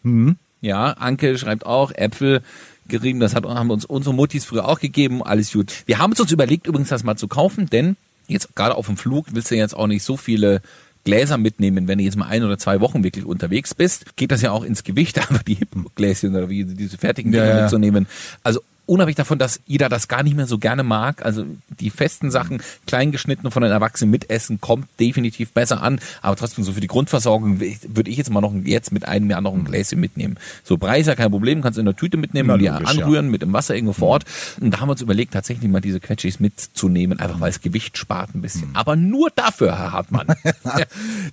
Ja, 0.60 0.92
Anke 0.94 1.38
schreibt 1.38 1.64
auch, 1.66 1.92
Äpfel 1.92 2.42
gerieben, 2.88 3.20
das 3.20 3.34
hat, 3.34 3.44
haben 3.44 3.70
uns 3.70 3.84
unsere 3.84 4.14
Muttis 4.14 4.44
früher 4.44 4.66
auch 4.68 4.80
gegeben, 4.80 5.22
alles 5.22 5.52
gut. 5.52 5.72
Wir 5.86 5.98
haben 5.98 6.12
es 6.12 6.20
uns 6.20 6.32
überlegt, 6.32 6.66
übrigens 6.66 6.88
das 6.88 7.04
mal 7.04 7.16
zu 7.16 7.28
kaufen, 7.28 7.68
denn 7.70 7.96
jetzt 8.28 8.54
gerade 8.56 8.74
auf 8.74 8.86
dem 8.86 8.96
Flug 8.96 9.26
willst 9.32 9.50
du 9.50 9.56
jetzt 9.56 9.76
auch 9.76 9.86
nicht 9.86 10.02
so 10.02 10.16
viele 10.16 10.62
Gläser 11.04 11.38
mitnehmen, 11.38 11.86
wenn 11.88 11.98
du 11.98 12.04
jetzt 12.04 12.16
mal 12.16 12.26
ein 12.26 12.42
oder 12.42 12.58
zwei 12.58 12.80
Wochen 12.80 13.04
wirklich 13.04 13.24
unterwegs 13.24 13.74
bist, 13.74 14.16
geht 14.16 14.32
das 14.32 14.42
ja 14.42 14.50
auch 14.50 14.64
ins 14.64 14.82
Gewicht, 14.84 15.18
einfach 15.30 15.42
die 15.42 15.54
Hippengläschen 15.54 16.34
oder 16.34 16.48
wie 16.50 16.64
diese 16.64 16.98
fertigen 16.98 17.32
Ja, 17.32 17.44
Dinger 17.44 17.56
ja. 17.56 17.62
mitzunehmen. 17.62 18.06
Also 18.42 18.60
unabhängig 18.86 19.16
davon, 19.16 19.38
dass 19.38 19.60
jeder 19.66 19.88
das 19.88 20.08
gar 20.08 20.22
nicht 20.22 20.36
mehr 20.36 20.46
so 20.46 20.58
gerne 20.58 20.82
mag, 20.82 21.24
also 21.24 21.44
die 21.80 21.90
festen 21.90 22.30
Sachen, 22.30 22.62
kleingeschnitten 22.86 23.50
von 23.50 23.62
den 23.62 23.72
Erwachsenen 23.72 24.10
mitessen, 24.10 24.60
kommt 24.60 24.86
definitiv 25.00 25.52
besser 25.52 25.82
an, 25.82 26.00
aber 26.22 26.36
trotzdem 26.36 26.64
so 26.64 26.72
für 26.72 26.80
die 26.80 26.86
Grundversorgung 26.86 27.60
würde 27.60 28.10
ich 28.10 28.16
jetzt 28.16 28.30
mal 28.30 28.40
noch 28.40 28.54
jetzt 28.64 28.92
mit 28.92 29.06
einem 29.06 29.28
Jahr 29.30 29.40
noch 29.40 29.54
ein 29.54 29.64
Gläschen 29.64 30.00
mitnehmen. 30.00 30.36
So 30.64 30.76
Brei 30.78 31.00
ist 31.00 31.06
ja 31.06 31.14
kein 31.14 31.30
Problem, 31.30 31.62
kannst 31.62 31.76
du 31.76 31.80
in 31.80 31.86
der 31.86 31.96
Tüte 31.96 32.16
mitnehmen 32.16 32.48
Na, 32.48 32.56
die 32.56 32.66
logisch, 32.66 32.94
ja. 32.94 33.02
anrühren 33.04 33.28
mit 33.30 33.42
dem 33.42 33.52
Wasser 33.52 33.74
irgendwo 33.74 33.92
vor 33.92 34.08
Ort. 34.08 34.24
Und 34.60 34.70
da 34.70 34.80
haben 34.80 34.88
wir 34.88 34.92
uns 34.92 35.02
überlegt, 35.02 35.32
tatsächlich 35.32 35.70
mal 35.70 35.80
diese 35.80 36.00
Quetschis 36.00 36.40
mitzunehmen, 36.40 37.18
einfach 37.18 37.40
weil 37.40 37.50
es 37.50 37.60
Gewicht 37.60 37.98
spart 37.98 38.34
ein 38.34 38.40
bisschen. 38.42 38.70
Aber 38.74 38.96
nur 38.96 39.30
dafür, 39.34 39.76
Herr 39.78 39.92
Hartmann. 39.92 40.26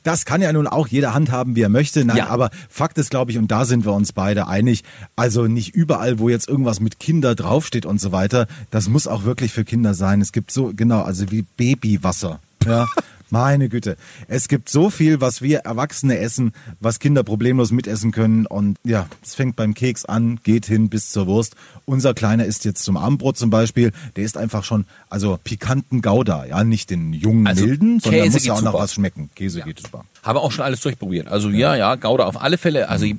Das 0.03 0.25
kann 0.25 0.41
ja 0.41 0.51
nun 0.51 0.67
auch 0.67 0.87
jeder 0.87 1.13
handhaben, 1.13 1.55
wie 1.55 1.61
er 1.61 1.69
möchte. 1.69 2.03
Nein, 2.05 2.17
Ja. 2.17 2.27
aber 2.27 2.49
Fakt 2.69 2.97
ist, 2.97 3.09
glaube 3.09 3.31
ich, 3.31 3.37
und 3.37 3.51
da 3.51 3.65
sind 3.65 3.85
wir 3.85 3.93
uns 3.93 4.11
beide 4.11 4.47
einig, 4.47 4.83
also 5.15 5.47
nicht 5.47 5.73
überall, 5.75 6.19
wo 6.19 6.29
jetzt 6.29 6.47
irgendwas 6.49 6.79
mit 6.79 6.99
Kinder 6.99 7.35
draufsteht 7.43 7.86
und 7.86 7.99
so 7.99 8.12
weiter, 8.12 8.47
das 8.71 8.88
muss 8.88 9.08
auch 9.08 9.23
wirklich 9.23 9.51
für 9.51 9.65
Kinder 9.65 9.93
sein. 9.93 10.21
Es 10.21 10.32
gibt 10.32 10.51
so, 10.51 10.71
genau, 10.75 11.01
also 11.01 11.32
wie 11.32 11.43
Babywasser. 11.58 12.39
Ja. 12.65 12.88
Meine 13.29 13.67
Güte. 13.67 13.97
Es 14.27 14.47
gibt 14.47 14.69
so 14.69 14.91
viel, 14.91 15.19
was 15.19 15.41
wir 15.41 15.62
Erwachsene 15.62 16.19
essen, 16.19 16.53
was 16.79 16.99
Kinder 16.99 17.23
problemlos 17.23 17.71
mitessen 17.71 18.12
können. 18.12 18.45
Und 18.45 18.77
ja, 18.84 19.08
es 19.23 19.34
fängt 19.34 19.56
beim 19.56 19.73
Keks 19.73 20.06
an, 20.06 20.39
geht 20.43 20.67
hin 20.67 20.88
bis 20.89 21.10
zur 21.10 21.25
Wurst. 21.25 21.56
Unser 21.86 22.13
Kleiner 22.13 22.45
isst 22.45 22.63
jetzt 22.63 22.84
zum 22.84 22.95
Abendbrot 22.95 23.36
zum 23.36 23.49
Beispiel. 23.49 23.91
Der 24.17 24.23
isst 24.23 24.38
einfach 24.38 24.63
schon, 24.63 24.86
also 25.10 25.39
pikanten 25.43 26.03
Gouda, 26.03 26.45
ja, 26.45 26.63
nicht 26.63 26.91
den 26.91 27.12
jungen, 27.12 27.47
Also 27.47 27.65
milden, 27.65 27.99
sondern 27.99 28.29
muss 28.29 28.45
ja 28.45 28.53
auch 28.53 28.58
geht 28.58 28.65
noch 28.65 28.73
super. 28.73 28.84
was 28.84 28.93
schmecken. 28.93 29.32
Käse 29.34 29.62
geht 29.62 29.79
super. 29.79 30.06
Habe 30.23 30.39
auch 30.39 30.51
schon 30.53 30.63
alles 30.63 30.79
durchprobiert. 30.81 31.27
Also 31.27 31.49
ja, 31.49 31.75
ja, 31.75 31.95
Gouda 31.95 32.23
auf 32.25 32.41
alle 32.41 32.57
Fälle. 32.57 32.88
Also 32.89 33.05
je 33.05 33.15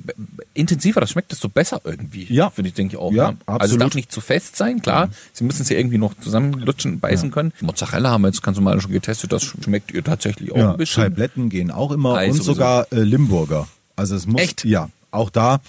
intensiver 0.55 0.99
das 1.01 1.11
schmeckt, 1.11 1.31
desto 1.31 1.49
besser 1.49 1.79
irgendwie. 1.83 2.25
Ja. 2.33 2.49
Finde 2.49 2.69
ich, 2.69 2.73
denke 2.73 2.95
ich 2.95 2.99
auch. 2.99 3.11
Ja, 3.11 3.27
Also 3.27 3.37
es 3.45 3.47
absolut. 3.47 3.81
darf 3.81 3.93
nicht 3.95 4.11
zu 4.11 4.21
fest 4.21 4.55
sein, 4.55 4.81
klar. 4.81 5.09
Sie 5.31 5.43
müssen 5.43 5.61
es 5.61 5.69
ja 5.69 5.77
irgendwie 5.77 5.99
noch 5.99 6.13
zusammenlutschen, 6.19 6.99
beißen 6.99 7.29
können. 7.31 7.53
Mozzarella 7.61 8.09
haben 8.09 8.23
wir 8.23 8.29
jetzt 8.29 8.41
ganz 8.41 8.57
normal 8.57 8.81
schon 8.81 8.91
getestet. 8.91 9.31
Das 9.31 9.43
schmeckt 9.43 9.91
ihr 9.91 10.03
tatsächlich 10.03 10.51
auch 10.51 10.57
Ja, 10.57 10.71
ein 10.71 10.77
bisschen. 10.77 11.03
Scheibletten 11.03 11.49
gehen 11.49 11.69
auch 11.71 11.91
immer 11.91 12.15
Eis 12.15 12.33
und 12.39 12.43
sogar 12.43 12.91
äh, 12.91 13.01
Limburger. 13.01 13.67
Also 13.95 14.15
es 14.15 14.25
muss 14.25 14.41
Echt? 14.41 14.65
ja 14.65 14.89
auch 15.11 15.29
da 15.29 15.61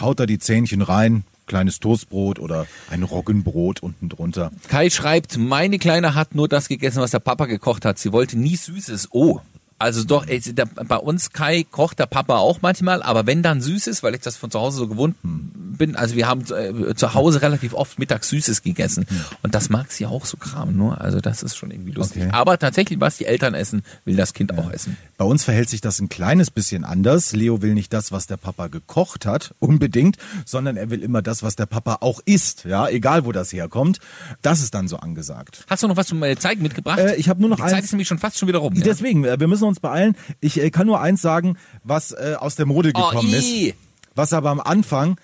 haut 0.00 0.20
er 0.20 0.26
die 0.26 0.38
Zähnchen 0.38 0.82
rein, 0.82 1.24
kleines 1.46 1.80
Toastbrot 1.80 2.38
oder 2.38 2.66
ein 2.90 3.02
Roggenbrot 3.02 3.82
unten 3.82 4.08
drunter. 4.08 4.52
Kai 4.68 4.88
schreibt, 4.88 5.36
meine 5.36 5.78
Kleine 5.80 6.14
hat 6.14 6.34
nur 6.36 6.46
das 6.48 6.68
gegessen, 6.68 7.00
was 7.00 7.10
der 7.10 7.18
Papa 7.18 7.46
gekocht 7.46 7.84
hat. 7.84 7.98
Sie 7.98 8.12
wollte 8.12 8.38
nie 8.38 8.54
Süßes. 8.56 9.08
Oh. 9.10 9.40
Also 9.80 10.04
doch, 10.04 10.26
ey, 10.26 10.40
bei 10.86 10.96
uns, 10.98 11.32
Kai, 11.32 11.64
kocht 11.68 11.98
der 11.98 12.06
Papa 12.06 12.36
auch 12.36 12.58
manchmal, 12.60 13.02
aber 13.02 13.26
wenn 13.26 13.42
dann 13.42 13.62
Süßes, 13.62 14.02
weil 14.02 14.14
ich 14.14 14.20
das 14.20 14.36
von 14.36 14.50
zu 14.50 14.60
Hause 14.60 14.76
so 14.76 14.88
gewohnt 14.88 15.16
bin, 15.22 15.96
also 15.96 16.14
wir 16.16 16.28
haben 16.28 16.44
äh, 16.52 16.94
zu 16.94 17.14
Hause 17.14 17.40
relativ 17.40 17.72
oft 17.72 17.98
mittags 17.98 18.28
Süßes 18.28 18.62
gegessen 18.62 19.06
und 19.42 19.54
das 19.54 19.70
mag 19.70 19.90
sie 19.90 20.04
auch 20.04 20.26
so 20.26 20.36
Kram 20.36 20.76
nur, 20.76 21.00
also 21.00 21.20
das 21.20 21.42
ist 21.42 21.56
schon 21.56 21.70
irgendwie 21.70 21.92
lustig. 21.92 22.24
Okay. 22.24 22.30
Aber 22.32 22.58
tatsächlich, 22.58 23.00
was 23.00 23.16
die 23.16 23.24
Eltern 23.24 23.54
essen, 23.54 23.82
will 24.04 24.16
das 24.16 24.34
Kind 24.34 24.56
auch 24.58 24.70
essen. 24.70 24.98
Bei 25.16 25.24
uns 25.24 25.44
verhält 25.44 25.70
sich 25.70 25.80
das 25.80 25.98
ein 25.98 26.10
kleines 26.10 26.50
bisschen 26.50 26.84
anders. 26.84 27.32
Leo 27.32 27.62
will 27.62 27.72
nicht 27.72 27.92
das, 27.94 28.12
was 28.12 28.26
der 28.26 28.36
Papa 28.36 28.66
gekocht 28.66 29.24
hat, 29.24 29.54
unbedingt, 29.60 30.18
sondern 30.44 30.76
er 30.76 30.90
will 30.90 31.02
immer 31.02 31.22
das, 31.22 31.42
was 31.42 31.56
der 31.56 31.64
Papa 31.66 31.98
auch 32.02 32.20
isst, 32.26 32.66
ja, 32.66 32.86
egal 32.88 33.24
wo 33.24 33.32
das 33.32 33.50
herkommt. 33.50 33.98
Das 34.42 34.60
ist 34.60 34.74
dann 34.74 34.88
so 34.88 34.98
angesagt. 34.98 35.64
Hast 35.68 35.82
du 35.82 35.88
noch 35.88 35.96
was 35.96 36.06
zum 36.08 36.22
äh, 36.22 36.36
Zeigen 36.36 36.60
mitgebracht? 36.62 36.98
Äh, 36.98 37.16
ich 37.16 37.30
hab 37.30 37.38
nur 37.38 37.48
noch 37.48 37.56
Die 37.56 37.62
Zeit 37.62 37.74
eins. 37.76 37.86
ist 37.86 37.92
nämlich 37.92 38.08
schon 38.08 38.18
fast 38.18 38.38
schon 38.38 38.48
wieder 38.48 38.58
rum. 38.58 38.74
ja? 38.74 38.82
Deswegen, 38.84 39.24
äh, 39.24 39.40
wir 39.40 39.48
müssen 39.48 39.69
uns 39.70 39.80
beeilen. 39.80 40.14
Ich 40.40 40.60
äh, 40.60 40.70
kann 40.70 40.86
nur 40.86 41.00
eins 41.00 41.22
sagen, 41.22 41.56
was 41.82 42.12
äh, 42.12 42.34
aus 42.38 42.56
der 42.56 42.66
Mode 42.66 42.92
Oh, 42.94 43.08
gekommen 43.08 43.30
ii. 43.30 43.68
ist, 43.70 43.74
was 44.14 44.32
aber 44.34 44.50
am 44.50 44.60
Anfang 44.60 45.16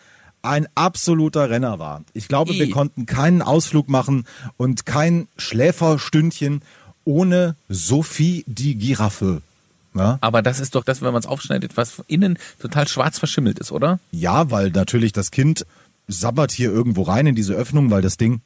ein 0.42 0.66
absoluter 0.76 1.50
Renner 1.50 1.78
war. 1.78 2.02
Ich 2.14 2.28
glaube, 2.28 2.54
wir 2.54 2.66
Ii. 2.66 2.70
konnten 2.70 3.04
keinen 3.04 3.42
Ausflug 3.42 3.88
machen 3.88 4.26
und 4.56 4.86
kein 4.86 5.26
Schläferstündchen 5.36 6.62
ohne 7.04 7.56
Sophie 7.68 8.44
die 8.46 8.76
Giraffe. 8.76 9.42
Ja? 9.94 10.18
Aber 10.20 10.42
das 10.42 10.60
ist 10.60 10.74
doch 10.74 10.84
das, 10.84 11.02
wenn 11.02 11.12
man 11.12 11.20
es 11.20 11.26
aufschneidet, 11.26 11.76
was 11.76 12.02
innen 12.06 12.38
total 12.60 12.86
schwarz 12.88 13.18
verschimmelt 13.18 13.58
ist, 13.58 13.72
oder? 13.72 13.98
ja, 14.12 14.50
weil 14.50 14.70
natürlich 14.70 15.12
das 15.12 15.30
Kind 15.30 15.66
sabbert 16.08 16.52
hier 16.52 16.70
irgendwo 16.70 17.02
rein 17.02 17.26
in 17.26 17.34
diese 17.34 17.54
Öffnung, 17.54 17.90
weil 17.90 18.02
das 18.02 18.16
Ding 18.16 18.40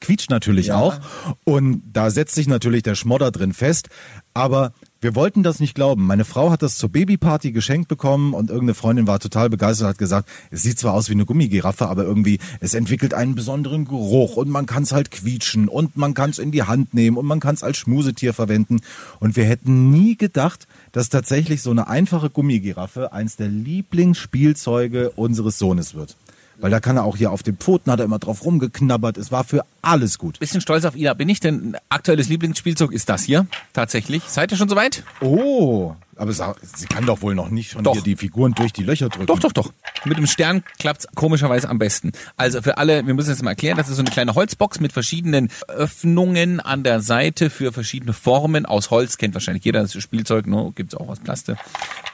quietscht 0.00 0.30
natürlich 0.30 0.66
Ja. 0.68 0.76
auch. 0.76 0.98
Und 1.44 1.82
da 1.92 2.10
setzt 2.10 2.34
sich 2.34 2.48
natürlich 2.48 2.82
der 2.82 2.94
Schmodder 2.94 3.30
drin 3.30 3.52
fest. 3.52 3.88
Aber 4.34 4.72
wir 5.02 5.14
wollten 5.14 5.42
das 5.42 5.60
nicht 5.60 5.74
glauben. 5.74 6.06
Meine 6.06 6.24
Frau 6.26 6.50
hat 6.50 6.62
das 6.62 6.76
zur 6.76 6.90
Babyparty 6.90 7.52
geschenkt 7.52 7.88
bekommen 7.88 8.34
und 8.34 8.50
irgendeine 8.50 8.74
Freundin 8.74 9.06
war 9.06 9.18
total 9.18 9.48
begeistert, 9.48 9.88
hat 9.88 9.98
gesagt, 9.98 10.28
es 10.50 10.62
sieht 10.62 10.78
zwar 10.78 10.92
aus 10.92 11.08
wie 11.08 11.14
eine 11.14 11.24
Gummigiraffe, 11.24 11.88
aber 11.88 12.04
irgendwie, 12.04 12.38
es 12.60 12.74
entwickelt 12.74 13.14
einen 13.14 13.34
besonderen 13.34 13.86
Geruch 13.86 14.36
und 14.36 14.50
man 14.50 14.66
kann 14.66 14.82
es 14.82 14.92
halt 14.92 15.10
quietschen 15.10 15.68
und 15.68 15.96
man 15.96 16.12
kann 16.14 16.30
es 16.30 16.38
in 16.38 16.52
die 16.52 16.64
Hand 16.64 16.92
nehmen 16.92 17.16
und 17.16 17.24
man 17.26 17.40
kann 17.40 17.54
es 17.54 17.62
als 17.62 17.78
Schmusetier 17.78 18.34
verwenden. 18.34 18.80
Und 19.20 19.36
wir 19.36 19.44
hätten 19.44 19.90
nie 19.90 20.16
gedacht, 20.16 20.66
dass 20.92 21.08
tatsächlich 21.08 21.62
so 21.62 21.70
eine 21.70 21.88
einfache 21.88 22.28
Gummigiraffe 22.28 23.12
eins 23.12 23.36
der 23.36 23.48
Lieblingsspielzeuge 23.48 25.10
unseres 25.10 25.58
Sohnes 25.58 25.94
wird. 25.94 26.16
Weil 26.60 26.70
da 26.70 26.80
kann 26.80 26.96
er 26.96 27.04
auch 27.04 27.16
hier 27.16 27.30
auf 27.32 27.42
den 27.42 27.56
Pfoten, 27.56 27.90
hat 27.90 28.00
er 28.00 28.04
immer 28.04 28.18
drauf 28.18 28.44
rumgeknabbert. 28.44 29.16
Es 29.16 29.32
war 29.32 29.44
für 29.44 29.64
alles 29.82 30.18
gut. 30.18 30.38
Bisschen 30.38 30.60
stolz 30.60 30.84
auf 30.84 30.94
Ida 30.94 31.14
bin 31.14 31.28
ich, 31.28 31.40
denn 31.40 31.76
aktuelles 31.88 32.28
Lieblingsspielzeug 32.28 32.92
ist 32.92 33.08
das 33.08 33.22
hier. 33.22 33.46
Tatsächlich. 33.72 34.22
Seid 34.24 34.52
ihr 34.52 34.58
schon 34.58 34.68
soweit? 34.68 35.02
Oh, 35.20 35.94
Aber 36.20 36.34
sie 36.34 36.84
kann 36.84 37.06
doch 37.06 37.22
wohl 37.22 37.34
noch 37.34 37.48
nicht 37.48 37.70
schon 37.70 37.82
Doch. 37.82 37.94
hier 37.94 38.02
die 38.02 38.14
Figuren 38.14 38.52
durch 38.52 38.74
die 38.74 38.82
Löcher 38.82 39.08
drücken. 39.08 39.24
Doch, 39.24 39.38
doch, 39.38 39.52
doch. 39.52 39.72
Mit 40.04 40.18
dem 40.18 40.26
Stern 40.26 40.62
klappt's 40.78 41.08
komischerweise 41.14 41.66
am 41.70 41.78
besten. 41.78 42.12
Also 42.36 42.60
für 42.60 42.76
alle, 42.76 43.06
wir 43.06 43.14
müssen 43.14 43.32
es 43.32 43.40
mal 43.40 43.52
erklären, 43.52 43.78
das 43.78 43.88
ist 43.88 43.96
so 43.96 44.02
eine 44.02 44.10
kleine 44.10 44.34
Holzbox 44.34 44.80
mit 44.80 44.92
verschiedenen 44.92 45.48
Öffnungen 45.68 46.60
an 46.60 46.84
der 46.84 47.00
Seite 47.00 47.48
für 47.48 47.72
verschiedene 47.72 48.12
Formen 48.12 48.66
aus 48.66 48.90
Holz. 48.90 49.16
Kennt 49.16 49.32
wahrscheinlich 49.32 49.64
jeder 49.64 49.80
das 49.80 49.94
Spielzeug, 49.94 50.46
ne? 50.46 50.70
gibt's 50.74 50.94
auch 50.94 51.08
aus 51.08 51.20
Plastik. 51.20 51.56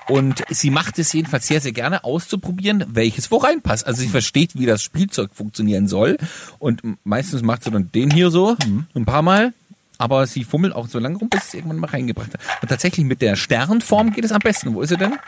Und 0.07 0.45
sie 0.51 0.71
macht 0.71 1.01
es 1.01 1.13
jedenfalls 1.13 1.49
sehr, 1.49 1.61
sehr 1.61 1.73
gerne 1.73 2.05
auszuprobieren, 2.05 2.85
welches 2.87 3.33
wo 3.33 3.39
reinpasst. 3.39 3.89
Also 3.89 4.03
sie 4.03 4.09
versteht, 4.09 4.57
wie 4.57 4.67
das 4.67 4.85
Spielzeug 4.85 5.31
funktionieren 5.35 5.89
soll. 5.89 6.17
Und 6.61 6.83
meistens 7.03 7.43
macht 7.43 7.65
sie 7.65 7.73
dann 7.73 7.91
den 7.91 8.13
hier 8.13 8.31
so 8.31 8.57
ein 8.95 9.05
paar 9.05 9.23
Mal. 9.23 9.53
Aber 9.99 10.27
sie 10.27 10.45
fummelt 10.45 10.75
auch 10.75 10.89
so 10.89 10.99
lange 10.99 11.19
rum, 11.19 11.29
bis 11.29 11.43
sie 11.43 11.49
es 11.49 11.55
irgendwann 11.55 11.79
mal 11.79 11.91
reingebracht 11.91 12.35
hat. 12.35 12.41
Und 12.63 12.69
tatsächlich 12.69 13.07
mit 13.07 13.23
der 13.23 13.37
Sternform 13.37 14.13
geht 14.13 14.25
es 14.25 14.33
am 14.33 14.41
besten. 14.41 14.75
Wo 14.75 14.83
ist 14.83 14.91
sie 14.91 14.97
denn? 14.97 15.19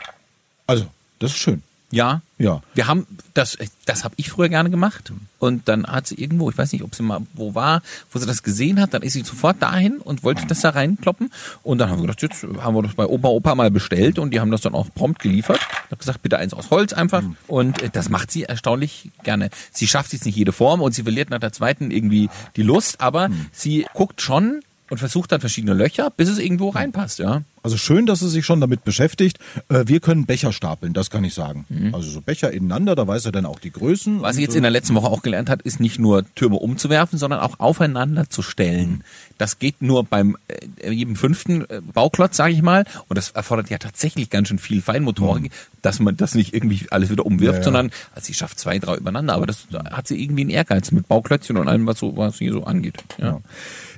Also, 0.67 0.85
das 1.19 1.31
ist 1.31 1.37
schön. 1.37 1.63
Ja. 1.91 2.21
Ja. 2.37 2.61
Wir 2.73 2.87
haben, 2.87 3.05
das, 3.33 3.57
das 3.85 4.03
habe 4.03 4.13
ich 4.17 4.29
früher 4.29 4.47
gerne 4.47 4.69
gemacht. 4.69 5.11
Und 5.39 5.67
dann 5.67 5.87
hat 5.87 6.07
sie 6.07 6.15
irgendwo, 6.15 6.49
ich 6.49 6.57
weiß 6.57 6.71
nicht, 6.71 6.83
ob 6.83 6.93
sie 6.95 7.03
mal 7.03 7.21
wo 7.33 7.55
war, 7.55 7.81
wo 8.11 8.19
sie 8.19 8.27
das 8.27 8.43
gesehen 8.43 8.79
hat, 8.79 8.93
dann 8.93 9.01
ist 9.01 9.13
sie 9.13 9.23
sofort 9.23 9.61
dahin 9.61 9.97
und 9.97 10.23
wollte 10.23 10.45
das 10.45 10.61
da 10.61 10.69
reinkloppen. 10.69 11.31
Und 11.63 11.79
dann 11.79 11.89
haben 11.89 11.97
wir 11.97 12.07
gedacht, 12.07 12.21
jetzt 12.21 12.43
haben 12.61 12.75
wir 12.75 12.83
das 12.83 12.93
bei 12.93 13.05
Opa 13.05 13.29
Opa 13.29 13.55
mal 13.55 13.71
bestellt 13.71 14.19
und 14.19 14.31
die 14.31 14.39
haben 14.39 14.51
das 14.51 14.61
dann 14.61 14.73
auch 14.73 14.87
prompt 14.93 15.19
geliefert. 15.19 15.59
Ich 15.89 15.91
habe 15.91 15.99
gesagt, 16.01 16.21
bitte 16.21 16.37
eins 16.37 16.53
aus 16.53 16.69
Holz 16.69 16.93
einfach. 16.93 17.23
Und 17.47 17.81
äh, 17.81 17.89
das 17.89 18.09
macht 18.09 18.29
sie 18.29 18.43
erstaunlich 18.43 19.09
gerne. 19.23 19.49
Sie 19.71 19.87
schafft 19.87 20.13
jetzt 20.13 20.23
nicht 20.23 20.35
jede 20.35 20.51
Form 20.51 20.81
und 20.83 20.93
sie 20.93 21.01
verliert 21.01 21.31
nach 21.31 21.39
der 21.39 21.51
zweiten 21.51 21.89
irgendwie 21.89 22.29
die 22.55 22.61
Lust, 22.61 23.01
aber 23.01 23.29
sie 23.51 23.87
guckt 23.95 24.21
schon 24.21 24.61
und 24.89 24.97
versucht 24.97 25.31
dann 25.31 25.39
verschiedene 25.41 25.73
Löcher, 25.73 26.09
bis 26.15 26.29
es 26.29 26.39
irgendwo 26.39 26.69
reinpasst, 26.69 27.19
ja. 27.19 27.43
Also 27.61 27.75
schön, 27.75 28.05
dass 28.05 28.19
sie 28.21 28.29
sich 28.29 28.45
schon 28.45 28.61
damit 28.61 28.85
beschäftigt. 28.85 29.37
Äh, 29.67 29.83
Wir 29.85 29.99
können 29.99 30.25
Becher 30.25 30.53
stapeln, 30.53 30.93
das 30.93 31.09
kann 31.09 31.25
ich 31.25 31.33
sagen. 31.33 31.65
Also 31.91 32.09
so 32.09 32.21
Becher 32.21 32.51
ineinander, 32.53 32.95
da 32.95 33.05
weiß 33.05 33.25
er 33.25 33.31
dann 33.33 33.45
auch 33.45 33.59
die 33.59 33.71
Größen. 33.71 34.17
Mhm. 34.17 34.21
Was 34.21 34.37
sie 34.37 34.43
jetzt 34.43 34.55
in 34.55 34.61
der 34.61 34.71
letzten 34.71 34.95
Woche 34.95 35.07
auch 35.07 35.21
gelernt 35.21 35.49
hat, 35.49 35.61
ist 35.63 35.81
nicht 35.81 35.99
nur 35.99 36.23
Türme 36.35 36.55
umzuwerfen, 36.55 37.19
sondern 37.19 37.41
auch 37.41 37.59
aufeinander 37.59 38.29
zu 38.29 38.41
stellen. 38.43 39.03
Das 39.37 39.59
geht 39.59 39.81
nur 39.81 40.05
beim 40.05 40.37
äh, 40.81 40.91
jedem 40.91 41.17
fünften 41.17 41.69
äh, 41.69 41.81
Bauklotz, 41.93 42.37
sage 42.37 42.53
ich 42.53 42.61
mal. 42.61 42.85
Und 43.09 43.17
das 43.17 43.31
erfordert 43.31 43.69
ja 43.69 43.77
tatsächlich 43.77 44.29
ganz 44.29 44.47
schön 44.47 44.57
viel 44.59 44.81
Feinmotorik, 44.81 45.51
dass 45.81 45.99
man 45.99 46.15
das 46.15 46.35
nicht 46.35 46.53
irgendwie 46.53 46.87
alles 46.91 47.09
wieder 47.09 47.25
umwirft, 47.25 47.55
Ja, 47.55 47.57
ja. 47.59 47.63
sondern 47.63 47.91
also 48.15 48.27
sie 48.27 48.33
schafft 48.35 48.57
zwei, 48.57 48.79
drei 48.79 48.95
übereinander. 48.95 49.33
Aber 49.33 49.45
das 49.45 49.67
da 49.69 49.83
hat 49.91 50.07
sie 50.07 50.21
irgendwie 50.23 50.41
einen 50.41 50.49
Ehrgeiz 50.49 50.91
mit 50.91 51.09
Bauklötzchen 51.09 51.57
und 51.57 51.67
allem, 51.67 51.85
was 51.85 51.99
so 51.99 52.15
was 52.15 52.37
hier 52.37 52.53
so 52.53 52.63
angeht. 52.63 53.03
Ja. 53.17 53.41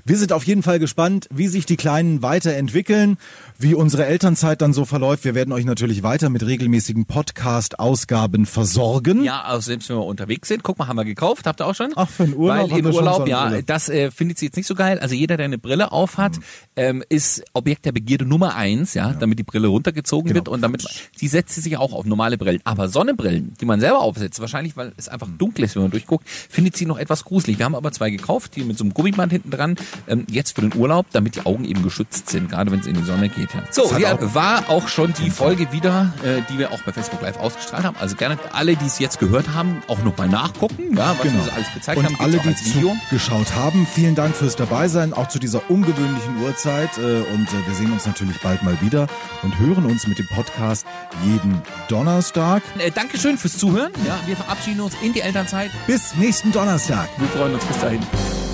Wir 0.06 0.18
sind 0.18 0.34
auf 0.34 0.44
jeden 0.44 0.64
Fall 0.64 0.80
gespannt, 0.80 1.28
wie 1.32 1.48
sich 1.48 1.66
die 1.66 1.78
Kleinen 1.78 2.22
weiterentwickeln, 2.22 3.18
wie 3.62 3.74
unsere 3.76 4.06
Elternzeit 4.06 4.62
dann 4.62 4.74
so 4.74 4.86
verläuft. 4.86 5.24
Wir 5.26 5.36
werden 5.36 5.52
euch 5.52 5.65
natürlich 5.65 6.04
weiter 6.04 6.30
mit 6.30 6.45
regelmäßigen 6.45 7.06
Podcast-Ausgaben 7.06 8.45
versorgen. 8.45 9.24
Ja, 9.24 9.41
also 9.41 9.62
selbst 9.67 9.89
wenn 9.89 9.97
wir 9.97 10.06
unterwegs 10.06 10.47
sind, 10.47 10.63
guck 10.63 10.80
mal, 10.80 10.88
haben 10.88 10.97
wir 10.97 11.06
gekauft, 11.06 11.45
habt 11.45 11.62
ihr 11.62 11.65
auch 11.67 11.76
schon? 11.76 11.91
Ach, 11.95 12.10
für 12.10 12.26
den 12.26 12.36
Urlaub 12.36 12.71
Weil 12.71 12.84
so 12.84 12.89
Urlaub, 13.00 13.28
ja, 13.28 13.45
Urlaub. 13.50 13.65
das 13.67 13.89
äh, 13.89 14.12
findet 14.12 14.38
sie 14.39 14.45
jetzt 14.47 14.56
nicht 14.58 14.67
so 14.67 14.76
geil. 14.76 15.00
Also 15.00 15.15
jeder, 15.15 15.38
der 15.38 15.45
eine 15.45 15.58
Brille 15.58 15.91
auf 15.91 16.17
hat, 16.17 16.38
Mhm. 16.38 16.43
ähm, 16.76 17.04
ist 17.10 17.43
Objekt 17.54 17.86
der 17.86 17.91
Begierde 17.91 18.26
Nummer 18.26 18.56
eins, 18.56 18.93
ja, 18.93 19.13
damit 19.13 19.38
die 19.39 19.43
Brille 19.43 19.67
runtergezogen 19.67 20.28
Genau. 20.30 20.36
wird 20.38 20.47
und 20.50 20.62
damit, 20.62 20.84
sie 21.15 21.28
setzt 21.28 21.54
sie 21.56 21.62
sich 21.62 21.78
auch 21.78 21.93
auf 21.93 22.06
normale 22.06 22.38
Brillen. 22.38 22.62
Aber 22.63 22.88
Sonnenbrillen, 22.89 23.54
die 23.60 23.65
man 23.65 23.80
selber 23.80 24.00
aufsetzt, 24.02 24.39
wahrscheinlich, 24.39 24.78
weil 24.78 24.93
es 24.97 25.08
einfach 25.10 25.28
dunkel 25.38 25.65
ist, 25.65 25.76
wenn 25.76 25.84
man 25.84 25.91
durchguckt, 25.91 26.28
findet 26.28 26.78
sie 26.78 26.86
noch 26.86 26.97
etwas 26.97 27.24
gruselig. 27.26 27.58
Wir 27.60 27.65
haben 27.65 27.76
aber 27.76 27.91
zwei 27.91 28.10
gekauft, 28.10 28.56
die 28.56 28.63
mit 28.63 28.78
so 28.78 28.84
einem 28.84 28.93
Gummiband 28.93 29.32
hinten 29.32 29.52
dran, 29.52 29.76
ähm, 30.08 30.26
jetzt 30.30 30.56
für 30.56 30.62
den 30.62 30.74
Urlaub, 30.76 31.06
damit 31.12 31.36
die 31.36 31.45
Augen 31.45 31.65
eben 31.65 31.84
geschützt 31.84 32.30
sind, 32.30 32.50
gerade 32.50 32.71
wenn 32.71 32.80
es 32.80 32.88
in 32.88 32.95
die 32.95 33.04
Sonne 33.04 33.30
geht. 33.30 33.50
Ja. 33.54 33.62
So, 33.70 33.96
hier 33.96 34.14
auch- 34.16 34.34
war 34.36 34.70
auch 34.70 34.88
schon 34.88 35.14
die 35.14 35.30
Folge 35.30 35.72
wieder, 35.72 36.14
äh, 36.24 36.42
die 36.50 36.58
wir 36.60 36.72
auch 36.72 36.82
bei 36.84 36.92
Facebook 36.94 37.22
Live 37.22 37.38
ausgestrahlt 37.38 37.84
haben. 37.84 37.98
Also 38.00 38.16
gerne 38.16 38.38
alle, 38.54 38.76
die 38.76 38.86
es 38.86 39.00
jetzt 39.00 39.20
gehört 39.20 39.54
haben, 39.54 39.82
auch 39.88 40.00
nochmal 40.04 40.28
nachgucken, 40.30 40.96
ja, 40.98 41.16
was 41.18 41.24
wir 41.24 41.44
so 41.44 41.52
alles 41.52 41.68
gezeigt 41.74 41.98
Und 41.98 42.06
haben. 42.06 42.16
alle, 42.20 42.38
die 42.40 42.48
als 42.48 42.66
Video. 42.66 42.96
zugeschaut 43.10 43.54
haben, 43.56 43.88
vielen 43.94 44.16
Dank 44.16 44.36
fürs 44.36 44.56
Dabeisein, 44.56 45.14
auch 45.14 45.28
zu 45.28 45.40
dieser 45.40 45.70
ungewöhnlichen 45.70 46.42
Uhrzeit. 46.44 46.98
äh, 46.98 47.02
Und 47.32 47.48
äh, 47.50 47.68
wir 47.68 47.76
sehen 47.76 47.92
uns 47.92 48.06
natürlich 48.06 48.40
bald 48.42 48.64
mal 48.64 48.80
wieder 48.82 49.08
und 49.44 49.58
hören 49.60 49.86
uns 49.86 50.08
mit 50.08 50.18
dem 50.20 50.28
Podcast 50.28 50.86
jeden 51.26 51.62
Donnerstag. 51.88 52.62
Äh, 52.78 52.92
Dankeschön 52.92 53.38
fürs 53.38 53.58
Zuhören. 53.58 53.92
Ja, 54.08 54.20
wir 54.26 54.36
verabschieden 54.36 54.82
uns 54.82 54.94
in 55.02 55.14
die 55.14 55.22
Elternzeit. 55.22 55.72
Bis 55.88 56.16
nächsten 56.16 56.52
Donnerstag. 56.52 57.08
Wir 57.18 57.28
freuen 57.30 57.54
uns 57.54 57.66
bis 57.66 57.80
dahin. 57.80 58.51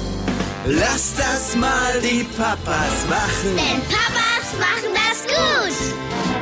Lass 0.69 1.13
das 1.15 1.55
mal 1.55 2.01
die 2.01 2.25
Papas 2.37 3.05
machen. 3.09 3.55
Denn 3.55 3.81
Papas 3.87 4.51
machen 4.59 4.93
das 4.93 5.23
gut. 5.23 6.36